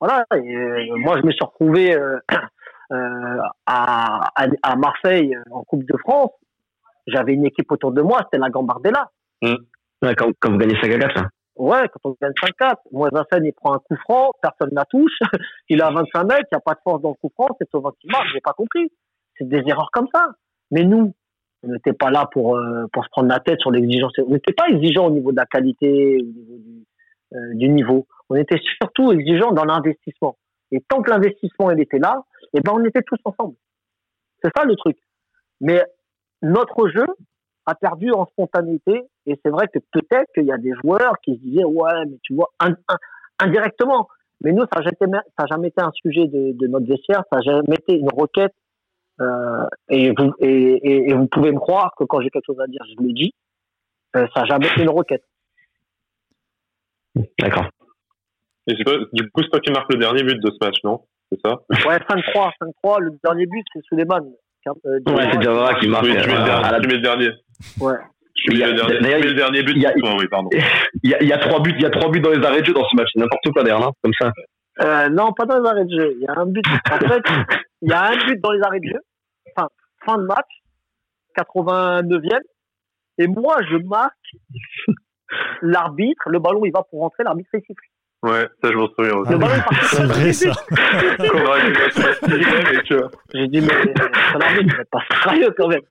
Voilà. 0.00 0.24
Euh, 0.32 0.86
moi, 0.96 1.18
je 1.20 1.26
me 1.26 1.30
suis 1.30 1.44
retrouvé 1.44 1.94
euh, 1.94 2.18
à, 3.66 4.30
à, 4.62 4.76
Marseille 4.76 5.36
en 5.50 5.62
Coupe 5.64 5.84
de 5.84 5.96
France. 5.98 6.32
J'avais 7.06 7.34
une 7.34 7.46
équipe 7.46 7.70
autour 7.70 7.92
de 7.92 8.02
moi, 8.02 8.20
c'était 8.24 8.38
la 8.38 8.50
Gambardella. 8.50 9.10
Mmh. 9.42 9.54
quand, 10.16 10.30
quand, 10.38 10.50
vous 10.50 10.58
gagnez 10.58 10.78
Sagagas, 10.80 11.28
Ouais, 11.60 11.88
quand 11.88 12.10
on 12.10 12.16
gagne 12.20 12.32
5-4. 12.32 12.76
Moi, 12.92 13.10
Vincennes, 13.12 13.44
il 13.44 13.52
prend 13.52 13.74
un 13.74 13.78
coup 13.78 13.96
franc, 13.96 14.32
personne 14.40 14.70
ne 14.70 14.76
la 14.76 14.86
touche. 14.86 15.18
il 15.68 15.82
a 15.82 15.90
25 15.90 16.24
mètres, 16.24 16.46
il 16.50 16.54
n'y 16.54 16.56
a 16.56 16.60
pas 16.60 16.72
de 16.72 16.80
force 16.82 17.02
dans 17.02 17.10
le 17.10 17.14
coup 17.14 17.30
franc, 17.34 17.54
c'est 17.60 17.68
Sauvin 17.70 17.90
qui 18.00 18.08
marque. 18.08 18.28
J'ai 18.32 18.40
pas 18.40 18.54
compris. 18.54 18.90
C'est 19.36 19.46
des 19.46 19.62
erreurs 19.66 19.90
comme 19.92 20.08
ça. 20.14 20.28
Mais 20.70 20.84
nous, 20.84 21.14
on 21.62 21.68
n'était 21.68 21.92
pas 21.92 22.10
là 22.10 22.28
pour, 22.32 22.56
euh, 22.56 22.86
pour 22.92 23.04
se 23.04 23.10
prendre 23.10 23.28
la 23.28 23.40
tête 23.40 23.60
sur 23.60 23.70
l'exigence. 23.70 24.12
On 24.18 24.30
n'était 24.30 24.52
pas 24.52 24.68
exigeant 24.68 25.06
au 25.06 25.10
niveau 25.10 25.32
de 25.32 25.36
la 25.36 25.46
qualité, 25.46 26.18
au 26.20 26.24
niveau 26.24 26.58
du, 26.58 26.84
euh, 27.34 27.54
du 27.54 27.68
niveau. 27.68 28.06
On 28.28 28.36
était 28.36 28.60
surtout 28.80 29.12
exigeant 29.12 29.52
dans 29.52 29.64
l'investissement. 29.64 30.36
Et 30.72 30.80
tant 30.88 31.02
que 31.02 31.10
l'investissement 31.10 31.70
était 31.70 31.98
là, 31.98 32.22
eh 32.54 32.60
ben 32.60 32.72
on 32.74 32.84
était 32.84 33.02
tous 33.02 33.18
ensemble. 33.24 33.56
C'est 34.42 34.50
ça 34.56 34.64
le 34.64 34.76
truc. 34.76 34.96
Mais 35.60 35.82
notre 36.42 36.88
jeu 36.88 37.06
a 37.66 37.74
perdu 37.74 38.10
en 38.12 38.26
spontanéité. 38.26 39.02
Et 39.26 39.38
c'est 39.44 39.50
vrai 39.50 39.66
que 39.68 39.78
peut-être 39.92 40.32
qu'il 40.34 40.46
y 40.46 40.52
a 40.52 40.58
des 40.58 40.72
joueurs 40.82 41.14
qui 41.22 41.36
se 41.36 41.40
disaient 41.40 41.64
ouais, 41.64 42.06
mais 42.08 42.18
tu 42.22 42.34
vois, 42.34 42.50
indirectement. 43.38 44.08
Mais 44.42 44.52
nous, 44.52 44.64
ça 44.72 44.80
n'a 44.80 45.46
jamais, 45.46 45.68
été 45.68 45.82
un 45.82 45.92
sujet 45.92 46.26
de, 46.26 46.52
de, 46.52 46.66
notre 46.66 46.86
vestiaire, 46.86 47.24
ça 47.30 47.38
n'a 47.38 47.42
jamais 47.42 47.76
été 47.76 47.98
une 47.98 48.08
requête. 48.08 48.54
Euh, 49.20 49.66
et, 49.90 50.12
vous, 50.16 50.32
et, 50.40 51.10
et, 51.10 51.14
vous 51.14 51.26
pouvez 51.26 51.52
me 51.52 51.58
croire 51.58 51.92
que 51.98 52.04
quand 52.04 52.20
j'ai 52.20 52.30
quelque 52.30 52.46
chose 52.46 52.60
à 52.60 52.66
dire, 52.66 52.80
je 52.88 53.02
le 53.02 53.12
dis. 53.12 53.32
Euh, 54.16 54.26
ça 54.34 54.40
n'a 54.40 54.46
jamais 54.46 54.66
été 54.66 54.82
une 54.82 54.90
requête. 54.90 55.22
D'accord. 57.38 57.68
Et 58.66 58.74
c'est 58.76 58.84
du 59.12 59.30
coup, 59.30 59.42
c'est 59.42 59.50
toi 59.50 59.60
qui 59.60 59.72
marque 59.72 59.92
le 59.92 59.98
dernier 59.98 60.22
but 60.22 60.40
de 60.40 60.50
ce 60.50 60.64
match, 60.64 60.76
non? 60.84 61.02
C'est 61.30 61.40
ça? 61.44 61.60
Ouais, 61.88 61.96
5-3. 61.96 62.52
5-3. 62.82 63.00
Le 63.00 63.10
dernier 63.22 63.46
but, 63.46 63.64
c'est 63.72 63.82
Suleiman. 63.84 64.20
Euh, 64.66 65.00
ouais, 65.06 65.28
c'est 65.32 65.38
Diawara 65.38 65.74
qui 65.74 65.88
marque. 65.88 66.04
Oui, 66.04 66.10
tu 66.10 66.28
mets, 66.28 66.36
le 66.36 66.44
dernier, 66.44 66.80
tu 66.80 66.88
mets 66.88 66.94
le 66.94 67.00
dernier. 67.00 67.30
Ouais. 67.80 67.94
Tu 68.34 68.50
mets 68.50 68.66
le 68.66 68.74
dernier, 68.74 68.96
tu 68.96 69.02
mets 69.02 69.20
le 69.20 69.34
dernier 69.34 69.62
but. 69.62 69.72
Il 69.76 69.82
y, 69.82 69.86
a, 69.86 69.92
toi, 69.92 70.16
oui, 70.18 70.26
pardon. 70.28 70.50
Il, 71.02 71.10
y 71.10 71.14
a, 71.14 71.22
il 71.22 71.28
y 71.28 71.32
a 71.32 71.38
trois 71.38 71.60
buts, 71.60 71.74
il 71.76 71.82
y 71.82 71.86
a 71.86 71.90
trois 71.90 72.10
buts 72.10 72.20
dans 72.20 72.30
les 72.30 72.44
arrêts 72.44 72.60
de 72.60 72.66
jeu 72.66 72.74
dans 72.74 72.86
ce 72.86 72.96
match. 72.96 73.08
N'importe 73.16 73.50
quoi 73.52 73.62
derrière, 73.62 73.86
hein, 73.86 73.92
comme 74.02 74.12
ça. 74.18 74.32
Euh, 74.82 75.08
non, 75.08 75.32
pas 75.32 75.46
dans 75.46 75.60
les 75.60 75.68
arrêts 75.68 75.84
de 75.84 75.90
jeu. 75.90 76.12
Il 76.16 76.22
y 76.22 76.26
a 76.26 76.38
un 76.38 76.46
but. 76.46 76.64
En 76.90 76.98
fait, 77.08 77.22
il 77.82 77.90
y 77.90 77.92
a 77.92 78.06
un 78.06 78.16
but 78.26 78.40
dans 78.40 78.52
les 78.52 78.62
arrêts 78.62 78.80
de 78.80 78.88
jeu. 78.88 79.00
Enfin, 79.56 79.68
fin 80.04 80.18
de 80.18 80.24
match, 80.24 80.48
89e. 81.38 82.40
Et 83.18 83.26
moi, 83.26 83.56
je 83.70 83.76
marque 83.76 84.14
l'arbitre. 85.62 86.28
Le 86.28 86.38
ballon, 86.38 86.64
il 86.64 86.72
va 86.72 86.82
pour 86.82 87.00
rentrer. 87.00 87.24
L'arbitre 87.24 87.50
est 87.54 87.60
sifflé. 87.60 87.86
Ouais, 88.22 88.46
ça 88.62 88.70
je 88.70 88.76
m'en 88.76 88.86
souviens 88.88 89.14
aussi. 89.14 89.32
c'est 89.82 90.04
vrai 90.04 90.32
ça. 90.32 90.52
J'ai 93.32 93.48
dit, 93.48 93.60
mais 93.62 93.94
l'arbitre, 94.38 94.76
vous 94.76 94.84
pas 94.92 95.00
sérieux 95.22 95.54
quand 95.56 95.68
même. 95.68 95.80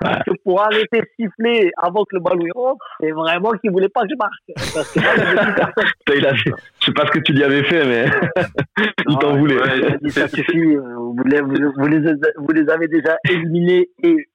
Parce 0.00 0.24
que 0.24 0.30
pour 0.44 0.62
arrêter 0.62 1.00
de 1.00 1.06
siffler 1.18 1.70
avant 1.76 2.04
que 2.04 2.16
le 2.16 2.20
ballon 2.20 2.46
rentre, 2.54 2.84
c'est 3.00 3.12
vraiment 3.12 3.52
qu'il 3.52 3.70
voulait 3.70 3.88
pas 3.88 4.02
que 4.02 4.08
je 4.10 4.16
marque. 4.16 4.74
Parce 4.74 4.92
que 4.92 5.00
moi, 5.00 6.16
il 6.16 6.26
a 6.26 6.34
fait, 6.34 6.50
je 6.80 6.86
sais 6.86 6.92
pas 6.92 7.06
ce 7.06 7.10
que 7.12 7.20
tu 7.20 7.32
lui 7.32 7.44
avais 7.44 7.62
fait, 7.64 7.84
mais 7.84 8.06
il 9.08 9.18
t'en 9.18 9.36
voulait. 9.36 9.60
Ouais, 9.60 10.10
ça 10.10 10.28
suffit, 10.28 10.76
vous 10.76 11.24
les, 11.24 11.40
vous, 11.40 11.86
les, 11.86 12.00
vous 12.36 12.52
les 12.52 12.68
avez 12.68 12.88
déjà 12.88 13.16
éliminés 13.28 13.90
et 14.02 14.28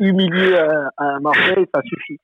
humilié 0.00 0.56
à, 0.56 0.90
à, 0.96 1.20
Marseille, 1.20 1.66
ça 1.74 1.80
suffit. 1.84 2.18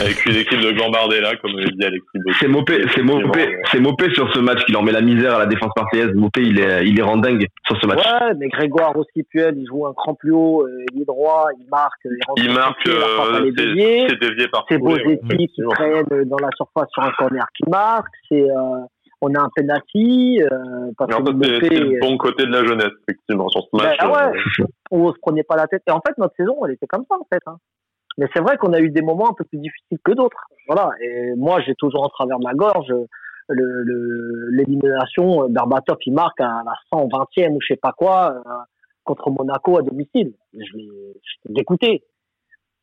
Avec 0.00 0.24
une 0.26 0.36
équipe 0.36 0.60
de 0.60 0.72
Gambardella, 0.72 1.36
comme 1.36 1.52
le 1.56 1.64
dit 1.64 1.84
Alexis 1.84 2.18
C'est 2.40 2.48
Mopé, 2.48 2.84
c'est 2.94 3.02
Mopé, 3.02 3.58
c'est 3.70 3.80
Mopé 3.80 4.12
sur 4.14 4.32
ce 4.32 4.38
match 4.38 4.64
qui 4.64 4.76
en 4.76 4.82
met 4.82 4.92
la 4.92 5.00
misère 5.00 5.34
à 5.34 5.38
la 5.40 5.46
défense 5.46 5.72
marseillaise. 5.76 6.14
Mopé, 6.14 6.42
il 6.42 6.60
est, 6.60 6.86
il 6.86 6.98
est 6.98 7.02
rend 7.02 7.16
dingue 7.16 7.46
sur 7.66 7.80
ce 7.80 7.86
match. 7.86 7.98
Ouais, 7.98 8.34
mais 8.38 8.48
Grégoire 8.48 8.96
aussi, 8.96 9.24
Puel, 9.24 9.56
il 9.58 9.66
joue 9.66 9.86
un 9.86 9.94
cran 9.94 10.14
plus 10.14 10.32
haut, 10.32 10.62
euh, 10.62 10.84
il 10.94 11.02
est 11.02 11.04
droit, 11.04 11.48
il 11.58 11.68
marque, 11.68 12.00
il, 12.04 12.44
il 12.44 12.52
marque, 12.52 12.86
euh, 12.86 13.50
c'est 13.56 14.20
dévié 14.20 14.48
par 14.48 14.64
C'est 14.68 14.78
Bozetti 14.78 15.48
qui 15.48 15.62
traîne 15.70 16.06
dans 16.26 16.38
la 16.40 16.50
surface 16.56 16.88
sur 16.92 17.02
un 17.02 17.10
corner 17.18 17.46
qui 17.56 17.68
marque, 17.68 18.12
c'est, 18.28 18.42
euh, 18.42 18.84
on 19.20 19.34
a 19.34 19.40
un 19.40 19.48
penalty. 19.54 20.42
Euh, 20.42 20.90
parce 20.96 21.14
en 21.14 21.24
fait, 21.24 21.60
c'est 21.62 21.78
le 21.78 22.00
bon 22.00 22.16
côté 22.16 22.44
de 22.44 22.52
la 22.52 22.64
jeunesse, 22.64 22.92
effectivement, 23.02 23.48
sur 23.48 23.62
ce 23.62 23.76
match. 23.76 23.98
Ben, 24.00 24.10
ouais, 24.10 24.40
on 24.90 25.12
se 25.12 25.18
prenait 25.20 25.42
pas 25.42 25.56
la 25.56 25.66
tête. 25.66 25.82
Et 25.88 25.90
en 25.90 26.00
fait, 26.06 26.16
notre 26.18 26.34
saison, 26.36 26.64
elle 26.64 26.72
était 26.72 26.86
comme 26.86 27.04
ça, 27.08 27.16
en 27.16 27.26
fait. 27.32 27.42
Hein. 27.46 27.56
Mais 28.16 28.26
c'est 28.34 28.42
vrai 28.42 28.56
qu'on 28.56 28.72
a 28.72 28.80
eu 28.80 28.90
des 28.90 29.02
moments 29.02 29.30
un 29.30 29.34
peu 29.34 29.44
plus 29.44 29.58
difficiles 29.58 29.98
que 30.04 30.12
d'autres. 30.12 30.44
Voilà. 30.66 30.90
Et 31.00 31.34
moi, 31.36 31.60
j'ai 31.60 31.74
toujours 31.74 32.04
en 32.04 32.08
travers 32.08 32.38
de 32.38 32.44
ma 32.44 32.54
gorge 32.54 32.92
l'élimination. 33.48 35.42
Le, 35.42 35.48
Berbatov, 35.48 35.98
il 36.04 36.12
marque 36.12 36.40
à 36.40 36.62
la 36.64 36.74
120e 36.92 37.52
ou 37.52 37.60
je 37.60 37.68
sais 37.68 37.78
pas 37.80 37.92
quoi 37.92 38.34
euh, 38.34 38.40
contre 39.04 39.30
Monaco 39.30 39.78
à 39.78 39.82
domicile. 39.82 40.34
Je 40.52 40.76
l'ai 40.76 41.14
dégoûté. 41.46 42.04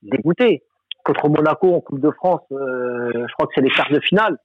Dégoûté. 0.01 0.63
Contre 1.03 1.29
Monaco 1.29 1.75
en 1.75 1.81
Coupe 1.81 1.99
de 1.99 2.09
France, 2.11 2.41
euh, 2.51 3.11
je 3.13 3.33
crois 3.33 3.45
que 3.47 3.53
c'est 3.53 3.61
les 3.61 3.69
quarts 3.69 3.91
de 3.91 3.99
finale. 3.99 4.37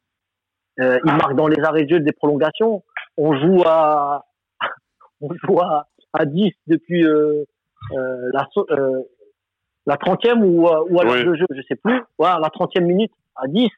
Euh, 0.78 0.98
il 1.04 1.12
marque 1.12 1.34
dans 1.34 1.48
les 1.48 1.62
arrêts 1.62 1.84
de 1.84 1.90
jeu 1.90 2.00
des 2.00 2.12
prolongations. 2.12 2.82
On 3.16 3.34
joue 3.34 3.62
à, 3.66 4.26
on 5.20 5.28
joue 5.44 5.60
à, 5.60 5.88
à 6.12 6.24
10 6.24 6.52
depuis 6.66 7.04
euh, 7.04 7.44
euh, 7.92 8.30
la, 8.32 8.48
euh, 8.70 9.02
la 9.86 9.96
30e 9.96 10.42
ou, 10.42 10.66
ou 10.66 11.00
à 11.00 11.04
l'heure 11.04 11.24
de 11.24 11.34
jeu, 11.34 11.46
je 11.50 11.62
sais 11.68 11.76
plus. 11.76 11.98
Ouais, 12.18 12.28
la 12.28 12.48
30e 12.48 12.84
minute 12.84 13.12
à 13.36 13.46
10. 13.48 13.68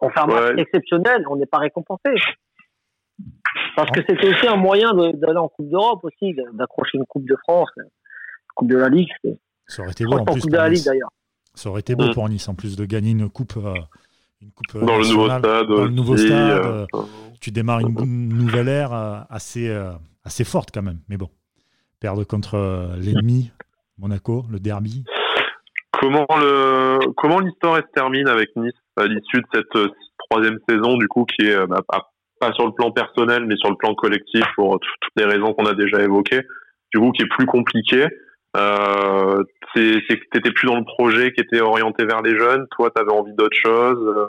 On 0.00 0.10
fait 0.10 0.20
un 0.20 0.26
match 0.26 0.58
exceptionnel, 0.58 1.24
on 1.28 1.36
n'est 1.36 1.46
pas 1.46 1.58
récompensé. 1.58 2.10
Parce 3.74 3.90
que 3.90 4.00
c'était 4.08 4.28
aussi 4.28 4.46
un 4.46 4.56
moyen 4.56 4.92
d'aller 4.94 5.38
en 5.38 5.48
Coupe 5.48 5.68
d'Europe 5.68 6.04
aussi, 6.04 6.36
d'accrocher 6.52 6.98
une 6.98 7.06
Coupe 7.06 7.28
de 7.28 7.36
France, 7.36 7.68
une 7.76 7.84
Coupe 8.54 8.68
de 8.68 8.76
la 8.76 8.88
Ligue. 8.88 9.10
Ça 9.66 9.82
aurait 9.82 9.92
été 9.92 10.04
beau 10.04 10.18
en 10.18 10.24
plus. 10.24 10.40
Coupe 10.40 10.50
de 10.50 10.56
la 10.56 10.68
Ligue 10.68 10.84
d'ailleurs. 10.84 11.10
Ça 11.54 11.70
aurait 11.70 11.80
été 11.80 11.96
beau 11.96 12.06
mm. 12.06 12.14
pour 12.14 12.28
Nice 12.28 12.48
en 12.48 12.54
plus 12.54 12.76
de 12.76 12.84
gagner 12.84 13.10
une 13.10 13.28
coupe 13.28 13.54
une 14.42 14.52
coupe 14.52 14.76
euh, 14.76 14.84
dans 14.84 14.98
le 14.98 15.06
nouveau 15.06 15.26
stade. 15.26 15.42
Dans 15.42 15.84
le 15.84 15.90
nouveau 15.90 16.16
stade 16.16 16.32
euh, 16.32 16.86
euh, 16.94 17.02
tu 17.40 17.50
démarres 17.50 17.80
une, 17.80 18.28
nouvelle 18.28 18.68
ère 18.68 18.92
assez, 19.30 19.72
assez 20.24 20.44
forte 20.44 20.70
quand 20.72 20.82
même. 20.82 21.00
Mais 21.08 21.16
bon, 21.16 21.28
perdre 22.00 22.24
contre 22.24 22.56
l'ennemi, 22.98 23.50
Monaco, 23.98 24.44
le 24.50 24.58
derby. 24.58 25.04
Comment 25.92 26.26
le 26.30 26.98
comment 27.16 27.40
l'histoire 27.40 27.76
se 27.78 27.92
termine 27.92 28.28
avec 28.28 28.50
Nice 28.56 28.72
à 28.96 29.06
l'issue 29.06 29.40
de 29.40 29.46
cette 29.52 29.92
troisième 30.30 30.58
saison 30.68 30.96
du 30.96 31.08
coup 31.08 31.24
qui 31.24 31.46
est 31.46 31.66
bah, 31.66 31.82
pas 32.40 32.52
sur 32.52 32.66
le 32.66 32.72
plan 32.72 32.92
personnel 32.92 33.46
mais 33.46 33.56
sur 33.56 33.70
le 33.70 33.76
plan 33.76 33.94
collectif 33.94 34.44
pour 34.54 34.78
toutes 34.78 35.12
les 35.16 35.24
raisons 35.24 35.54
qu'on 35.54 35.66
a 35.66 35.74
déjà 35.74 36.00
évoquées 36.00 36.42
du 36.94 37.00
coup 37.00 37.10
qui 37.10 37.22
est 37.22 37.28
plus 37.28 37.46
compliqué 37.46 38.06
euh, 38.56 39.44
t'étais 39.74 40.50
plus 40.52 40.66
dans 40.66 40.78
le 40.78 40.84
projet 40.84 41.32
qui 41.32 41.40
était 41.40 41.60
orienté 41.60 42.04
vers 42.04 42.22
les 42.22 42.38
jeunes. 42.38 42.66
Toi, 42.70 42.90
tu 42.94 43.00
avais 43.00 43.12
envie 43.12 43.34
d'autre 43.34 43.56
chose. 43.56 44.14
Euh? 44.16 44.26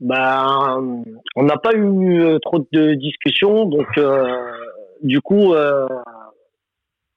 Ben, 0.00 1.02
on 1.36 1.42
n'a 1.42 1.56
pas 1.56 1.72
eu 1.72 2.20
euh, 2.20 2.38
trop 2.40 2.58
de 2.58 2.94
discussions, 2.94 3.64
donc 3.64 3.88
du 5.02 5.20
coup, 5.20 5.54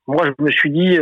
moi, 0.07 0.25
je 0.25 0.43
me 0.43 0.51
suis 0.51 0.71
dit, 0.71 0.97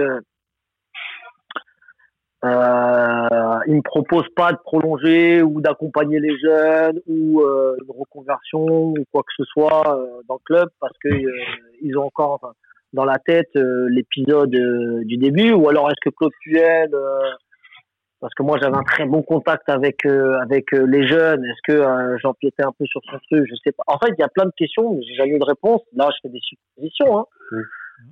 euh, 2.44 3.60
il 3.68 3.76
me 3.76 3.82
propose 3.82 4.28
pas 4.36 4.52
de 4.52 4.58
prolonger 4.58 5.42
ou 5.42 5.62
d'accompagner 5.62 6.20
les 6.20 6.38
jeunes 6.40 7.00
ou 7.08 7.42
une 7.42 7.92
reconversion 7.92 8.66
ou 8.66 8.96
quoi 9.12 9.22
que 9.24 9.34
ce 9.38 9.44
soit 9.46 9.84
dans 10.28 10.36
le 10.36 10.44
club 10.46 10.70
parce 10.80 10.96
que 11.04 11.10
ils 11.82 11.98
ont 11.98 12.06
encore 12.06 12.54
dans 12.96 13.06
la 13.06 13.20
tête 13.20 13.56
euh, 13.58 13.88
l'épisode 13.90 14.56
euh, 14.56 15.04
du 15.04 15.18
début 15.18 15.52
ou 15.52 15.70
alors 15.70 15.92
est-ce 15.92 16.10
que 16.10 16.16
Claude 16.16 16.32
Puel 16.42 16.90
euh, 16.94 17.20
parce 18.22 18.34
que 18.34 18.42
moi 18.42 18.58
j'avais 18.60 18.78
un 18.78 18.84
très 18.84 19.06
bon 19.06 19.22
contact 19.22 19.70
avec 19.70 20.06
avec 20.06 20.72
les 20.72 21.08
jeunes 21.08 21.46
est-ce 21.46 21.74
que 21.74 22.18
j'empiétais 22.24 22.64
un 22.64 22.72
peu 22.72 22.86
sur 22.86 23.02
son 23.04 23.20
truc 23.30 23.46
je 23.48 23.56
sais 23.64 23.74
pas. 23.74 23.84
En 23.86 24.00
fait 24.00 24.14
il 24.18 24.20
y 24.20 24.24
a 24.24 24.30
plein 24.30 24.46
de 24.46 24.54
questions 24.58 24.96
mais 24.96 25.04
j'ai 25.04 25.14
jamais 25.16 25.36
eu 25.36 25.40
de 25.40 25.46
réponse. 25.46 25.82
Là 25.94 26.10
je 26.12 26.18
fais 26.24 26.30
des 26.30 26.40
suppositions 26.40 27.20
hein. 27.20 27.26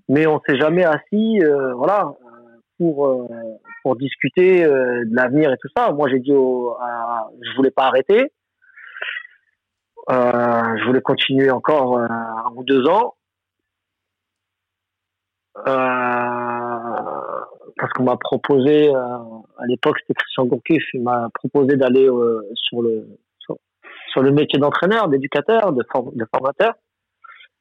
mais 0.09 0.27
on 0.27 0.39
s'est 0.45 0.57
jamais 0.57 0.83
assis 0.83 1.39
voilà 1.77 2.11
pour 2.77 3.27
pour 3.81 3.95
discuter 3.95 4.65
de 4.65 5.15
l'avenir 5.15 5.51
et 5.51 5.57
tout 5.59 5.69
ça. 5.75 5.91
Moi 5.93 6.09
j'ai 6.09 6.19
dit 6.19 6.33
au, 6.33 6.75
à, 6.79 7.29
je 7.41 7.55
voulais 7.55 7.71
pas 7.71 7.85
arrêter. 7.85 8.31
Je 10.09 10.85
voulais 10.85 11.01
continuer 11.01 11.49
encore 11.49 11.97
un 11.97 12.51
ou 12.55 12.63
deux 12.65 12.87
ans 12.87 13.15
parce 17.77 17.91
qu'on 17.93 18.03
m'a 18.03 18.17
proposé, 18.17 18.89
euh, 18.89 19.17
à 19.57 19.65
l'époque 19.67 19.97
c'était 19.99 20.13
Christian 20.13 20.45
Gourcuff, 20.45 20.83
il 20.93 21.03
m'a 21.03 21.29
proposé 21.33 21.75
d'aller 21.75 22.07
euh, 22.07 22.47
sur 22.55 22.81
le 22.81 23.07
sur, 23.39 24.21
le 24.21 24.31
métier 24.31 24.59
d'entraîneur, 24.59 25.07
d'éducateur, 25.07 25.73
de, 25.73 25.83
formateur. 26.31 26.75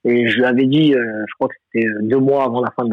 Et 0.04 0.28
je 0.28 0.36
lui 0.36 0.44
avais 0.44 0.66
dit, 0.66 0.92
je 0.92 1.34
crois 1.36 1.48
que 1.48 1.54
c'était 1.72 1.88
deux 2.02 2.18
mois 2.18 2.44
avant 2.44 2.60
la 2.60 2.70
fin 2.72 2.84
de 2.84 2.90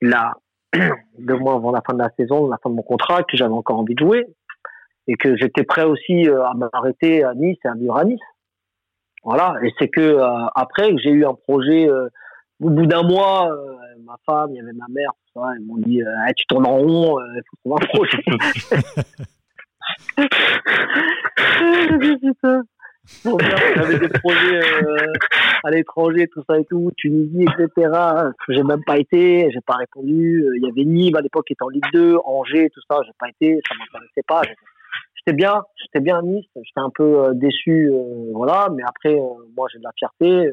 la, 0.00 0.34
deux 1.18 1.36
mois 1.36 1.54
avant 1.54 1.70
la 1.70 1.80
fin 1.86 1.94
de 1.94 2.00
la 2.00 2.10
saison, 2.18 2.48
la 2.48 2.58
fin 2.60 2.70
de 2.70 2.74
mon 2.74 2.82
contrat, 2.82 3.22
que 3.22 3.36
j'avais 3.36 3.54
encore 3.54 3.78
envie 3.78 3.94
de 3.94 4.00
jouer 4.00 4.26
et 5.06 5.14
que 5.14 5.36
j'étais 5.36 5.62
prêt 5.62 5.84
aussi 5.84 6.26
à 6.28 6.52
m'arrêter 6.54 7.22
à 7.22 7.34
Nice 7.34 7.58
et 7.64 7.68
à 7.68 7.74
vivre 7.74 7.96
à 7.96 8.04
Nice. 8.04 8.18
Voilà. 9.22 9.54
Et 9.62 9.72
c'est 9.78 9.88
que 9.88 10.18
après 10.56 10.90
j'ai 10.98 11.10
eu 11.10 11.24
un 11.24 11.34
projet 11.34 11.88
au 12.60 12.70
bout 12.70 12.86
d'un 12.86 13.02
mois, 13.02 13.50
euh, 13.50 13.74
ma 14.04 14.16
femme, 14.26 14.50
il 14.52 14.56
y 14.56 14.60
avait 14.60 14.72
ma 14.72 14.86
mère, 14.90 15.12
Ils 15.58 15.66
m'ont 15.66 15.78
dit, 15.78 16.00
eh, 16.00 16.34
tu 16.34 16.46
tournes 16.46 16.66
en 16.66 16.76
rond, 16.76 17.18
il 17.20 17.42
faut 17.48 17.56
trouver 17.64 17.82
un 17.82 17.86
projet. 17.88 18.18
J'avais 23.76 23.98
des 23.98 24.08
projets 24.08 24.60
à 25.64 25.70
l'étranger, 25.70 26.28
tout 26.28 26.44
ça 26.48 26.56
et 26.58 26.64
tout, 26.66 26.92
Tunisie, 26.96 27.44
etc. 27.58 27.90
J'ai 28.48 28.62
même 28.62 28.84
pas 28.84 28.98
été, 28.98 29.50
j'ai 29.50 29.60
pas 29.66 29.74
répondu. 29.76 30.46
Il 30.56 30.62
y 30.62 30.68
avait 30.70 30.84
Nîmes 30.84 31.16
à 31.16 31.20
l'époque 31.20 31.46
qui 31.46 31.54
était 31.54 31.64
en 31.64 31.70
Ligue 31.70 31.90
2, 31.92 32.18
Angers, 32.24 32.70
tout 32.70 32.80
ça, 32.88 33.00
j'ai 33.04 33.10
pas 33.18 33.28
été, 33.28 33.60
ça 33.68 33.74
m'intéressait 33.74 34.22
pas. 34.28 34.42
J'étais 35.16 35.34
bien, 35.34 35.64
j'étais 35.76 35.98
bien 36.00 36.18
à 36.18 36.22
Nice, 36.22 36.46
j'étais 36.54 36.70
un 36.76 36.90
peu 36.94 37.32
déçu, 37.34 37.90
voilà. 38.32 38.68
Mais 38.74 38.84
après, 38.86 39.18
moi 39.56 39.66
j'ai 39.72 39.78
de 39.78 39.84
la 39.84 39.92
fierté 39.96 40.52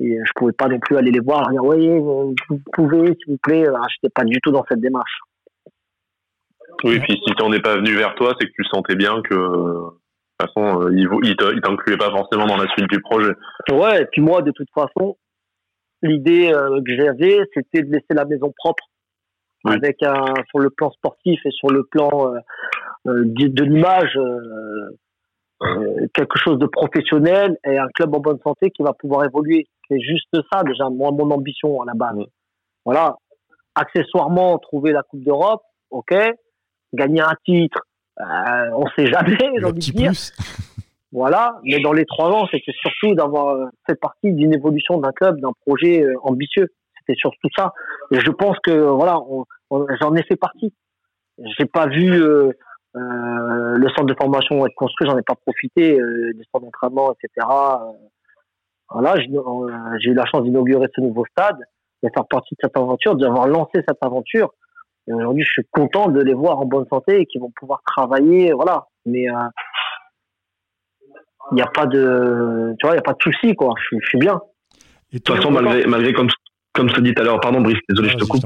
et 0.00 0.18
je 0.24 0.32
pouvais 0.34 0.52
pas 0.52 0.68
non 0.68 0.78
plus 0.78 0.96
aller 0.96 1.10
les 1.10 1.20
voir, 1.20 1.50
dire 1.50 1.64
oui, 1.64 1.88
vous 1.98 2.34
pouvez, 2.72 3.06
s'il 3.14 3.32
vous 3.32 3.38
plaît. 3.42 3.64
J'étais 3.94 4.12
pas 4.14 4.24
du 4.24 4.38
tout 4.40 4.50
dans 4.50 4.64
cette 4.68 4.80
démarche. 4.80 5.20
Oui, 6.84 7.00
puis 7.00 7.18
si 7.24 7.32
on 7.42 7.50
n'est 7.50 7.60
pas 7.60 7.76
venu 7.76 7.94
vers 7.94 8.14
toi, 8.14 8.34
c'est 8.38 8.46
que 8.46 8.52
tu 8.52 8.64
sentais 8.64 8.96
bien 8.96 9.22
que 9.22 9.34
de 9.34 10.44
toute 10.44 10.54
façon, 10.54 10.82
euh, 10.82 10.90
il, 10.92 11.08
il 11.22 11.60
t'incluait 11.62 11.96
pas 11.96 12.10
forcément 12.10 12.46
dans 12.46 12.58
la 12.58 12.68
suite 12.68 12.90
du 12.90 13.00
projet. 13.00 13.32
Ouais, 13.72 14.02
et 14.02 14.06
puis 14.06 14.20
moi, 14.20 14.42
de 14.42 14.50
toute 14.50 14.68
façon, 14.74 15.16
l'idée 16.02 16.52
euh, 16.52 16.80
que 16.86 16.94
j'avais, 16.94 17.40
c'était 17.54 17.82
de 17.82 17.90
laisser 17.90 18.12
la 18.12 18.26
maison 18.26 18.52
propre, 18.56 18.84
avec 19.64 20.02
un 20.02 20.34
sur 20.50 20.58
le 20.58 20.70
plan 20.70 20.90
sportif 20.90 21.40
et 21.44 21.50
sur 21.50 21.70
le 21.70 21.84
plan 21.84 22.34
euh, 23.06 23.22
de 23.24 23.64
l'image 23.64 24.16
euh, 24.16 24.90
quelque 26.12 26.38
chose 26.38 26.58
de 26.58 26.66
professionnel 26.66 27.56
et 27.64 27.78
un 27.78 27.88
club 27.88 28.14
en 28.14 28.20
bonne 28.20 28.38
santé 28.44 28.70
qui 28.70 28.82
va 28.82 28.92
pouvoir 28.92 29.24
évoluer. 29.24 29.66
C'est 29.88 30.00
juste 30.00 30.36
ça 30.52 30.62
déjà, 30.62 30.88
moi, 30.90 31.10
mon 31.12 31.30
ambition 31.30 31.80
à 31.80 31.86
la 31.86 31.94
base. 31.94 32.26
Voilà. 32.84 33.16
Accessoirement, 33.74 34.58
trouver 34.58 34.92
la 34.92 35.02
Coupe 35.02 35.22
d'Europe, 35.22 35.62
ok. 35.90 36.14
Gagner 36.92 37.20
un 37.20 37.34
titre, 37.44 37.80
euh, 38.20 38.70
on 38.74 38.86
sait 38.96 39.06
jamais, 39.06 39.38
j'ai 39.58 39.64
envie 39.64 39.92
de 39.92 39.96
dire. 39.96 40.12
Voilà. 41.12 41.58
Mais 41.62 41.80
dans 41.80 41.94
les 41.94 42.04
trois 42.04 42.28
ans, 42.28 42.46
c'était 42.50 42.72
surtout 42.72 43.14
d'avoir 43.14 43.54
euh, 43.54 43.66
fait 43.86 43.98
partie 43.98 44.32
d'une 44.32 44.52
évolution 44.52 44.98
d'un 44.98 45.12
club, 45.12 45.40
d'un 45.40 45.52
projet 45.64 46.02
euh, 46.02 46.14
ambitieux. 46.22 46.68
C'était 46.98 47.18
surtout 47.18 47.48
ça. 47.56 47.72
Et 48.10 48.20
je 48.20 48.30
pense 48.30 48.58
que 48.62 48.72
voilà, 48.72 49.18
j'en 49.70 50.14
ai 50.14 50.22
fait 50.24 50.36
partie. 50.36 50.74
J'ai 51.58 51.64
pas 51.64 51.86
vu 51.86 52.20
euh, 52.20 52.52
euh, 52.96 53.76
le 53.76 53.88
centre 53.90 54.06
de 54.06 54.14
formation 54.14 54.64
être 54.66 54.74
construit, 54.74 55.08
j'en 55.08 55.18
ai 55.18 55.22
pas 55.22 55.34
profité, 55.34 56.00
euh, 56.00 56.32
des 56.34 56.44
centres 56.50 56.64
d'entraînement, 56.64 57.12
etc. 57.12 57.46
Euh, 57.46 57.92
voilà, 58.90 59.16
j'ai 59.16 60.10
eu 60.10 60.14
la 60.14 60.24
chance 60.26 60.44
d'inaugurer 60.44 60.86
ce 60.94 61.00
nouveau 61.00 61.24
stade, 61.30 61.58
de 62.02 62.08
faire 62.14 62.26
partie 62.26 62.54
de 62.54 62.60
cette 62.62 62.76
aventure, 62.76 63.16
d'avoir 63.16 63.48
lancé 63.48 63.82
cette 63.86 64.02
aventure. 64.02 64.54
Et 65.08 65.12
aujourd'hui, 65.12 65.44
je 65.44 65.50
suis 65.50 65.66
content 65.70 66.08
de 66.08 66.20
les 66.20 66.34
voir 66.34 66.58
en 66.58 66.64
bonne 66.64 66.86
santé 66.88 67.20
et 67.20 67.26
qu'ils 67.26 67.40
vont 67.40 67.52
pouvoir 67.54 67.82
travailler, 67.84 68.52
voilà. 68.52 68.86
Mais 69.04 69.26
il 71.52 71.54
n'y 71.54 71.62
a 71.62 71.66
pas 71.66 71.86
de, 71.86 72.74
tu 72.78 72.86
vois, 72.86 72.94
il 72.94 72.98
y 72.98 73.00
a 73.00 73.02
pas 73.02 73.12
de 73.12 73.22
souci, 73.22 73.54
quoi. 73.54 73.74
Je, 73.90 73.98
suis 74.06 74.18
bien. 74.18 74.40
de 75.12 75.18
toute 75.18 75.36
façon, 75.36 75.50
malgré, 75.50 75.84
malgré 75.86 76.12
comme 76.12 76.28
comme 76.76 76.90
te 76.90 77.00
dis 77.00 77.14
tout 77.14 77.22
à 77.22 77.24
l'heure, 77.24 77.40
pardon 77.40 77.60
Brice, 77.60 77.78
désolé, 77.88 78.10
je 78.10 78.16
te 78.16 78.24
coupe. 78.24 78.44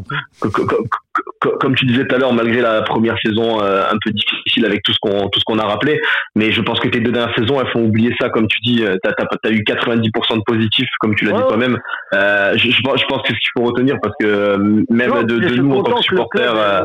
Comme 1.61 1.75
tu 1.75 1.85
disais 1.87 2.07
tout 2.07 2.15
à 2.15 2.19
l'heure, 2.19 2.33
malgré 2.33 2.61
la 2.61 2.83
première 2.83 3.17
saison 3.23 3.63
euh, 3.63 3.83
un 3.91 3.97
peu 4.03 4.11
difficile 4.11 4.65
avec 4.65 4.83
tout 4.83 4.93
ce 4.93 4.99
qu'on 5.01 5.29
tout 5.29 5.41
ce 5.41 5.45
qu'on 5.45 5.59
a 5.59 5.65
rappelé, 5.65 6.01
mais 6.37 6.53
je 6.53 6.61
pense 6.63 6.79
que 6.81 6.89
tes 6.89 7.01
deux 7.01 7.13
dernières 7.13 7.35
saisons, 7.35 7.61
elles 7.61 7.71
font 7.73 7.85
oublier 7.85 8.15
ça, 8.21 8.29
comme 8.29 8.47
tu 8.47 8.61
dis, 8.61 8.85
euh, 8.85 8.97
tu 9.03 9.11
as, 9.11 9.51
eu 9.51 9.63
90% 9.63 10.37
de 10.37 10.43
positifs, 10.47 10.89
comme 11.01 11.15
tu 11.15 11.25
l'as 11.25 11.33
dit 11.33 11.43
toi-même. 11.49 11.79
Euh, 12.15 12.53
je, 12.57 12.71
je, 12.71 12.83
pense 12.83 13.23
que 13.23 13.29
c'est 13.29 13.35
ce 13.35 13.41
qu'il 13.41 13.51
faut 13.57 13.65
retenir 13.65 13.97
parce 14.03 14.15
que 14.21 14.57
même 14.91 15.25
de, 15.25 15.39
de 15.39 15.57
nous 15.57 15.77
en 15.77 15.83
tant 15.83 15.97
que 15.97 16.03
supporters, 16.03 16.85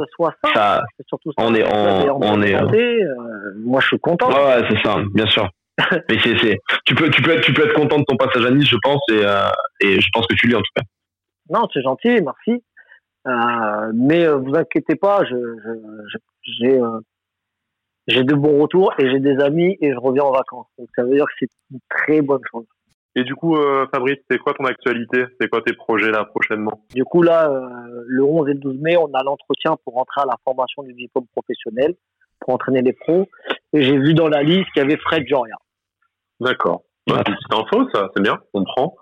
ça, 0.54 0.84
on 1.38 1.54
est 1.54 1.64
on, 1.72 2.20
on 2.22 2.42
est. 2.42 2.56
moi, 3.64 3.82
je 3.82 3.88
suis 3.88 4.00
content. 4.00 4.30
Ouais, 4.30 4.64
c'est 4.70 4.82
ça, 4.84 4.98
bien 5.14 5.28
sûr. 5.28 5.48
mais 6.10 6.18
c'est 6.24 6.58
tu 6.86 6.96
peux 6.96 7.10
tu 7.10 7.22
peux 7.22 7.32
être 7.32 7.42
tu 7.42 7.52
peux 7.52 7.66
être 7.66 7.74
content 7.74 8.00
de 8.00 8.06
ton 8.08 8.16
passage 8.16 8.46
à 8.46 8.50
Nice, 8.50 8.70
je 8.70 8.78
pense, 8.82 9.02
et 9.12 9.22
et 9.82 10.00
je 10.00 10.08
pense 10.14 10.26
que 10.26 10.34
tu 10.36 10.48
l'es 10.48 10.56
en 10.56 10.62
tout 10.62 10.72
cas. 10.74 10.84
Non, 11.50 11.68
c'est 11.74 11.82
gentil, 11.82 12.22
merci. 12.22 12.64
Euh, 13.28 13.92
mais 13.94 14.26
euh, 14.26 14.38
vous 14.38 14.56
inquiétez 14.56 14.96
pas, 14.96 15.24
je, 15.26 15.36
j'ai 16.60 16.80
euh, 16.80 17.00
j'ai 18.08 18.24
de 18.24 18.36
bons 18.36 18.62
retours 18.62 18.94
et 19.00 19.10
j'ai 19.10 19.20
des 19.20 19.40
amis 19.40 19.78
et 19.82 19.92
je 19.92 19.98
reviens 19.98 20.24
en 20.24 20.32
vacances. 20.32 20.68
Donc 20.78 20.90
ça 20.96 21.04
veut 21.04 21.16
dire 21.16 21.26
que 21.26 21.34
c'est 21.40 21.50
une 21.72 21.80
très 21.90 22.22
bonne 22.22 22.44
chose. 22.52 22.66
Et 23.16 23.24
du 23.24 23.34
coup, 23.34 23.56
euh, 23.56 23.88
Fabrice, 23.92 24.20
c'est 24.30 24.38
quoi 24.38 24.54
ton 24.54 24.66
actualité? 24.66 25.24
C'est 25.40 25.48
quoi 25.48 25.62
tes 25.62 25.74
projets 25.74 26.12
là 26.12 26.26
prochainement? 26.26 26.84
Du 26.94 27.04
coup, 27.06 27.22
là, 27.22 27.50
le 28.08 28.24
11 28.24 28.50
et 28.50 28.54
le 28.54 28.60
12 28.60 28.78
mai, 28.82 28.98
on 28.98 29.12
a 29.14 29.24
l'entretien 29.24 29.78
pour 29.84 29.94
rentrer 29.94 30.22
à 30.22 30.26
la 30.26 30.36
formation 30.44 30.84
du 30.84 30.94
diplôme 30.94 31.26
professionnel 31.34 31.96
pour 32.42 32.54
entraîner 32.54 32.82
les 32.82 32.94
pros. 32.94 33.28
Et 33.74 33.84
j'ai 33.84 33.98
vu 33.98 34.14
dans 34.14 34.28
la 34.28 34.44
liste 34.44 34.70
qu'il 34.74 34.84
y 34.84 34.86
avait 34.86 34.98
Fred 34.98 35.26
Joria. 35.28 35.56
D'accord. 36.40 36.84
Bah, 37.08 37.24
c'est 37.26 37.58
info, 37.58 37.90
ça, 37.94 38.10
c'est 38.16 38.22
bien. 38.22 38.38
On 38.54 38.64
prend. 38.64 38.96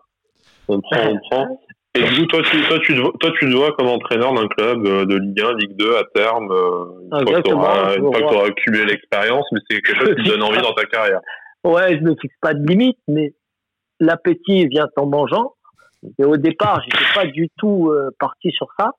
On 0.68 0.80
prend, 0.80 1.10
on 1.10 1.20
prend. 1.30 1.62
Et 1.96 2.02
du 2.02 2.22
coup, 2.22 2.26
toi, 2.26 2.42
tu, 2.42 2.62
toi, 2.64 2.80
tu, 2.80 2.96
toi, 2.96 3.32
tu 3.40 3.52
te 3.52 3.56
vois 3.56 3.72
comme 3.74 3.88
entraîneur 3.88 4.34
d'un 4.34 4.48
club 4.48 4.88
euh, 4.88 5.06
de 5.06 5.16
Ligue 5.16 5.42
1, 5.42 5.54
Ligue 5.58 5.78
2 5.78 5.96
à 5.96 6.04
terme, 6.16 6.52
euh, 6.52 7.20
une 7.20 7.28
fois 7.28 7.42
que 7.42 7.48
tu 7.48 7.54
auras, 7.54 8.48
accumulé 8.48 8.86
l'expérience, 8.86 9.46
mais 9.52 9.60
c'est 9.70 9.82
quelque 9.82 10.00
chose 10.00 10.16
qui 10.16 10.24
te 10.24 10.30
donne 10.30 10.42
envie 10.42 10.62
dans 10.62 10.74
ta 10.74 10.86
carrière. 10.86 11.22
Ouais, 11.64 11.96
je 11.98 12.04
ne 12.04 12.16
fixe 12.20 12.36
pas 12.42 12.54
de 12.54 12.66
limite, 12.66 12.98
mais 13.08 13.34
l'appétit 14.00 14.68
vient 14.68 14.88
en 14.98 15.06
mangeant. 15.06 15.54
Et 16.20 16.26
au 16.26 16.38
départ, 16.38 16.82
j'étais 16.84 17.06
pas 17.14 17.26
du 17.26 17.50
tout 17.58 17.90
euh, 17.90 18.10
parti 18.20 18.52
sur 18.52 18.68
ça. 18.78 18.92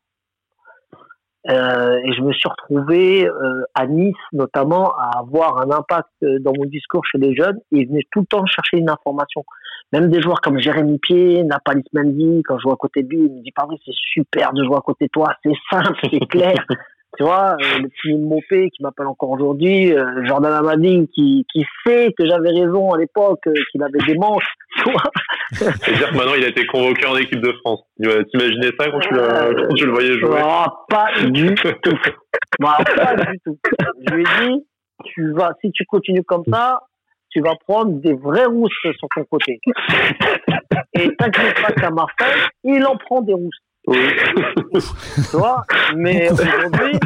Euh, 1.51 1.99
et 2.03 2.15
je 2.15 2.23
me 2.23 2.33
suis 2.33 2.49
retrouvé 2.49 3.27
euh, 3.27 3.65
à 3.75 3.87
Nice, 3.87 4.17
notamment, 4.33 4.95
à 4.97 5.19
avoir 5.19 5.59
un 5.59 5.71
impact 5.71 6.09
dans 6.23 6.53
mon 6.57 6.65
discours 6.65 7.05
chez 7.05 7.19
les 7.19 7.35
jeunes. 7.35 7.59
Et 7.73 7.81
ils 7.81 7.89
venaient 7.89 8.07
tout 8.11 8.21
le 8.21 8.27
temps 8.27 8.47
chercher 8.47 8.79
une 8.79 8.89
information. 8.89 9.45
Même 9.93 10.11
des 10.11 10.21
joueurs 10.21 10.41
comme 10.41 10.59
Jérémy 10.59 10.99
Pied, 10.99 11.45
Napalis 11.45 11.85
Mendy, 11.93 12.43
quand 12.45 12.59
je 12.59 12.63
joue 12.63 12.73
à 12.73 12.77
côté 12.77 13.03
de 13.03 13.09
lui, 13.09 13.19
il 13.19 13.33
me 13.33 13.43
dit, 13.43 13.53
pas 13.53 13.65
vrai, 13.65 13.77
c'est 13.85 13.95
super 13.95 14.53
de 14.53 14.65
jouer 14.65 14.77
à 14.77 14.81
côté 14.81 15.05
de 15.05 15.11
toi, 15.11 15.35
c'est 15.45 15.53
simple, 15.71 15.97
c'est 16.03 16.19
clair. 16.29 16.65
tu 17.17 17.23
vois, 17.23 17.53
euh, 17.53 17.79
le 17.79 17.89
petit 17.89 18.15
Mopé 18.15 18.71
qui 18.71 18.83
m'appelle 18.83 19.07
encore 19.07 19.31
aujourd'hui, 19.31 19.93
euh, 19.93 20.25
Jordan 20.25 20.53
Amadine 20.53 21.07
qui, 21.15 21.47
qui 21.53 21.65
sait 21.87 22.13
que 22.19 22.27
j'avais 22.27 22.51
raison 22.51 22.93
à 22.93 22.99
l'époque, 22.99 23.47
euh, 23.47 23.55
qu'il 23.71 23.83
avait 23.85 24.05
des 24.05 24.17
manches, 24.17 24.53
tu 24.79 24.91
vois. 24.91 25.03
C'est-à-dire 25.53 26.11
que 26.11 26.17
maintenant 26.17 26.35
il 26.37 26.45
a 26.45 26.49
été 26.49 26.67
convoqué 26.67 27.07
en 27.07 27.17
équipe 27.17 27.41
de 27.41 27.53
France. 27.65 27.83
T'imaginais 28.01 28.73
ça 28.79 28.91
quand 28.91 28.99
tu, 28.99 29.09
quand 29.15 29.75
tu 29.75 29.87
le 29.87 29.93
voyais 29.93 30.19
jouer? 30.19 30.41
Pas 30.89 31.13
du 31.25 31.55
tout. 31.55 31.69
pas 32.59 32.79
du 32.81 33.39
tout. 33.45 33.59
Je 34.09 34.15
lui 34.15 34.23
ai 34.23 34.49
dit, 34.49 34.67
tu 35.05 35.33
vas, 35.33 35.53
si 35.61 35.71
tu 35.71 35.85
continues 35.85 36.25
comme 36.25 36.43
ça, 36.51 36.81
tu 37.35 37.41
vas 37.41 37.55
prendre 37.67 38.01
des 38.01 38.15
vraies 38.15 38.47
rousses 38.47 38.73
sur 38.83 39.09
ton 39.15 39.25
côté. 39.25 39.61
Et 40.95 41.15
t'inquiète 41.17 41.61
pas 41.61 41.73
qu'à 41.73 41.91
Marseille, 41.91 42.43
il 42.63 42.85
en 42.87 42.97
prend 42.97 43.21
des 43.21 43.35
rousses. 43.35 43.59
Oui. 43.87 43.99
tu 45.31 45.37
vois 45.37 45.63
Mais 45.97 46.31
aujourd'hui, 46.33 46.99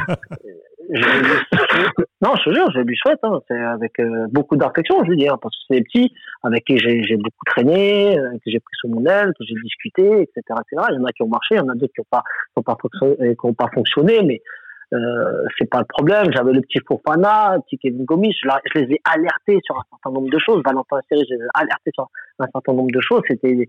non, 2.23 2.35
je 2.37 2.51
te 2.51 2.55
jure, 2.55 2.71
je 2.73 2.81
lui 2.81 2.97
souhaite. 2.97 3.19
Hein, 3.23 3.41
c'est 3.49 3.59
avec 3.59 3.99
euh, 4.01 4.27
beaucoup 4.31 4.57
d'affection, 4.57 5.03
je 5.05 5.11
lui 5.11 5.17
dis, 5.17 5.29
hein, 5.29 5.39
parce 5.41 5.55
que 5.57 5.63
c'est 5.69 5.81
des 5.81 5.85
petits 5.85 6.13
avec 6.43 6.65
qui 6.65 6.79
j'ai 6.79 7.17
beaucoup 7.17 7.45
traîné, 7.47 8.19
euh, 8.19 8.33
que 8.33 8.51
j'ai 8.51 8.61
pris 8.61 8.75
sous 8.81 8.89
mon 8.89 9.05
aile, 9.05 9.33
que 9.39 9.45
j'ai 9.47 9.55
discuté, 9.63 10.23
etc., 10.23 10.41
etc. 10.41 10.89
Il 10.91 10.97
y 10.97 10.99
en 10.99 11.05
a 11.05 11.13
qui 11.13 11.23
ont 11.23 11.29
marché, 11.29 11.55
il 11.55 11.59
y 11.59 11.61
en 11.61 11.69
a 11.69 11.75
d'autres 11.75 11.93
qui 11.95 12.01
n'ont 12.01 12.07
pas, 12.11 12.23
qui 12.57 12.63
pas, 12.63 12.77
fonctionné, 12.81 13.35
qui 13.35 13.47
ont 13.47 13.55
pas 13.55 13.69
fonctionné, 13.75 14.23
mais 14.23 14.41
euh, 14.93 15.45
c'est 15.59 15.69
pas 15.69 15.81
le 15.81 15.87
problème. 15.89 16.27
J'avais 16.33 16.53
le 16.53 16.61
petit 16.63 16.81
Fofana, 16.87 17.57
le 17.57 17.63
petit 17.63 17.79
Kevin 17.79 18.05
Gomis, 18.05 18.35
je, 18.43 18.49
les 18.79 18.95
ai 18.95 19.01
alertés 19.05 19.61
sur 19.65 19.77
un 19.77 19.83
certain 19.91 20.11
nombre 20.11 20.31
de 20.31 20.39
choses. 20.39 20.63
Valentin 20.65 20.99
Série, 21.09 21.25
je 21.29 21.35
les 21.35 21.41
ai 21.41 21.49
alertés 21.55 21.91
sur 21.95 22.09
un 22.39 22.47
certain 22.53 22.73
nombre 22.73 22.91
de 22.91 23.01
choses. 23.01 23.23
C'était 23.29 23.69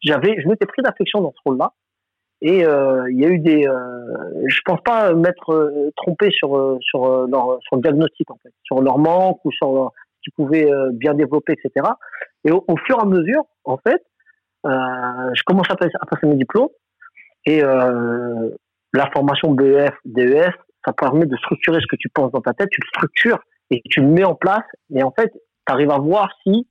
j'avais, 0.00 0.40
je 0.40 0.48
m'étais 0.48 0.66
pris 0.66 0.82
d'affection 0.82 1.20
dans 1.20 1.32
ce 1.32 1.40
rôle-là. 1.44 1.72
Et 2.40 2.64
euh, 2.64 3.10
il 3.10 3.20
y 3.20 3.24
a 3.24 3.28
eu 3.28 3.38
des, 3.40 3.66
euh, 3.66 4.44
je 4.46 4.60
pense 4.64 4.80
pas 4.82 5.12
m'être 5.12 5.52
euh, 5.52 5.90
trompé 5.96 6.30
sur 6.30 6.56
euh, 6.56 6.78
sur 6.80 7.26
leur 7.26 7.58
sur 7.62 7.76
le 7.76 7.82
diagnostic 7.82 8.30
en 8.30 8.36
fait, 8.36 8.52
sur 8.62 8.80
leur 8.80 8.98
manque 8.98 9.44
ou 9.44 9.50
sur 9.50 9.92
ce 9.96 10.20
qu'ils 10.22 10.32
pouvaient 10.34 10.70
bien 10.92 11.14
développer, 11.14 11.54
etc. 11.54 11.88
Et 12.44 12.52
au, 12.52 12.76
fur 12.86 12.96
et 12.98 13.02
à 13.02 13.06
mesure, 13.06 13.42
en 13.64 13.76
fait, 13.78 14.04
je 14.64 15.42
commence 15.46 15.68
à 15.70 15.74
passer, 15.74 15.94
à 16.00 16.06
passer 16.06 16.26
mes 16.26 16.36
diplômes 16.36 16.68
et 17.44 17.62
la 18.92 19.10
formation 19.10 19.52
BEF, 19.52 19.94
DES, 20.04 20.50
ça 20.84 20.92
permet 20.92 21.26
de 21.26 21.36
structurer 21.36 21.80
ce 21.80 21.86
que 21.86 21.96
tu 21.96 22.08
penses 22.08 22.32
dans 22.32 22.40
ta 22.40 22.54
tête, 22.54 22.68
tu 22.70 22.80
le 22.80 22.88
structures 22.88 23.38
et 23.70 23.82
tu 23.90 24.00
le 24.00 24.06
mets 24.06 24.24
en 24.24 24.34
place 24.34 24.64
et 24.94 25.02
en 25.02 25.12
fait, 25.12 25.30
tu 25.32 25.72
arrives 25.72 25.90
à 25.90 25.98
voir 25.98 26.30
si 26.46 26.66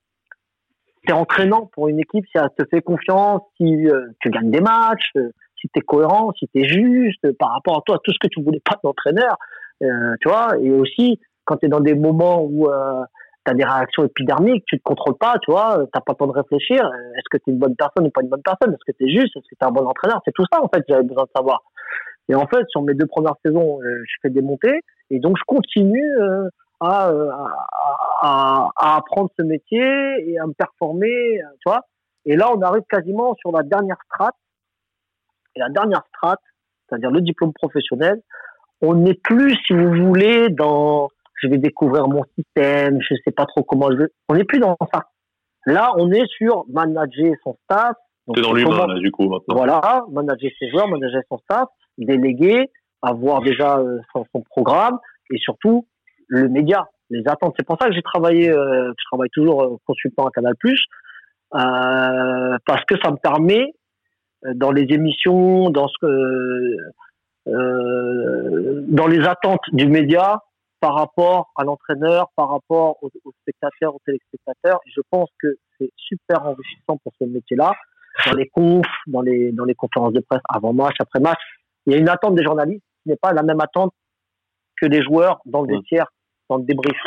c'est 1.05 1.13
entraînant 1.13 1.69
pour 1.73 1.87
une 1.87 1.99
équipe, 1.99 2.25
si 2.31 2.37
elle 2.37 2.49
te 2.57 2.65
fait 2.69 2.81
confiance, 2.81 3.41
si 3.57 3.87
tu 4.19 4.29
gagnes 4.29 4.51
des 4.51 4.61
matchs, 4.61 5.11
si 5.59 5.69
tu 5.69 5.79
es 5.79 5.81
cohérent, 5.81 6.31
si 6.37 6.47
tu 6.47 6.61
es 6.61 6.67
juste 6.67 7.31
par 7.37 7.51
rapport 7.53 7.77
à 7.77 7.81
toi, 7.85 7.99
tout 8.03 8.11
ce 8.11 8.19
que 8.19 8.27
tu 8.27 8.41
voulais 8.41 8.61
pas 8.63 8.79
d'entraîneur, 8.83 9.37
euh, 9.83 10.15
tu 10.21 10.29
vois, 10.29 10.57
et 10.59 10.71
aussi 10.71 11.19
quand 11.45 11.57
tu 11.57 11.67
es 11.67 11.69
dans 11.69 11.79
des 11.79 11.95
moments 11.95 12.41
où 12.43 12.69
euh, 12.69 13.03
tu 13.45 13.51
as 13.51 13.53
des 13.53 13.63
réactions 13.63 14.03
épidermiques, 14.05 14.65
tu 14.67 14.77
te 14.77 14.83
contrôles 14.83 15.17
pas, 15.17 15.35
tu 15.41 15.51
vois, 15.51 15.85
t'as 15.93 16.01
pas 16.01 16.13
le 16.13 16.15
temps 16.17 16.27
de 16.27 16.33
réfléchir. 16.33 16.83
Est-ce 17.15 17.29
que 17.29 17.37
tu 17.37 17.49
es 17.49 17.53
une 17.53 17.59
bonne 17.59 17.75
personne 17.75 18.05
ou 18.05 18.09
pas 18.09 18.21
une 18.21 18.29
bonne 18.29 18.43
personne? 18.43 18.73
Est-ce 18.73 18.91
que 18.91 18.97
tu 18.97 19.05
es 19.05 19.09
juste? 19.09 19.35
Est-ce 19.37 19.47
que 19.49 19.55
tu 19.55 19.63
es 19.63 19.65
un 19.65 19.71
bon 19.71 19.85
entraîneur? 19.85 20.21
C'est 20.25 20.33
tout 20.33 20.45
ça, 20.51 20.61
en 20.61 20.67
fait, 20.67 20.83
j'avais 20.89 21.03
besoin 21.03 21.23
de 21.23 21.29
savoir. 21.35 21.63
Et 22.29 22.35
en 22.35 22.47
fait, 22.47 22.65
sur 22.69 22.81
mes 22.81 22.93
deux 22.93 23.05
premières 23.05 23.35
saisons, 23.45 23.79
je 23.81 24.13
fais 24.21 24.29
des 24.29 24.41
montées 24.41 24.81
et 25.09 25.19
donc 25.19 25.37
je 25.37 25.43
continue 25.45 26.17
à, 26.79 27.11
à, 28.21 28.69
à, 28.79 28.95
apprendre 28.97 29.29
ce 29.37 29.43
métier 29.43 29.81
et 30.29 30.37
à 30.37 30.45
me 30.45 30.53
performer, 30.53 31.39
tu 31.59 31.69
vois. 31.69 31.81
Et 32.25 32.35
là, 32.35 32.51
on 32.53 32.61
arrive 32.61 32.83
quasiment 32.89 33.35
sur 33.35 33.51
la 33.51 33.63
dernière 33.63 33.97
strate. 34.05 34.35
Et 35.55 35.59
la 35.59 35.69
dernière 35.69 36.03
strate, 36.09 36.41
c'est-à-dire 36.87 37.09
le 37.09 37.21
diplôme 37.21 37.53
professionnel, 37.53 38.21
on 38.81 38.95
n'est 38.95 39.15
plus, 39.15 39.55
si 39.65 39.73
vous 39.73 39.93
voulez, 40.05 40.49
dans 40.49 41.09
je 41.35 41.47
vais 41.47 41.57
découvrir 41.57 42.07
mon 42.07 42.23
système, 42.35 42.99
je 43.01 43.15
sais 43.23 43.31
pas 43.31 43.45
trop 43.45 43.63
comment 43.63 43.91
je 43.91 43.97
veux. 43.97 44.13
On 44.27 44.35
n'est 44.35 44.43
plus 44.43 44.59
dans 44.59 44.75
ça. 44.93 45.03
Là, 45.65 45.93
on 45.97 46.11
est 46.11 46.25
sur 46.27 46.65
manager 46.69 47.33
son 47.43 47.55
staff. 47.63 47.95
C'est 48.33 48.41
dans 48.41 48.53
l'humain, 48.53 48.87
là, 48.87 48.99
du 48.99 49.11
coup, 49.11 49.29
maintenant. 49.29 49.55
Voilà, 49.55 50.03
manager 50.11 50.51
ses 50.59 50.69
joueurs, 50.69 50.87
manager 50.87 51.21
son 51.29 51.37
staff, 51.37 51.69
déléguer, 51.97 52.69
avoir 53.01 53.41
déjà 53.41 53.77
euh, 53.77 53.99
son, 54.13 54.41
programme 54.49 54.97
et 55.31 55.37
surtout 55.37 55.87
le 56.27 56.49
média, 56.49 56.87
les 57.09 57.23
attentes. 57.27 57.55
C'est 57.57 57.65
pour 57.65 57.77
ça 57.79 57.87
que 57.87 57.93
j'ai 57.93 58.01
travaillé, 58.01 58.49
euh, 58.49 58.91
je 58.97 59.03
travaille 59.11 59.29
toujours 59.29 59.63
euh, 59.63 59.77
consultant 59.85 60.25
à 60.25 60.31
Canal+, 60.31 60.53
euh, 60.63 62.57
parce 62.65 62.83
que 62.85 62.95
ça 63.01 63.11
me 63.11 63.17
permet, 63.17 63.73
euh, 64.45 64.53
dans 64.55 64.71
les 64.71 64.83
émissions, 64.93 65.69
dans 65.69 65.87
ce 65.87 65.97
que, 66.01 66.77
euh, 67.47 68.83
dans 68.87 69.07
les 69.07 69.25
attentes 69.25 69.63
du 69.71 69.87
média, 69.87 70.41
par 70.79 70.95
rapport 70.95 71.51
à 71.55 71.63
l'entraîneur, 71.63 72.29
par 72.35 72.49
rapport 72.49 72.97
aux, 73.01 73.09
spectateurs, 73.41 73.95
aux 73.95 74.01
téléspectateurs. 74.05 74.79
je 74.85 75.01
pense 75.09 75.29
que 75.41 75.57
c'est 75.77 75.91
super 75.95 76.45
enrichissant 76.45 76.97
pour 76.97 77.13
ce 77.19 77.25
métier-là. 77.25 77.73
Dans 78.25 78.33
les 78.33 78.47
confs, 78.47 78.85
dans 79.07 79.21
les, 79.21 79.51
dans 79.51 79.65
les 79.65 79.75
conférences 79.75 80.13
de 80.13 80.19
presse, 80.19 80.41
avant 80.49 80.73
match, 80.73 80.95
après 80.99 81.19
match, 81.19 81.39
il 81.87 81.93
y 81.93 81.95
a 81.95 81.99
une 81.99 82.09
attente 82.09 82.35
des 82.35 82.43
journalistes 82.43 82.83
qui 83.01 83.09
n'est 83.09 83.17
pas 83.17 83.33
la 83.33 83.41
même 83.41 83.61
attente 83.61 83.93
que 84.79 84.85
des 84.85 85.01
joueurs 85.01 85.39
dans 85.45 85.63
le 85.63 85.75
vestiaire, 85.75 86.07
dans 86.49 86.57
le 86.57 86.63
débrief. 86.63 86.97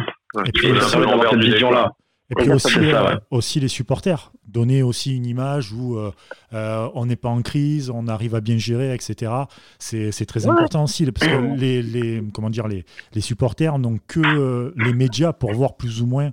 Et 0.46 0.52
puis, 0.52 0.68
cette 0.80 1.38
vision-là. 1.38 1.92
Et 2.30 2.34
puis 2.36 2.52
aussi, 2.52 2.78
euh, 2.78 3.16
aussi, 3.30 3.58
les 3.58 3.68
supporters, 3.68 4.32
donner 4.46 4.84
aussi 4.84 5.16
une 5.16 5.26
image 5.26 5.72
où 5.72 5.96
euh, 5.96 6.12
euh, 6.52 6.88
on 6.94 7.06
n'est 7.06 7.16
pas 7.16 7.28
en 7.28 7.42
crise, 7.42 7.90
on 7.90 8.06
arrive 8.06 8.36
à 8.36 8.40
bien 8.40 8.56
gérer, 8.56 8.94
etc. 8.94 9.32
C'est 9.80 10.26
très 10.26 10.46
important 10.46 10.84
aussi, 10.84 11.10
parce 11.10 11.26
que 11.26 11.56
les, 11.56 11.82
les 11.82 12.22
comment 12.32 12.50
dire, 12.50 12.68
les, 12.68 12.84
les 13.14 13.20
supporters 13.20 13.78
n'ont 13.78 13.98
que 14.06 14.72
les 14.76 14.92
médias 14.92 15.32
pour 15.32 15.52
voir 15.52 15.76
plus 15.76 16.02
ou 16.02 16.06
moins 16.06 16.30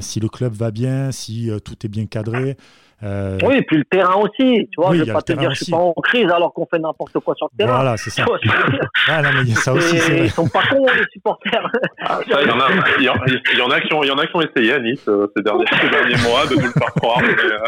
si 0.00 0.20
le 0.20 0.28
club 0.28 0.52
va 0.52 0.70
bien, 0.70 1.12
si 1.12 1.50
tout 1.64 1.74
est 1.84 1.88
bien 1.88 2.06
cadré. 2.06 2.56
Euh... 3.02 3.38
Oui, 3.44 3.56
et 3.56 3.62
puis 3.62 3.76
le 3.76 3.84
terrain 3.84 4.16
aussi. 4.16 4.68
Tu 4.72 4.80
vois, 4.80 4.94
je 4.94 5.00
ne 5.00 5.04
vais 5.04 5.12
pas 5.12 5.20
te 5.20 5.32
dire 5.32 5.50
que 5.50 5.54
je 5.54 5.64
suis 5.64 5.72
pas 5.72 5.78
en 5.78 5.92
crise 5.92 6.30
alors 6.30 6.52
qu'on 6.54 6.66
fait 6.66 6.78
n'importe 6.78 7.18
quoi 7.20 7.34
sur 7.34 7.48
le 7.52 7.58
terrain. 7.58 7.76
Voilà, 7.76 7.96
c'est 7.98 8.10
ça. 8.10 8.24
ah, 9.08 9.22
non, 9.22 9.30
mais 9.34 9.42
il 9.42 9.50
y 9.50 9.52
a 9.52 9.56
ça 9.56 9.74
aussi. 9.74 9.96
Ils 9.96 10.22
ne 10.22 10.28
sont 10.28 10.48
pas 10.48 10.62
cons, 10.62 10.86
les 10.86 11.04
supporters. 11.12 11.70
Ah, 12.00 12.20
ça, 12.28 12.42
il 12.42 12.48
y 12.48 12.50
en 12.50 12.58
a, 12.58 12.68
il 12.98 13.04
y, 13.04 13.08
en 13.08 13.70
a 13.70 13.80
qui 13.80 13.92
ont, 13.92 14.02
il 14.02 14.08
y 14.08 14.10
en 14.10 14.18
a 14.18 14.26
qui 14.26 14.36
ont 14.36 14.40
essayé 14.40 14.72
à 14.72 14.80
Nice 14.80 15.06
euh, 15.08 15.26
ces, 15.36 15.42
derniers, 15.42 15.66
ces 15.80 15.90
derniers 15.90 16.22
mois 16.26 16.46
de 16.46 16.54
nous 16.54 16.66
le 16.66 16.72
faire 16.72 16.94
croire. 16.94 17.20
Mais, 17.20 17.28
euh... 17.28 17.58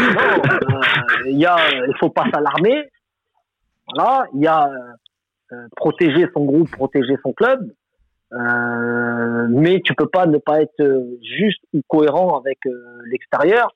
Non, 0.00 0.42
euh, 0.74 1.30
il 1.30 1.38
y 1.38 1.46
a, 1.46 1.56
il 1.70 1.94
faut 2.00 2.10
pas 2.10 2.24
s'alarmer. 2.32 2.88
Voilà, 3.94 4.24
il 4.34 4.42
y 4.42 4.48
a 4.48 4.68
euh, 5.52 5.56
protéger 5.76 6.26
son 6.34 6.44
groupe, 6.44 6.70
protéger 6.72 7.14
son 7.22 7.32
club. 7.32 7.60
Euh, 8.32 9.46
mais 9.48 9.80
tu 9.84 9.94
peux 9.94 10.08
pas 10.08 10.26
ne 10.26 10.38
pas 10.38 10.60
être 10.60 11.06
juste 11.22 11.62
ou 11.72 11.80
cohérent 11.86 12.38
avec 12.38 12.58
l'extérieur 13.04 13.72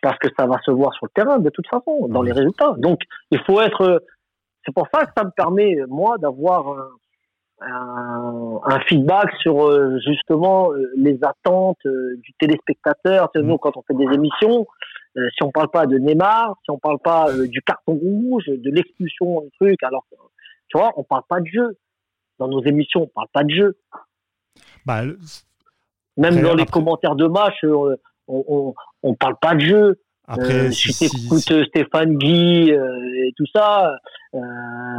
parce 0.00 0.18
que 0.18 0.28
ça 0.38 0.46
va 0.46 0.58
se 0.64 0.70
voir 0.70 0.94
sur 0.94 1.06
le 1.06 1.10
terrain 1.10 1.38
de 1.38 1.50
toute 1.50 1.66
façon, 1.66 2.06
dans 2.08 2.22
les 2.22 2.32
résultats. 2.32 2.74
Donc, 2.78 3.00
il 3.30 3.40
faut 3.44 3.60
être. 3.60 4.02
C'est 4.64 4.74
pour 4.74 4.86
ça 4.92 5.04
que 5.04 5.12
ça 5.16 5.24
me 5.24 5.30
permet, 5.30 5.76
moi, 5.88 6.16
d'avoir 6.18 6.90
un, 7.60 8.60
un, 8.64 8.80
feedback 8.88 9.30
sur 9.40 9.66
euh, 9.66 9.98
justement 10.06 10.72
euh, 10.72 10.90
les 10.96 11.18
attentes 11.22 11.84
euh, 11.86 12.16
du 12.22 12.32
téléspectateur. 12.38 13.30
Nous, 13.34 13.54
mmh. 13.54 13.58
quand 13.58 13.76
on 13.76 13.82
fait 13.82 13.94
des 13.94 14.14
émissions, 14.14 14.66
si 15.16 15.42
on 15.42 15.50
parle 15.50 15.70
pas 15.70 15.86
de 15.86 15.98
Neymar, 15.98 16.54
si 16.64 16.70
on 16.70 16.78
parle 16.78 17.00
pas 17.00 17.32
du 17.32 17.60
carton 17.62 17.94
rouge, 17.94 18.44
de 18.46 18.70
l'expulsion, 18.70 19.40
du 19.40 19.50
truc, 19.58 19.82
alors, 19.82 20.04
tu 20.68 20.78
vois, 20.78 20.92
on 20.96 21.02
parle 21.02 21.24
pas 21.28 21.40
de 21.40 21.46
jeu. 21.46 21.76
Dans 22.38 22.48
nos 22.48 22.62
émissions, 22.64 23.02
on 23.02 23.06
parle 23.06 23.28
pas 23.32 23.44
de 23.44 23.50
jeu. 23.50 23.76
Bah, 24.86 25.02
Même 26.16 26.40
dans 26.40 26.54
les 26.54 26.66
commentaires 26.66 27.16
de 27.16 27.26
match, 27.26 27.56
on, 28.28 28.74
on, 29.02 29.14
parle 29.14 29.36
pas 29.40 29.54
de 29.54 29.60
jeu. 29.60 30.00
Après, 30.26 30.66
euh, 30.66 30.70
si, 30.70 30.92
tu 30.92 31.04
écoutes 31.04 31.64
Stéphane 31.68 32.16
Guy 32.16 32.72
euh, 32.72 33.26
et 33.26 33.32
tout 33.36 33.46
ça, 33.54 33.96
euh, 34.34 34.40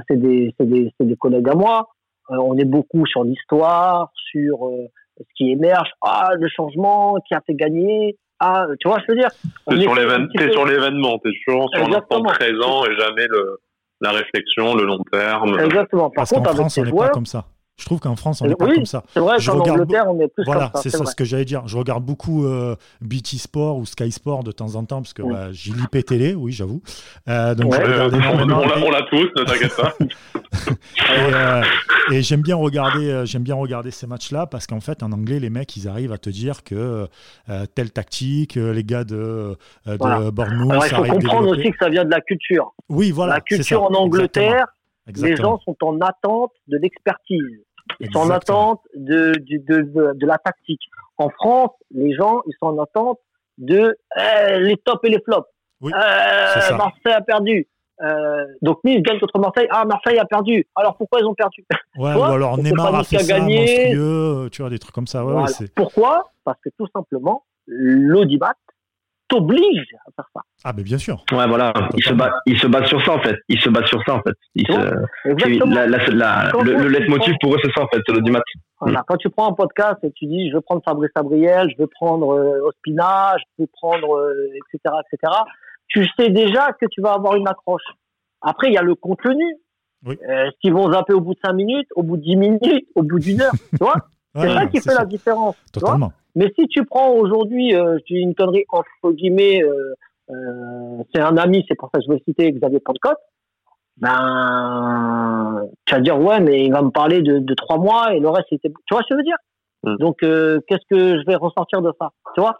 c'est 0.07 0.19
des, 0.19 0.53
des, 0.59 0.91
des, 0.99 1.15
collègues 1.15 1.49
à 1.49 1.53
moi. 1.53 1.87
Euh, 2.31 2.37
on 2.37 2.57
est 2.57 2.65
beaucoup 2.65 3.05
sur 3.05 3.23
l'histoire, 3.23 4.11
sur 4.31 4.67
euh, 4.67 4.87
ce 5.19 5.23
qui 5.35 5.51
émerge. 5.51 5.89
Ah, 6.01 6.31
le 6.35 6.47
changement 6.49 7.15
qui 7.27 7.35
a 7.35 7.41
fait 7.45 7.53
gagner. 7.53 8.17
Ah, 8.39 8.67
tu 8.79 8.87
vois, 8.87 8.99
je 9.01 9.11
veux 9.11 9.19
dire? 9.19 9.29
C'est 9.69 9.81
sur 9.81 9.93
l'événement, 9.93 11.19
tu 11.19 11.29
es 11.29 11.33
toujours 11.45 11.69
sur 11.75 11.87
l'instant 11.89 12.23
présent 12.23 12.85
et 12.85 12.95
jamais 12.97 13.27
le, 13.27 13.59
la 14.01 14.11
réflexion, 14.11 14.75
le 14.75 14.85
long 14.85 15.03
terme. 15.11 15.59
Exactement. 15.59 16.09
Par 16.09 16.27
contre, 16.27 16.49
avec 16.49 16.69
ces 16.71 16.85
joueurs, 16.85 17.07
pas 17.07 17.13
comme 17.13 17.25
ça. 17.25 17.45
Je 17.79 17.85
trouve 17.85 18.01
qu'en 18.01 18.17
France, 18.17 18.41
on 18.41 18.47
n'est 18.47 18.55
pas 18.55 18.67
comme 18.67 18.85
ça. 18.85 19.03
C'est 19.13 19.21
vrai 19.21 19.37
qu'en 19.43 19.59
Angleterre, 19.59 20.05
on 20.09 20.19
est 20.19 20.27
plus 20.27 20.43
voilà, 20.43 20.69
comme 20.73 20.81
ça. 20.81 20.89
c'est 20.89 20.97
ça 20.97 21.05
ce 21.05 21.15
que 21.15 21.23
j'allais 21.23 21.45
dire. 21.45 21.65
Je 21.65 21.77
regarde 21.77 22.03
beaucoup 22.03 22.45
euh, 22.45 22.75
BT 22.99 23.37
Sport 23.37 23.77
ou 23.77 23.85
Sky 23.85 24.11
Sport 24.11 24.43
de 24.43 24.51
temps 24.51 24.75
en 24.75 24.83
temps, 24.83 25.01
parce 25.01 25.13
que 25.13 25.21
bah, 25.21 25.47
j'ai 25.53 25.71
l'IP 25.71 26.05
télé, 26.05 26.35
oui, 26.35 26.51
j'avoue. 26.51 26.81
Euh, 27.29 27.55
donc 27.55 27.71
ouais, 27.71 27.79
euh, 27.81 28.09
on, 28.11 28.83
on 28.83 28.91
l'a 28.91 29.03
tous, 29.03 29.29
ne 29.33 29.43
t'inquiète 29.45 29.75
pas. 29.77 29.93
et, 30.67 31.33
euh, 31.33 31.63
et 32.11 32.21
j'aime 32.21 32.41
bien, 32.41 32.57
regarder, 32.57 33.09
euh, 33.09 33.25
j'aime 33.25 33.43
bien 33.43 33.55
regarder 33.55 33.91
ces 33.91 34.07
matchs-là, 34.07 34.45
parce 34.45 34.67
qu'en 34.67 34.81
fait, 34.81 35.01
en 35.01 35.13
anglais, 35.13 35.39
les 35.39 35.49
mecs, 35.49 35.77
ils 35.77 35.87
arrivent 35.87 36.11
à 36.11 36.17
te 36.17 36.29
dire 36.29 36.63
que 36.65 37.07
telle 37.75 37.91
tactique, 37.91 38.55
les 38.55 38.83
gars 38.83 39.05
de, 39.05 39.55
de 39.85 39.97
voilà. 39.97 40.31
Bournemouth. 40.31 40.71
Alors, 40.71 40.85
il 40.85 40.89
faut 40.89 41.03
comprendre 41.13 41.47
aussi 41.57 41.71
que 41.71 41.77
ça 41.79 41.87
vient 41.87 42.03
de 42.03 42.11
la 42.11 42.19
culture. 42.19 42.73
Oui, 42.89 43.11
voilà. 43.11 43.35
La 43.35 43.41
culture 43.41 43.83
en 43.83 43.93
Angleterre. 43.93 44.65
Les 45.15 45.35
gens 45.35 45.59
sont 45.65 45.75
en 45.81 45.99
attente 46.01 46.51
de 46.67 46.77
l'expertise. 46.77 47.63
Ils 47.99 48.11
sont 48.11 48.19
en 48.19 48.29
attente 48.29 48.81
de, 48.95 49.33
de, 49.39 49.81
de, 49.81 50.13
de, 50.13 50.25
la 50.25 50.37
tactique. 50.37 50.81
En 51.17 51.29
France, 51.29 51.71
les 51.91 52.13
gens, 52.13 52.41
ils 52.47 52.53
sont 52.59 52.67
en 52.67 52.81
attente 52.81 53.19
de 53.57 53.97
euh, 54.17 54.59
les 54.59 54.77
tops 54.77 54.99
et 55.03 55.09
les 55.09 55.21
flops. 55.21 55.47
Oui, 55.81 55.91
euh, 55.93 56.77
Marseille 56.77 57.13
a 57.13 57.21
perdu. 57.21 57.67
Euh, 58.01 58.45
donc 58.61 58.79
Nice 58.85 59.01
gagne 59.01 59.19
contre 59.19 59.39
Marseille. 59.39 59.67
Ah, 59.71 59.83
Marseille 59.85 60.17
a 60.17 60.25
perdu. 60.25 60.65
Alors 60.75 60.95
pourquoi 60.95 61.19
ils 61.19 61.25
ont 61.25 61.33
perdu? 61.33 61.65
Ouais, 61.97 62.13
ou 62.13 62.23
alors 62.23 62.57
Neymar 62.57 62.95
a 62.95 63.03
fait 63.03 63.19
ça, 63.19 63.39
gagné. 63.39 63.59
monstrueux, 63.59 64.49
tu 64.51 64.61
vois, 64.61 64.69
des 64.69 64.79
trucs 64.79 64.95
comme 64.95 65.07
ça. 65.07 65.25
Ouais, 65.25 65.33
voilà. 65.33 65.47
ouais, 65.47 65.67
pourquoi? 65.75 66.31
Parce 66.45 66.59
que 66.63 66.69
tout 66.77 66.87
simplement, 66.95 67.43
l'audimat 67.67 68.53
t'oblige 69.29 69.87
à 70.07 70.11
faire 70.15 70.25
ça. 70.33 70.41
Ah, 70.65 70.73
mais 70.75 70.83
bien 70.83 70.97
sûr. 70.97 71.23
Ouais, 71.31 71.47
voilà. 71.47 71.71
Il 71.95 72.03
se, 72.03 72.13
bat, 72.13 72.31
il 72.45 72.59
se 72.59 72.67
bat 72.67 72.85
sur 72.85 73.03
ça, 73.05 73.13
en 73.13 73.21
fait. 73.21 73.35
Il 73.47 73.59
se 73.59 73.69
bat 73.69 73.85
sur 73.85 74.03
ça, 74.05 74.15
en 74.15 74.21
fait. 74.21 74.35
Il 74.55 74.67
se... 74.67 75.65
la, 75.73 75.87
la, 75.87 75.97
la, 76.07 76.51
le, 76.63 76.73
le 76.73 76.87
leitmotiv 76.89 77.35
pour 77.39 77.53
eux, 77.53 77.57
c'est 77.63 77.71
ça, 77.71 77.83
en 77.83 77.87
fait, 77.87 78.01
l'audimat. 78.09 78.41
Voilà. 78.81 79.03
Quand 79.07 79.17
tu 79.17 79.29
prends 79.29 79.49
un 79.49 79.53
podcast 79.53 79.97
et 80.03 80.11
tu 80.11 80.25
dis, 80.25 80.49
je 80.49 80.55
veux 80.55 80.61
prendre 80.61 80.81
Fabrice 80.83 81.11
Abriel, 81.15 81.69
je 81.71 81.81
veux 81.81 81.87
prendre 81.87 82.33
euh, 82.33 82.67
Ospina, 82.67 83.35
je 83.37 83.63
veux 83.63 83.69
prendre, 83.71 84.17
euh, 84.17 84.49
etc., 84.73 84.95
etc., 85.13 85.33
tu 85.87 86.05
sais 86.17 86.29
déjà 86.29 86.71
que 86.79 86.85
tu 86.91 87.01
vas 87.01 87.13
avoir 87.13 87.35
une 87.35 87.47
accroche. 87.47 87.83
Après, 88.41 88.67
il 88.67 88.73
y 88.73 88.77
a 88.77 88.83
le 88.83 88.95
contenu. 88.95 89.45
Oui. 90.05 90.17
Euh, 90.29 90.49
qu'ils 90.61 90.71
vont 90.71 90.89
zapper 90.93 91.11
au 91.13 91.19
bout 91.19 91.33
de 91.33 91.39
5 91.43 91.51
minutes, 91.51 91.87
au 91.93 92.03
bout 92.03 92.15
de 92.15 92.21
10 92.21 92.35
minutes, 92.37 92.87
au 92.95 93.03
bout 93.03 93.19
d'une 93.19 93.41
heure. 93.41 93.51
tu 93.51 93.77
vois? 93.81 93.95
C'est 94.35 94.47
ouais, 94.47 94.53
ça 94.53 94.65
qui 94.67 94.77
fait 94.77 94.91
ça. 94.91 94.99
la 94.99 95.05
différence. 95.05 95.57
Totalement. 95.73 96.13
Mais 96.35 96.51
si 96.57 96.67
tu 96.67 96.85
prends 96.85 97.11
aujourd'hui, 97.11 97.75
euh, 97.75 97.97
je 97.99 98.13
dis 98.13 98.19
une 98.21 98.35
connerie 98.35 98.65
entre 98.69 99.11
guillemets, 99.11 99.63
euh, 99.63 99.93
euh, 100.29 101.03
c'est 101.13 101.21
un 101.21 101.37
ami, 101.37 101.65
c'est 101.67 101.75
pour 101.75 101.89
ça 101.93 101.99
que 101.99 102.05
je 102.07 102.13
vais 102.13 102.21
citer 102.25 102.51
Xavier 102.51 102.79
Pentecôte, 102.79 103.17
ben, 103.97 105.65
tu 105.85 105.95
vas 105.95 106.01
dire, 106.01 106.19
ouais, 106.19 106.39
mais 106.39 106.65
il 106.65 106.71
va 106.71 106.81
me 106.81 106.91
parler 106.91 107.21
de, 107.21 107.39
de 107.39 107.53
trois 107.53 107.77
mois 107.77 108.13
et 108.13 108.19
le 108.19 108.29
reste, 108.29 108.47
c'était. 108.49 108.69
Tu 108.69 108.93
vois 108.93 109.01
ce 109.01 109.09
que 109.09 109.15
je 109.15 109.17
veux 109.17 109.23
dire? 109.23 109.37
Mm. 109.83 109.95
Donc, 109.97 110.17
qu'est-ce 110.19 110.85
que 110.89 111.19
je 111.19 111.25
vais 111.25 111.35
ressortir 111.35 111.81
de 111.81 111.91
ça? 111.99 112.11
Tu 112.35 112.41
vois? 112.41 112.57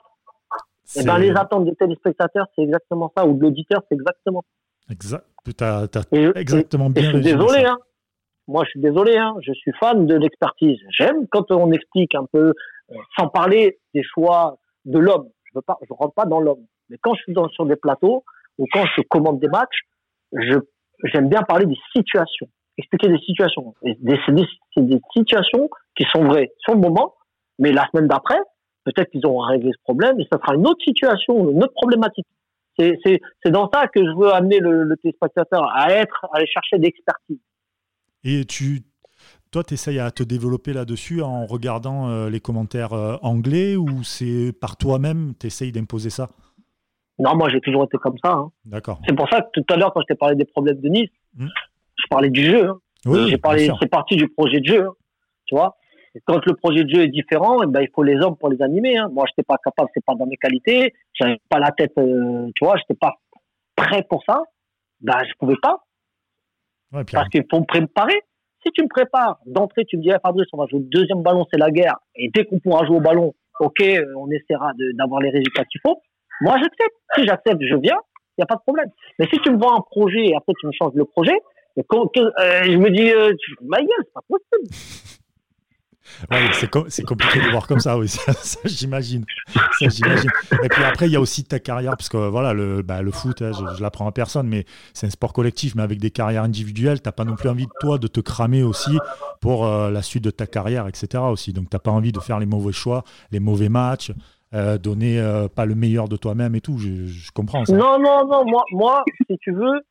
Et 0.96 1.02
eh 1.02 1.06
ben, 1.06 1.20
les 1.20 1.32
attentes 1.32 1.66
des 1.66 1.76
téléspectateurs, 1.76 2.48
c'est 2.56 2.64
exactement 2.64 3.14
ça, 3.16 3.26
ou 3.26 3.36
de 3.36 3.42
l'auditeur, 3.42 3.84
c'est 3.88 3.96
exactement 3.96 4.42
ça. 4.42 4.94
Exact. 4.94 5.26
Tu 5.46 5.64
as, 5.64 5.88
exactement 6.36 6.88
et, 6.88 6.94
bien 6.94 7.04
et 7.04 7.06
je 7.06 7.10
suis 7.12 7.22
désolé, 7.22 7.64
hein. 7.64 7.78
Moi, 8.48 8.64
je 8.66 8.72
suis 8.72 8.80
désolé, 8.80 9.16
hein. 9.16 9.36
Je 9.42 9.54
suis 9.54 9.72
fan 9.80 10.08
de 10.08 10.16
l'expertise. 10.16 10.80
J'aime 10.90 11.28
quand 11.32 11.52
on 11.52 11.72
explique 11.72 12.16
un 12.16 12.26
peu 12.32 12.54
sans 13.18 13.28
parler 13.28 13.80
des 13.94 14.04
choix 14.04 14.58
de 14.86 15.00
l'homme. 15.00 15.30
Je 15.46 15.60
veux 15.60 15.64
rentre 15.92 16.14
pas 16.14 16.26
dans 16.26 16.40
l'homme. 16.40 16.66
Mais 16.90 16.98
quand 17.02 17.14
je 17.16 17.22
suis 17.24 17.34
sur 17.54 17.66
des 17.66 17.76
plateaux 17.76 18.24
ou 18.58 18.66
quand 18.72 18.84
je 18.96 19.02
commande 19.04 19.40
des 19.40 19.48
matchs, 19.48 19.82
j'aime 20.32 21.30
bien 21.30 21.42
parler 21.44 21.66
des 21.66 21.78
situations, 21.96 22.48
expliquer 22.78 23.10
des 23.10 23.20
situations. 23.20 23.74
C'est, 23.82 23.98
des, 24.02 25.00
situations 25.14 25.70
qui 25.96 26.06
sont 26.12 26.26
vraies 26.26 26.52
sur 26.60 26.74
le 26.74 26.80
moment, 26.80 27.16
mais 27.58 27.72
la 27.72 27.88
semaine 27.92 28.08
d'après, 28.08 28.40
peut-être 28.86 29.10
qu'ils 29.10 29.26
auront 29.26 29.42
réglé 29.42 29.72
ce 29.72 29.82
problème 29.84 30.20
et 30.20 30.28
ça 30.32 30.40
sera 30.40 30.56
une 30.56 30.68
autre 30.68 30.84
situation, 30.84 31.50
une 31.50 31.64
autre 31.64 31.74
problématique. 31.74 32.28
C'est 32.78 33.20
dans 33.48 33.70
ça 33.74 33.88
que 33.88 34.00
je 34.00 34.18
veux 34.18 34.34
amener 34.34 34.60
le, 34.60 34.84
le 34.84 34.96
téléspectateur 34.98 35.70
à 35.76 35.92
être, 35.92 36.26
à 36.32 36.38
aller 36.38 36.48
chercher 36.48 36.80
d'expertise. 36.80 37.40
Et 38.24 38.46
tu, 38.46 38.84
toi, 39.52 39.64
tu 39.64 39.74
essayes 39.74 40.00
à 40.00 40.12
te 40.12 40.24
développer 40.24 40.74
là-dessus 40.74 41.22
en 41.22 41.46
regardant 41.46 42.10
euh, 42.10 42.30
les 42.30 42.40
commentaires 42.40 42.94
euh, 42.94 43.18
anglais 43.22 43.76
ou 43.76 44.04
c'est 44.04 44.54
par 44.60 44.78
toi-même, 44.78 45.34
tu 45.40 45.48
essayes 45.48 45.72
d'imposer 45.72 46.10
ça? 46.10 46.30
Non, 47.18 47.36
moi 47.36 47.50
j'ai 47.50 47.60
toujours 47.60 47.84
été 47.84 47.98
comme 47.98 48.18
ça. 48.24 48.32
Hein. 48.32 48.52
D'accord. 48.66 49.02
C'est 49.08 49.16
pour 49.16 49.30
ça 49.30 49.42
que 49.42 49.48
tout 49.54 49.74
à 49.74 49.78
l'heure, 49.78 49.92
quand 49.94 50.02
je 50.02 50.06
t'ai 50.14 50.16
parlé 50.16 50.36
des 50.36 50.46
problèmes 50.46 50.80
de 50.80 50.88
Nice, 50.88 51.10
hmm. 51.36 51.48
je 51.96 52.08
parlais 52.10 52.30
du 52.30 52.46
jeu. 52.46 52.70
Hein. 52.70 52.80
Oui, 53.06 53.30
j'ai 53.30 53.38
parlé, 53.38 53.70
c'est 53.82 53.90
parti 53.90 54.16
du 54.16 54.30
projet 54.30 54.60
de 54.60 54.66
jeu. 54.66 54.86
Hein. 54.86 54.94
Tu 55.46 55.56
vois 55.56 55.76
quand 56.26 56.44
le 56.46 56.56
projet 56.56 56.84
de 56.84 56.90
jeu 56.90 57.04
est 57.04 57.10
différent, 57.10 57.62
eh 57.64 57.68
ben, 57.68 57.82
il 57.82 57.90
faut 57.94 58.04
les 58.04 58.16
hommes 58.16 58.36
pour 58.38 58.50
les 58.50 58.62
animer. 58.62 58.96
Moi, 59.12 59.26
je 59.28 59.32
n'étais 59.32 59.44
pas 59.44 59.58
capable, 59.64 59.90
c'est 59.94 60.04
pas 60.04 60.16
dans 60.16 60.26
mes 60.26 60.38
qualités. 60.38 60.94
J'avais 61.14 61.40
pas 61.50 61.60
la 61.60 61.72
tête, 61.72 61.94
euh, 61.98 62.50
tu 62.56 62.66
vois, 62.66 62.76
je 62.78 62.82
n'étais 62.82 63.00
pas 63.00 63.16
prêt 63.76 64.04
pour 64.10 64.24
ça. 64.28 64.44
Ben, 65.02 65.20
je 65.28 65.34
pouvais 65.38 65.58
pas. 65.62 65.84
Parce 66.92 67.30
qu'il 67.30 67.46
faut 67.50 67.60
me 67.60 67.66
préparer. 67.66 68.20
Si 68.64 68.72
tu 68.72 68.84
me 68.84 68.88
prépares 68.88 69.40
d'entrée, 69.46 69.86
tu 69.86 69.98
me 69.98 70.02
dis, 70.02 70.12
Fabrice, 70.22 70.48
on 70.54 70.58
va 70.58 70.66
jouer 70.68 70.80
le 70.80 70.86
deuxième 70.86 71.22
ballon, 71.22 71.46
c'est 71.52 71.60
la 71.60 71.72
guerre. 71.72 71.96
Et 72.16 72.30
dès 72.34 72.46
qu'on 72.46 72.60
pourra 72.60 72.86
jouer 72.86 72.98
au 72.98 73.02
ballon, 73.02 73.34
ok, 73.60 73.82
euh, 73.82 74.04
on 74.18 74.30
essaiera 74.32 74.72
d'avoir 74.96 75.22
les 75.22 75.30
résultats 75.30 75.66
qu'il 75.66 75.82
faut. 75.82 76.02
Moi, 76.42 76.56
j'accepte. 76.58 76.96
Si 77.16 77.26
j'accepte, 77.26 77.62
je 77.62 77.76
viens. 77.76 78.00
Il 78.38 78.42
n'y 78.42 78.44
a 78.44 78.46
pas 78.46 78.56
de 78.56 78.62
problème. 78.62 78.90
Mais 79.18 79.28
si 79.32 79.40
tu 79.40 79.52
me 79.52 79.58
vends 79.58 79.78
un 79.78 79.82
projet 79.82 80.28
et 80.28 80.36
après 80.36 80.54
tu 80.60 80.68
me 80.68 80.72
changes 80.72 80.94
le 80.96 81.06
projet, 81.06 81.38
euh, 81.78 82.64
je 82.64 82.78
me 82.78 82.90
dis, 82.90 83.12
euh, 83.12 83.34
ma 83.64 83.80
gueule, 83.80 84.04
c'est 84.04 84.14
pas 84.14 84.22
possible. 84.28 85.19
Ouais, 86.32 86.38
c'est, 86.90 87.04
compliqué 87.04 87.40
de 87.40 87.50
voir 87.50 87.68
comme 87.68 87.80
ça, 87.80 87.98
oui, 87.98 88.08
ça, 88.10 88.60
j'imagine. 88.66 89.26
Et 89.82 90.70
puis 90.70 90.84
après, 90.84 91.08
il 91.08 91.14
y 91.14 91.16
a 91.16 91.22
aussi 91.22 91.44
ta 91.44 91.60
carrière, 91.60 91.96
parce 91.98 92.10
que 92.10 92.18
voilà, 92.18 92.54
le, 92.54 92.82
bah, 92.82 93.02
le 93.02 93.12
foot, 93.12 93.42
hein, 93.42 93.52
je, 93.54 93.78
je 93.78 93.82
l'apprends 93.82 94.08
à 94.08 94.12
personne, 94.12 94.48
mais 94.48 94.66
c'est 94.94 95.08
un 95.08 95.10
sport 95.10 95.34
collectif, 95.34 95.76
mais 95.76 95.84
avec 95.84 96.00
des 96.00 96.12
carrières 96.12 96.44
individuelles, 96.44 97.02
tu 97.02 97.08
n'as 97.08 97.14
pas 97.14 97.26
non 97.26 97.36
plus 97.36 97.50
envie 97.50 97.66
de 97.66 97.72
toi 97.80 97.98
de 97.98 98.08
te 98.08 98.20
cramer 98.20 98.64
aussi 98.64 98.98
pour 99.42 99.66
euh, 99.66 99.92
la 99.92 100.02
suite 100.02 100.24
de 100.24 100.32
ta 100.32 100.48
carrière, 100.48 100.88
etc. 100.88 101.24
aussi. 101.24 101.54
Donc 101.54 101.70
tu 101.70 101.76
n'as 101.76 101.80
pas 101.80 101.92
envie 101.92 102.12
de 102.12 102.20
faire 102.20 102.40
les 102.40 102.46
mauvais 102.46 102.74
choix, 102.74 103.04
les 103.32 103.40
mauvais 103.40 103.70
matchs, 103.70 104.12
euh, 104.54 104.78
donner 104.78 105.20
euh, 105.20 105.48
pas 105.48 105.66
le 105.66 105.76
meilleur 105.76 106.10
de 106.10 106.18
toi-même 106.18 106.56
et 106.56 106.62
tout. 106.62 106.78
Je, 106.78 107.32
comprends 107.32 107.66
ça. 107.66 107.76
Non, 107.76 108.00
non, 108.00 108.28
non, 108.28 108.46
moi, 108.46 108.64
moi, 108.72 109.04
si 109.30 109.38
tu 109.40 109.52
veux, 109.52 109.82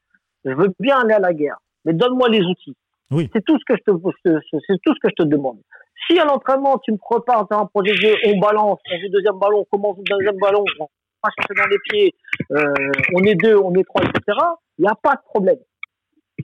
je 0.45 0.53
veux 0.53 0.73
bien 0.81 0.99
aller 1.01 1.15
à 1.15 1.21
la 1.21 1.33
guerre, 1.33 1.59
mais 1.85 1.93
donne-moi 1.93 2.29
les 2.29 2.43
outils. 2.43 2.77
Oui. 3.11 3.31
C'est 3.33 3.45
tout 3.45 3.59
ce 3.59 3.65
que 3.65 3.75
je 3.79 3.93
te, 3.93 4.41
c'est 4.51 4.77
tout 4.85 4.95
ce 4.95 5.01
que 5.01 5.09
je 5.09 5.23
te 5.23 5.29
demande. 5.29 5.59
Si 6.07 6.19
à 6.19 6.25
l'entraînement, 6.25 6.79
tu 6.79 6.93
me 6.93 6.97
prépares, 6.97 7.47
tu 7.49 7.57
un 7.57 7.67
projet 7.67 7.93
de 7.93 8.01
jeu, 8.01 8.15
on 8.27 8.39
balance, 8.39 8.79
on 8.91 9.01
joue 9.01 9.09
deuxième 9.11 9.39
ballon, 9.39 9.61
on 9.61 9.77
commence 9.77 9.97
le 9.99 10.05
deuxième 10.05 10.39
ballon, 10.39 10.65
on 10.81 10.85
va 11.23 11.31
chercher 11.37 11.55
dans 11.55 11.69
les 11.69 11.79
pieds, 11.89 12.15
euh, 12.53 12.93
on 13.15 13.23
est 13.25 13.35
deux, 13.35 13.57
on 13.57 13.75
est 13.75 13.85
trois, 13.85 14.03
etc., 14.03 14.39
il 14.79 14.83
n'y 14.83 14.89
a 14.89 14.95
pas 14.95 15.15
de 15.15 15.23
problème. 15.25 15.59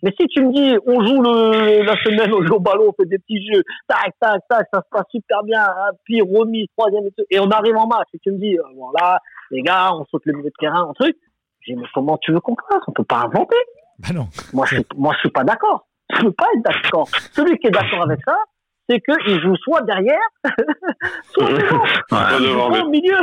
Mais 0.02 0.12
si 0.20 0.26
tu 0.26 0.42
me 0.42 0.52
dis, 0.52 0.76
on 0.86 1.06
joue 1.06 1.22
le, 1.22 1.82
la 1.82 1.94
semaine, 2.02 2.34
on 2.34 2.44
joue 2.44 2.54
au 2.54 2.60
ballon, 2.60 2.88
on 2.88 2.92
fait 3.00 3.08
des 3.08 3.18
petits 3.18 3.46
jeux, 3.46 3.62
tac, 3.88 4.12
tac, 4.20 4.40
tac, 4.48 4.66
ça 4.72 4.80
se 4.80 4.88
passe 4.90 5.06
super 5.10 5.42
bien, 5.44 5.62
hein, 5.62 5.90
puis 6.04 6.20
remise, 6.20 6.66
troisième, 6.76 7.04
et 7.30 7.38
on 7.38 7.48
arrive 7.50 7.76
en 7.76 7.86
match, 7.86 8.08
et 8.12 8.18
tu 8.18 8.32
me 8.32 8.38
dis, 8.38 8.58
euh, 8.58 8.62
voilà, 8.76 9.20
les 9.50 9.62
gars, 9.62 9.94
on 9.94 10.04
saute 10.06 10.22
le 10.26 10.32
milieu 10.32 10.48
de 10.48 10.54
terrain, 10.58 10.88
un 10.90 10.92
truc, 10.94 11.16
j'ai 11.66 11.74
mais 11.74 11.86
comment 11.94 12.18
tu 12.18 12.32
veux 12.32 12.40
qu'on 12.40 12.56
fasse? 12.68 12.82
On 12.86 12.92
peut 12.92 13.04
pas 13.04 13.22
inventer. 13.24 13.56
Ben 13.98 14.14
non. 14.14 14.28
Moi, 14.52 14.66
je, 14.66 14.76
moi, 14.96 15.14
je 15.14 15.20
suis 15.20 15.30
pas 15.30 15.44
d'accord. 15.44 15.86
Je 16.10 16.22
peux 16.22 16.32
pas 16.32 16.46
être 16.54 16.62
d'accord. 16.62 17.08
Celui 17.32 17.58
qui 17.58 17.68
est 17.68 17.70
d'accord 17.70 18.02
avec 18.02 18.20
ça, 18.26 18.36
c'est 18.88 19.00
qu'il 19.00 19.40
joue 19.40 19.56
soit 19.56 19.82
derrière, 19.82 20.18
soit 21.32 21.48
devant, 22.40 22.84
au 22.84 22.88
milieu. 22.90 23.16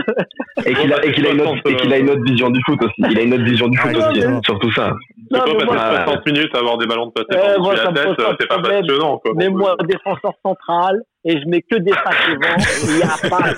Et 0.66 0.74
qu'il 0.74 0.94
a, 0.94 0.98
a, 0.98 1.98
une 1.98 2.10
autre 2.10 2.24
vision 2.24 2.50
du 2.50 2.60
foot 2.66 2.80
aussi. 2.84 3.12
Il 3.12 3.20
a 3.20 3.22
une 3.22 3.34
autre 3.34 3.44
vision 3.44 3.68
du 3.68 3.78
foot 3.78 3.96
aussi, 3.96 4.22
surtout 4.46 4.72
ça. 4.72 4.94
C'est 5.32 5.38
pas 5.38 5.66
passer 5.66 6.04
60 6.06 6.26
minutes 6.26 6.56
à 6.56 6.60
avoir 6.60 6.78
des 6.78 6.88
ballons 6.88 7.08
de 7.08 7.12
passer 7.12 7.42
euh, 7.42 7.56
par 7.56 7.74
la 7.74 7.94
tête, 7.94 8.22
c'est 8.40 8.48
pas 8.48 8.60
passionnant. 8.60 9.18
Quoi. 9.20 9.32
Mais 9.36 9.50
moi, 9.50 9.76
défenseur 9.88 10.34
central, 10.44 11.02
et 11.24 11.40
je 11.40 11.48
mets 11.48 11.62
que 11.62 11.78
des 11.78 11.92
sacs 11.92 12.28
devant, 12.30 12.58
il 12.84 12.96
n'y 12.96 13.04
a 13.04 13.16
pas. 13.30 13.54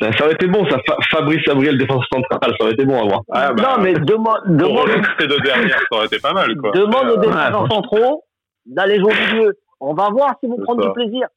ça 0.16 0.24
aurait 0.24 0.34
été 0.34 0.46
bon, 0.46 0.64
ça. 0.70 0.78
Fabrice 1.10 1.42
Gabriel, 1.42 1.76
défenseur 1.76 2.06
central, 2.12 2.54
ça 2.56 2.64
aurait 2.64 2.72
été 2.72 2.84
bon 2.84 3.02
à 3.02 3.06
voir. 3.06 3.20
Ah, 3.32 3.52
bah, 3.52 3.74
non, 3.76 3.82
mais 3.82 3.94
demande. 3.94 4.40
demande... 4.46 4.88
Ces 5.18 5.26
deux 5.26 5.40
dernières, 5.40 5.80
ça 5.80 5.96
aurait 5.96 6.06
été 6.06 6.20
pas 6.20 6.32
mal, 6.32 6.56
quoi. 6.56 6.70
Demande 6.70 7.10
aux 7.10 7.16
défenseurs 7.18 7.66
centraux 7.70 8.22
d'aller 8.66 8.98
jouer 8.98 9.12
au 9.12 9.34
milieu. 9.34 9.52
On 9.80 9.94
va 9.94 10.10
voir 10.10 10.36
si 10.40 10.48
vous 10.48 10.58
prenez 10.64 10.86
du 10.86 10.92
plaisir. 10.92 11.28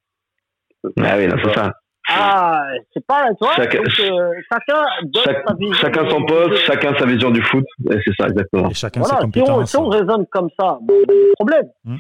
Ah 0.84 1.18
oui, 1.18 1.28
c'est 1.44 1.54
ça. 1.54 1.74
Ah, 2.12 2.64
c'est 2.92 3.06
pas 3.06 3.32
toi. 3.36 3.54
Chacun, 3.56 3.84
donc, 3.84 4.00
euh, 4.00 4.32
chacun 4.52 4.84
donne 5.04 5.36
sa 5.46 5.54
vision. 5.54 5.74
Chacun 5.76 6.10
son 6.10 6.26
poste, 6.26 6.56
chacun 6.64 6.98
sa 6.98 7.06
vision 7.06 7.30
du 7.30 7.42
foot. 7.44 7.66
C'est 7.88 8.16
ça, 8.18 8.28
exactement. 8.28 8.70
Et 8.70 8.74
chacun 8.74 9.02
voilà, 9.02 9.22
ses 9.22 9.32
si 9.32 9.52
on, 9.52 9.66
si 9.66 9.78
on 9.78 9.90
raisonne 9.90 10.26
comme 10.28 10.50
ça, 10.60 10.80
bon, 10.82 11.06
pas 11.06 11.14
de 11.14 11.34
problème. 11.36 11.70
Hmm. 11.84 11.98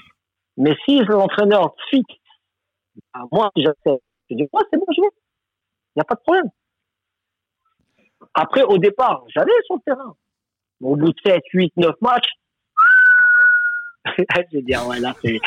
Mais 0.57 0.75
si 0.85 0.99
l'entraîneur 1.05 1.75
fixe, 1.91 2.15
bah, 3.13 3.21
moi, 3.31 3.51
j'accepte. 3.55 4.03
Je 4.31 4.35
dis, 4.35 4.49
ouais, 4.51 4.61
c'est 4.71 4.77
bon, 4.77 4.85
je 4.95 5.01
vais. 5.01 5.07
Il 5.95 5.99
n'y 5.99 6.01
a 6.01 6.05
pas 6.05 6.15
de 6.15 6.21
problème. 6.21 6.49
Après, 8.33 8.63
au 8.63 8.77
départ, 8.77 9.23
j'allais 9.27 9.51
sur 9.65 9.75
le 9.75 9.81
terrain. 9.85 10.15
Au 10.81 10.95
bout 10.95 11.11
de 11.11 11.19
7, 11.23 11.41
8, 11.53 11.73
9 11.77 11.95
matchs, 12.01 12.29
je 14.51 14.57
veux 14.57 14.61
dire, 14.63 14.85
ouais, 14.87 14.99
là, 14.99 15.13
c'est. 15.23 15.39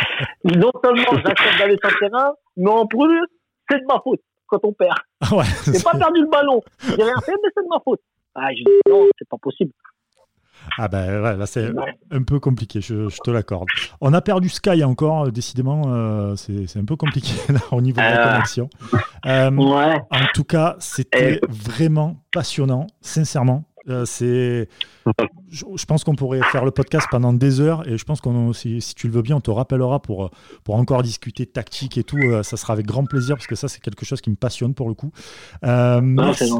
Non 0.44 0.70
seulement 0.82 1.22
j'accepte 1.24 1.58
d'aller 1.58 1.76
sur 1.82 1.90
le 1.90 1.98
terrain, 2.08 2.32
mais 2.56 2.70
en 2.70 2.86
plus, 2.86 3.26
c'est 3.70 3.78
de 3.78 3.86
ma 3.86 4.00
faute 4.02 4.20
quand 4.46 4.60
on 4.64 4.72
perd. 4.72 4.96
Ouais, 5.32 5.44
j'ai 5.64 5.82
pas 5.82 5.96
perdu 5.96 6.20
le 6.20 6.28
ballon. 6.28 6.60
J'ai 6.80 7.02
rien 7.02 7.20
fait, 7.24 7.32
mais 7.42 7.48
c'est 7.56 7.62
de 7.62 7.68
ma 7.68 7.80
faute. 7.82 8.00
Ah, 8.34 8.48
je 8.50 8.64
dis, 8.64 8.90
non, 8.90 9.08
c'est 9.18 9.28
pas 9.28 9.38
possible. 9.40 9.72
Ah 10.78 10.88
ben 10.88 11.22
ouais, 11.22 11.36
là 11.36 11.46
c'est 11.46 11.70
un 12.10 12.22
peu 12.22 12.38
compliqué, 12.38 12.80
je, 12.80 13.08
te 13.24 13.30
l'accorde. 13.30 13.66
On 14.00 14.12
a 14.14 14.20
perdu 14.20 14.48
Sky 14.48 14.84
encore, 14.84 15.26
euh, 15.26 15.30
décidément, 15.30 15.82
euh, 15.86 16.36
c'est 16.36 16.76
un 16.76 16.84
peu 16.84 16.94
compliqué 16.94 17.32
là, 17.52 17.60
au 17.72 17.80
niveau 17.80 18.00
de 18.00 18.02
la 18.02 18.20
euh. 18.20 18.32
connexion. 18.32 18.70
ouais. 19.24 20.00
En 20.10 20.26
tout 20.34 20.44
cas, 20.44 20.76
c'était 20.78 21.40
vraiment 21.48 22.22
passionnant, 22.30 22.86
sincèrement. 23.00 23.64
Euh, 23.88 24.04
c'est, 24.04 24.68
je, 25.50 25.84
pense 25.86 26.04
qu'on 26.04 26.14
pourrait 26.14 26.40
faire 26.50 26.64
le 26.64 26.70
podcast 26.70 27.06
pendant 27.10 27.32
des 27.32 27.60
heures 27.60 27.86
et 27.88 27.98
je 27.98 28.04
pense 28.04 28.20
qu'on, 28.20 28.52
si, 28.52 28.80
si, 28.80 28.94
tu 28.94 29.06
le 29.08 29.12
veux 29.12 29.22
bien, 29.22 29.36
on 29.36 29.40
te 29.40 29.50
rappellera 29.50 30.00
pour, 30.00 30.30
pour 30.64 30.76
encore 30.76 31.02
discuter 31.02 31.46
tactique 31.46 31.98
et 31.98 32.04
tout. 32.04 32.18
Euh, 32.18 32.42
ça 32.42 32.56
sera 32.56 32.72
avec 32.72 32.86
grand 32.86 33.04
plaisir 33.04 33.36
parce 33.36 33.46
que 33.46 33.54
ça, 33.54 33.68
c'est 33.68 33.80
quelque 33.80 34.04
chose 34.04 34.20
qui 34.20 34.30
me 34.30 34.36
passionne 34.36 34.74
pour 34.74 34.88
le 34.88 34.94
coup. 34.94 35.12
Euh, 35.64 36.00
merci, 36.02 36.52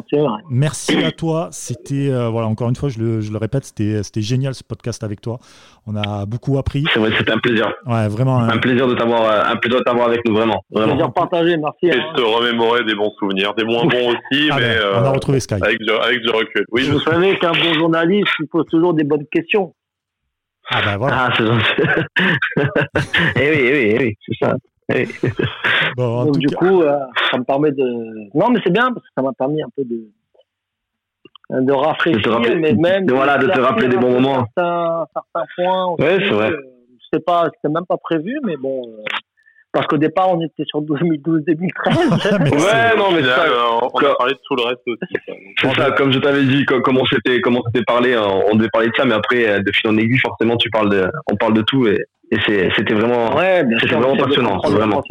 merci, 0.51 0.97
à 1.05 1.12
toi. 1.12 1.49
C'était, 1.53 2.11
voilà, 2.30 2.49
encore 2.49 2.68
une 2.68 2.76
fois, 2.76 2.88
je 2.88 2.99
le, 2.99 3.20
je 3.20 3.32
le 3.32 3.38
répète, 3.38 3.64
c'était, 3.64 4.03
c'était 4.03 4.22
génial 4.22 4.55
ce 4.55 4.64
podcast 4.64 5.03
avec 5.05 5.20
toi. 5.20 5.38
On 5.86 5.97
a 5.97 6.26
beaucoup 6.26 6.59
appris. 6.59 6.84
C'est 6.93 7.01
vrai, 7.01 7.11
c'était 7.18 7.32
un 7.32 7.38
plaisir. 7.38 7.72
Ouais, 7.86 8.09
vraiment. 8.09 8.38
Un, 8.38 8.59
plaisir 8.59 8.86
de 8.86 8.95
t'avoir, 8.95 9.49
un 9.49 9.57
plaisir 9.57 9.80
de 9.80 9.84
t'avoir 9.84 10.09
avec 10.09 10.26
nous, 10.26 10.34
vraiment. 10.34 10.64
vraiment. 10.70 10.95
Plaisir 10.95 11.12
partagé, 11.12 11.57
merci. 11.57 11.86
Et 11.86 11.93
hein. 11.93 12.12
de 12.14 12.20
te 12.20 12.22
remémorer 12.22 12.84
des 12.84 12.95
bons 12.95 13.12
souvenirs, 13.18 13.55
des 13.55 13.64
moins 13.64 13.84
bons 13.84 14.11
aussi, 14.11 14.49
ah 14.51 14.57
mais 14.59 14.76
on 14.95 15.05
a 15.05 15.11
retrouvé 15.11 15.40
Sky. 15.40 15.55
Avec, 15.55 15.78
avec 15.88 16.20
du 16.20 16.30
recul. 16.30 16.64
Oui, 16.70 16.82
je 16.82 16.99
savez 16.99 17.36
qu'un 17.38 17.53
bon 17.53 17.74
journaliste, 17.74 18.32
il 18.41 18.49
pose 18.49 18.66
toujours 18.66 18.95
des 18.95 19.05
bonnes 19.05 19.26
questions. 19.26 19.74
Ah 20.70 20.80
ben 20.85 20.97
voilà. 20.97 21.28
Ah, 21.28 21.33
c'est 21.37 21.45
eh 23.37 23.51
oui, 23.51 23.59
eh 23.61 23.72
oui, 23.72 23.95
eh 23.95 23.99
oui, 23.99 24.16
c'est 24.26 24.47
ça. 24.47 24.57
Eh 24.95 25.07
bon, 25.97 26.24
Donc, 26.26 26.39
du 26.39 26.55
coup, 26.55 26.83
euh, 26.83 26.99
ça 27.30 27.39
me 27.39 27.45
permet 27.45 27.72
de. 27.72 28.37
Non, 28.37 28.51
mais 28.51 28.61
c'est 28.64 28.72
bien 28.72 28.93
parce 28.93 29.05
que 29.05 29.12
ça 29.16 29.22
m'a 29.22 29.33
permis 29.33 29.62
un 29.62 29.68
peu 29.76 29.85
de 29.85 30.09
de 31.51 31.72
rafraîchir, 31.72 32.41
mais 32.41 32.72
même 32.72 33.05
de, 33.05 33.12
voilà, 33.12 33.37
de 33.37 33.47
te 33.47 33.61
rappeler 33.61 33.89
des 33.89 33.99
bons 33.99 34.12
moments. 34.12 34.47
Certains, 34.57 35.07
certains 35.12 35.47
points. 35.55 35.91
Ouais, 35.99 36.18
c'est 36.20 36.30
vrai. 36.30 36.51
C'est 37.12 37.22
pas, 37.22 37.51
c'était 37.55 37.72
même 37.72 37.85
pas 37.85 37.99
prévu, 37.99 38.41
mais 38.43 38.57
bon, 38.57 38.83
euh, 38.89 39.03
parce 39.73 39.87
qu'au 39.87 39.97
départ, 39.97 40.31
on 40.31 40.41
était 40.45 40.64
sur 40.66 40.83
2012-2013. 40.83 41.66
ouais, 42.53 42.97
non, 42.97 43.11
mais 43.12 43.23
ça, 43.23 43.45
on 43.83 43.99
a 43.99 44.14
parlé 44.16 44.35
de 44.35 44.41
tout 44.45 44.57
le 44.57 44.62
reste 44.62 44.83
aussi. 44.87 45.14
C'est 45.61 45.75
ça, 45.75 45.91
comme 45.93 46.12
je 46.12 46.18
t'avais 46.18 46.45
dit, 46.45 46.64
comment 46.66 47.05
c'était, 47.11 47.41
comment 47.41 47.62
c'était 47.66 47.85
parlé, 47.85 48.14
hein, 48.14 48.27
on 48.51 48.57
devait 48.57 48.68
parler 48.70 48.89
de 48.89 48.95
ça, 48.95 49.05
mais 49.05 49.14
après, 49.14 49.49
euh, 49.49 49.61
de 49.61 49.73
fil 49.73 49.91
en 49.91 49.97
aiguille, 49.97 50.18
forcément, 50.18 50.57
tu 50.57 50.68
parles 50.70 50.91
de, 50.91 51.09
on 51.31 51.37
parle 51.37 51.55
de 51.55 51.62
tout 51.62 51.87
et, 51.87 51.99
et 52.33 52.70
c'était 52.76 52.95
vraiment, 52.95 53.37
ouais, 53.37 53.62
c'était 53.80 53.95
vraiment 53.95 54.16
passionnant, 54.16 54.59
vraiment. 54.59 55.03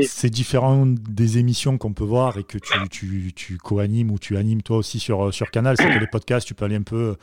c'est 0.00 0.30
différent 0.30 0.84
des 0.86 1.38
émissions 1.38 1.78
qu'on 1.78 1.92
peut 1.92 2.02
voir 2.02 2.38
et 2.38 2.42
que 2.42 2.58
tu, 2.58 2.88
tu, 2.90 3.32
tu 3.32 3.56
co-animes 3.58 4.10
ou 4.10 4.18
tu 4.18 4.36
animes 4.36 4.62
toi 4.62 4.78
aussi 4.78 4.98
sur, 4.98 5.32
sur 5.32 5.50
Canal. 5.52 5.76
C'est 5.76 5.88
que 5.88 6.00
les 6.00 6.08
podcasts, 6.08 6.46
tu 6.46 6.54
peux 6.54 6.64
aller 6.64 6.76
un 6.76 6.82
peu 6.82 7.14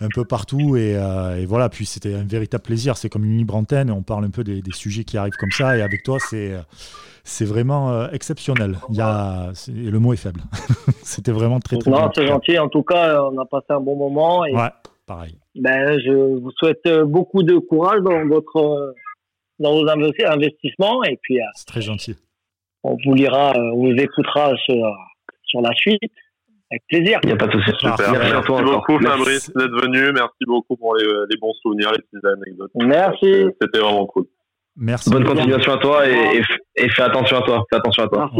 un 0.00 0.08
peu 0.08 0.24
partout. 0.24 0.74
Euh, 0.76 1.36
et, 1.36 1.46
voilà, 1.46 1.68
puis 1.68 1.86
c'était 1.86 2.14
un 2.14 2.24
véritable 2.24 2.64
plaisir. 2.64 2.96
C'est 2.96 3.08
comme 3.08 3.24
une 3.24 3.38
libre 3.38 3.54
antenne. 3.54 3.92
On 3.92 4.02
parle 4.02 4.24
un 4.24 4.30
peu 4.30 4.42
des, 4.42 4.60
sujets 4.72 5.04
qui 5.04 5.16
arrivent 5.16 5.36
comme 5.38 5.52
ça. 5.52 5.76
Et 5.76 5.82
avec 5.82 6.02
toi, 6.02 6.18
c'est 6.18 6.52
c'est 7.22 7.44
vraiment 7.44 7.92
euh, 7.92 8.08
exceptionnel. 8.12 8.78
Il 8.90 8.96
y 8.96 9.00
a, 9.00 9.52
le 9.68 9.98
mot 9.98 10.12
est 10.12 10.16
faible. 10.16 10.40
c'était 11.02 11.32
vraiment 11.32 11.60
très, 11.60 11.76
très 11.76 11.90
Non, 11.90 12.10
c'est 12.12 12.26
gentil. 12.26 12.58
En 12.58 12.68
tout 12.68 12.82
cas, 12.82 13.22
on 13.22 13.38
a 13.38 13.44
passé 13.44 13.66
un 13.70 13.80
bon 13.80 13.96
moment. 13.96 14.44
Et 14.44 14.52
ouais, 14.52 14.70
pareil. 15.06 15.38
Ben, 15.54 15.98
je 16.04 16.12
vous 16.12 16.50
souhaite 16.52 16.86
beaucoup 17.04 17.42
de 17.42 17.56
courage 17.58 18.00
dans 18.02 18.26
votre 18.26 18.94
dans 19.58 19.72
vos 19.72 19.88
investissements. 19.88 21.02
Et 21.04 21.18
puis, 21.22 21.38
c'est 21.54 21.66
très 21.66 21.80
gentil 21.80 22.16
on 22.86 22.96
vous 23.04 23.14
lira, 23.14 23.52
on 23.56 23.76
vous 23.76 23.94
écoutera 23.96 24.52
sur, 24.64 24.76
sur 25.44 25.60
la 25.60 25.72
suite. 25.74 26.00
Avec 26.70 26.82
plaisir. 26.88 27.20
Il 27.22 27.26
n'y 27.28 27.32
a 27.32 27.36
pas 27.36 27.46
de 27.46 27.52
souci. 27.52 27.70
Super. 27.78 28.12
Merci, 28.12 28.62
beaucoup, 28.64 28.98
Fabrice, 28.98 29.52
d'être 29.54 29.82
venu. 29.82 30.10
Merci 30.12 30.44
beaucoup 30.46 30.76
pour 30.76 30.96
les, 30.96 31.36
bons 31.40 31.54
souvenirs, 31.62 31.92
les 31.92 32.02
petites 32.02 32.24
anecdotes. 32.24 32.72
Merci. 32.74 33.46
C'était 33.60 33.78
vraiment 33.78 34.06
cool. 34.06 34.24
Merci. 34.76 35.10
Bonne 35.10 35.24
continuation 35.24 35.74
à 35.74 35.78
toi 35.78 36.08
et, 36.08 36.88
fais 36.88 37.02
attention 37.02 37.38
à 37.38 37.42
toi. 37.42 37.64
Fais 37.70 37.76
attention 37.76 38.02
à 38.04 38.08
toi. 38.08 38.30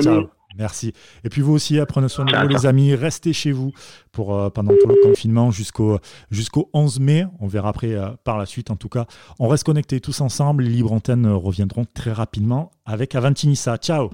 Ciao. 0.00 0.30
Merci. 0.56 0.92
Et 1.24 1.28
puis 1.28 1.42
vous 1.42 1.52
aussi, 1.52 1.78
prenez 1.88 2.08
soin 2.08 2.24
de 2.24 2.36
vous, 2.36 2.48
les 2.48 2.66
amis. 2.66 2.94
Restez 2.94 3.32
chez 3.32 3.52
vous 3.52 3.72
pour, 4.12 4.34
euh, 4.34 4.50
pendant 4.50 4.72
tout 4.72 4.88
le 4.88 4.96
confinement 5.02 5.50
jusqu'au 5.50 5.98
jusqu'au 6.30 6.68
11 6.72 7.00
mai. 7.00 7.26
On 7.38 7.46
verra 7.46 7.68
après 7.70 7.94
euh, 7.94 8.08
par 8.24 8.36
la 8.36 8.46
suite. 8.46 8.70
En 8.70 8.76
tout 8.76 8.88
cas, 8.88 9.06
on 9.38 9.48
reste 9.48 9.64
connectés 9.64 10.00
tous 10.00 10.20
ensemble. 10.20 10.64
Les 10.64 10.70
libres 10.70 10.92
antennes 10.92 11.26
reviendront 11.26 11.84
très 11.84 12.12
rapidement 12.12 12.72
avec 12.84 13.14
Avantinissa. 13.14 13.76
Ciao. 13.76 14.10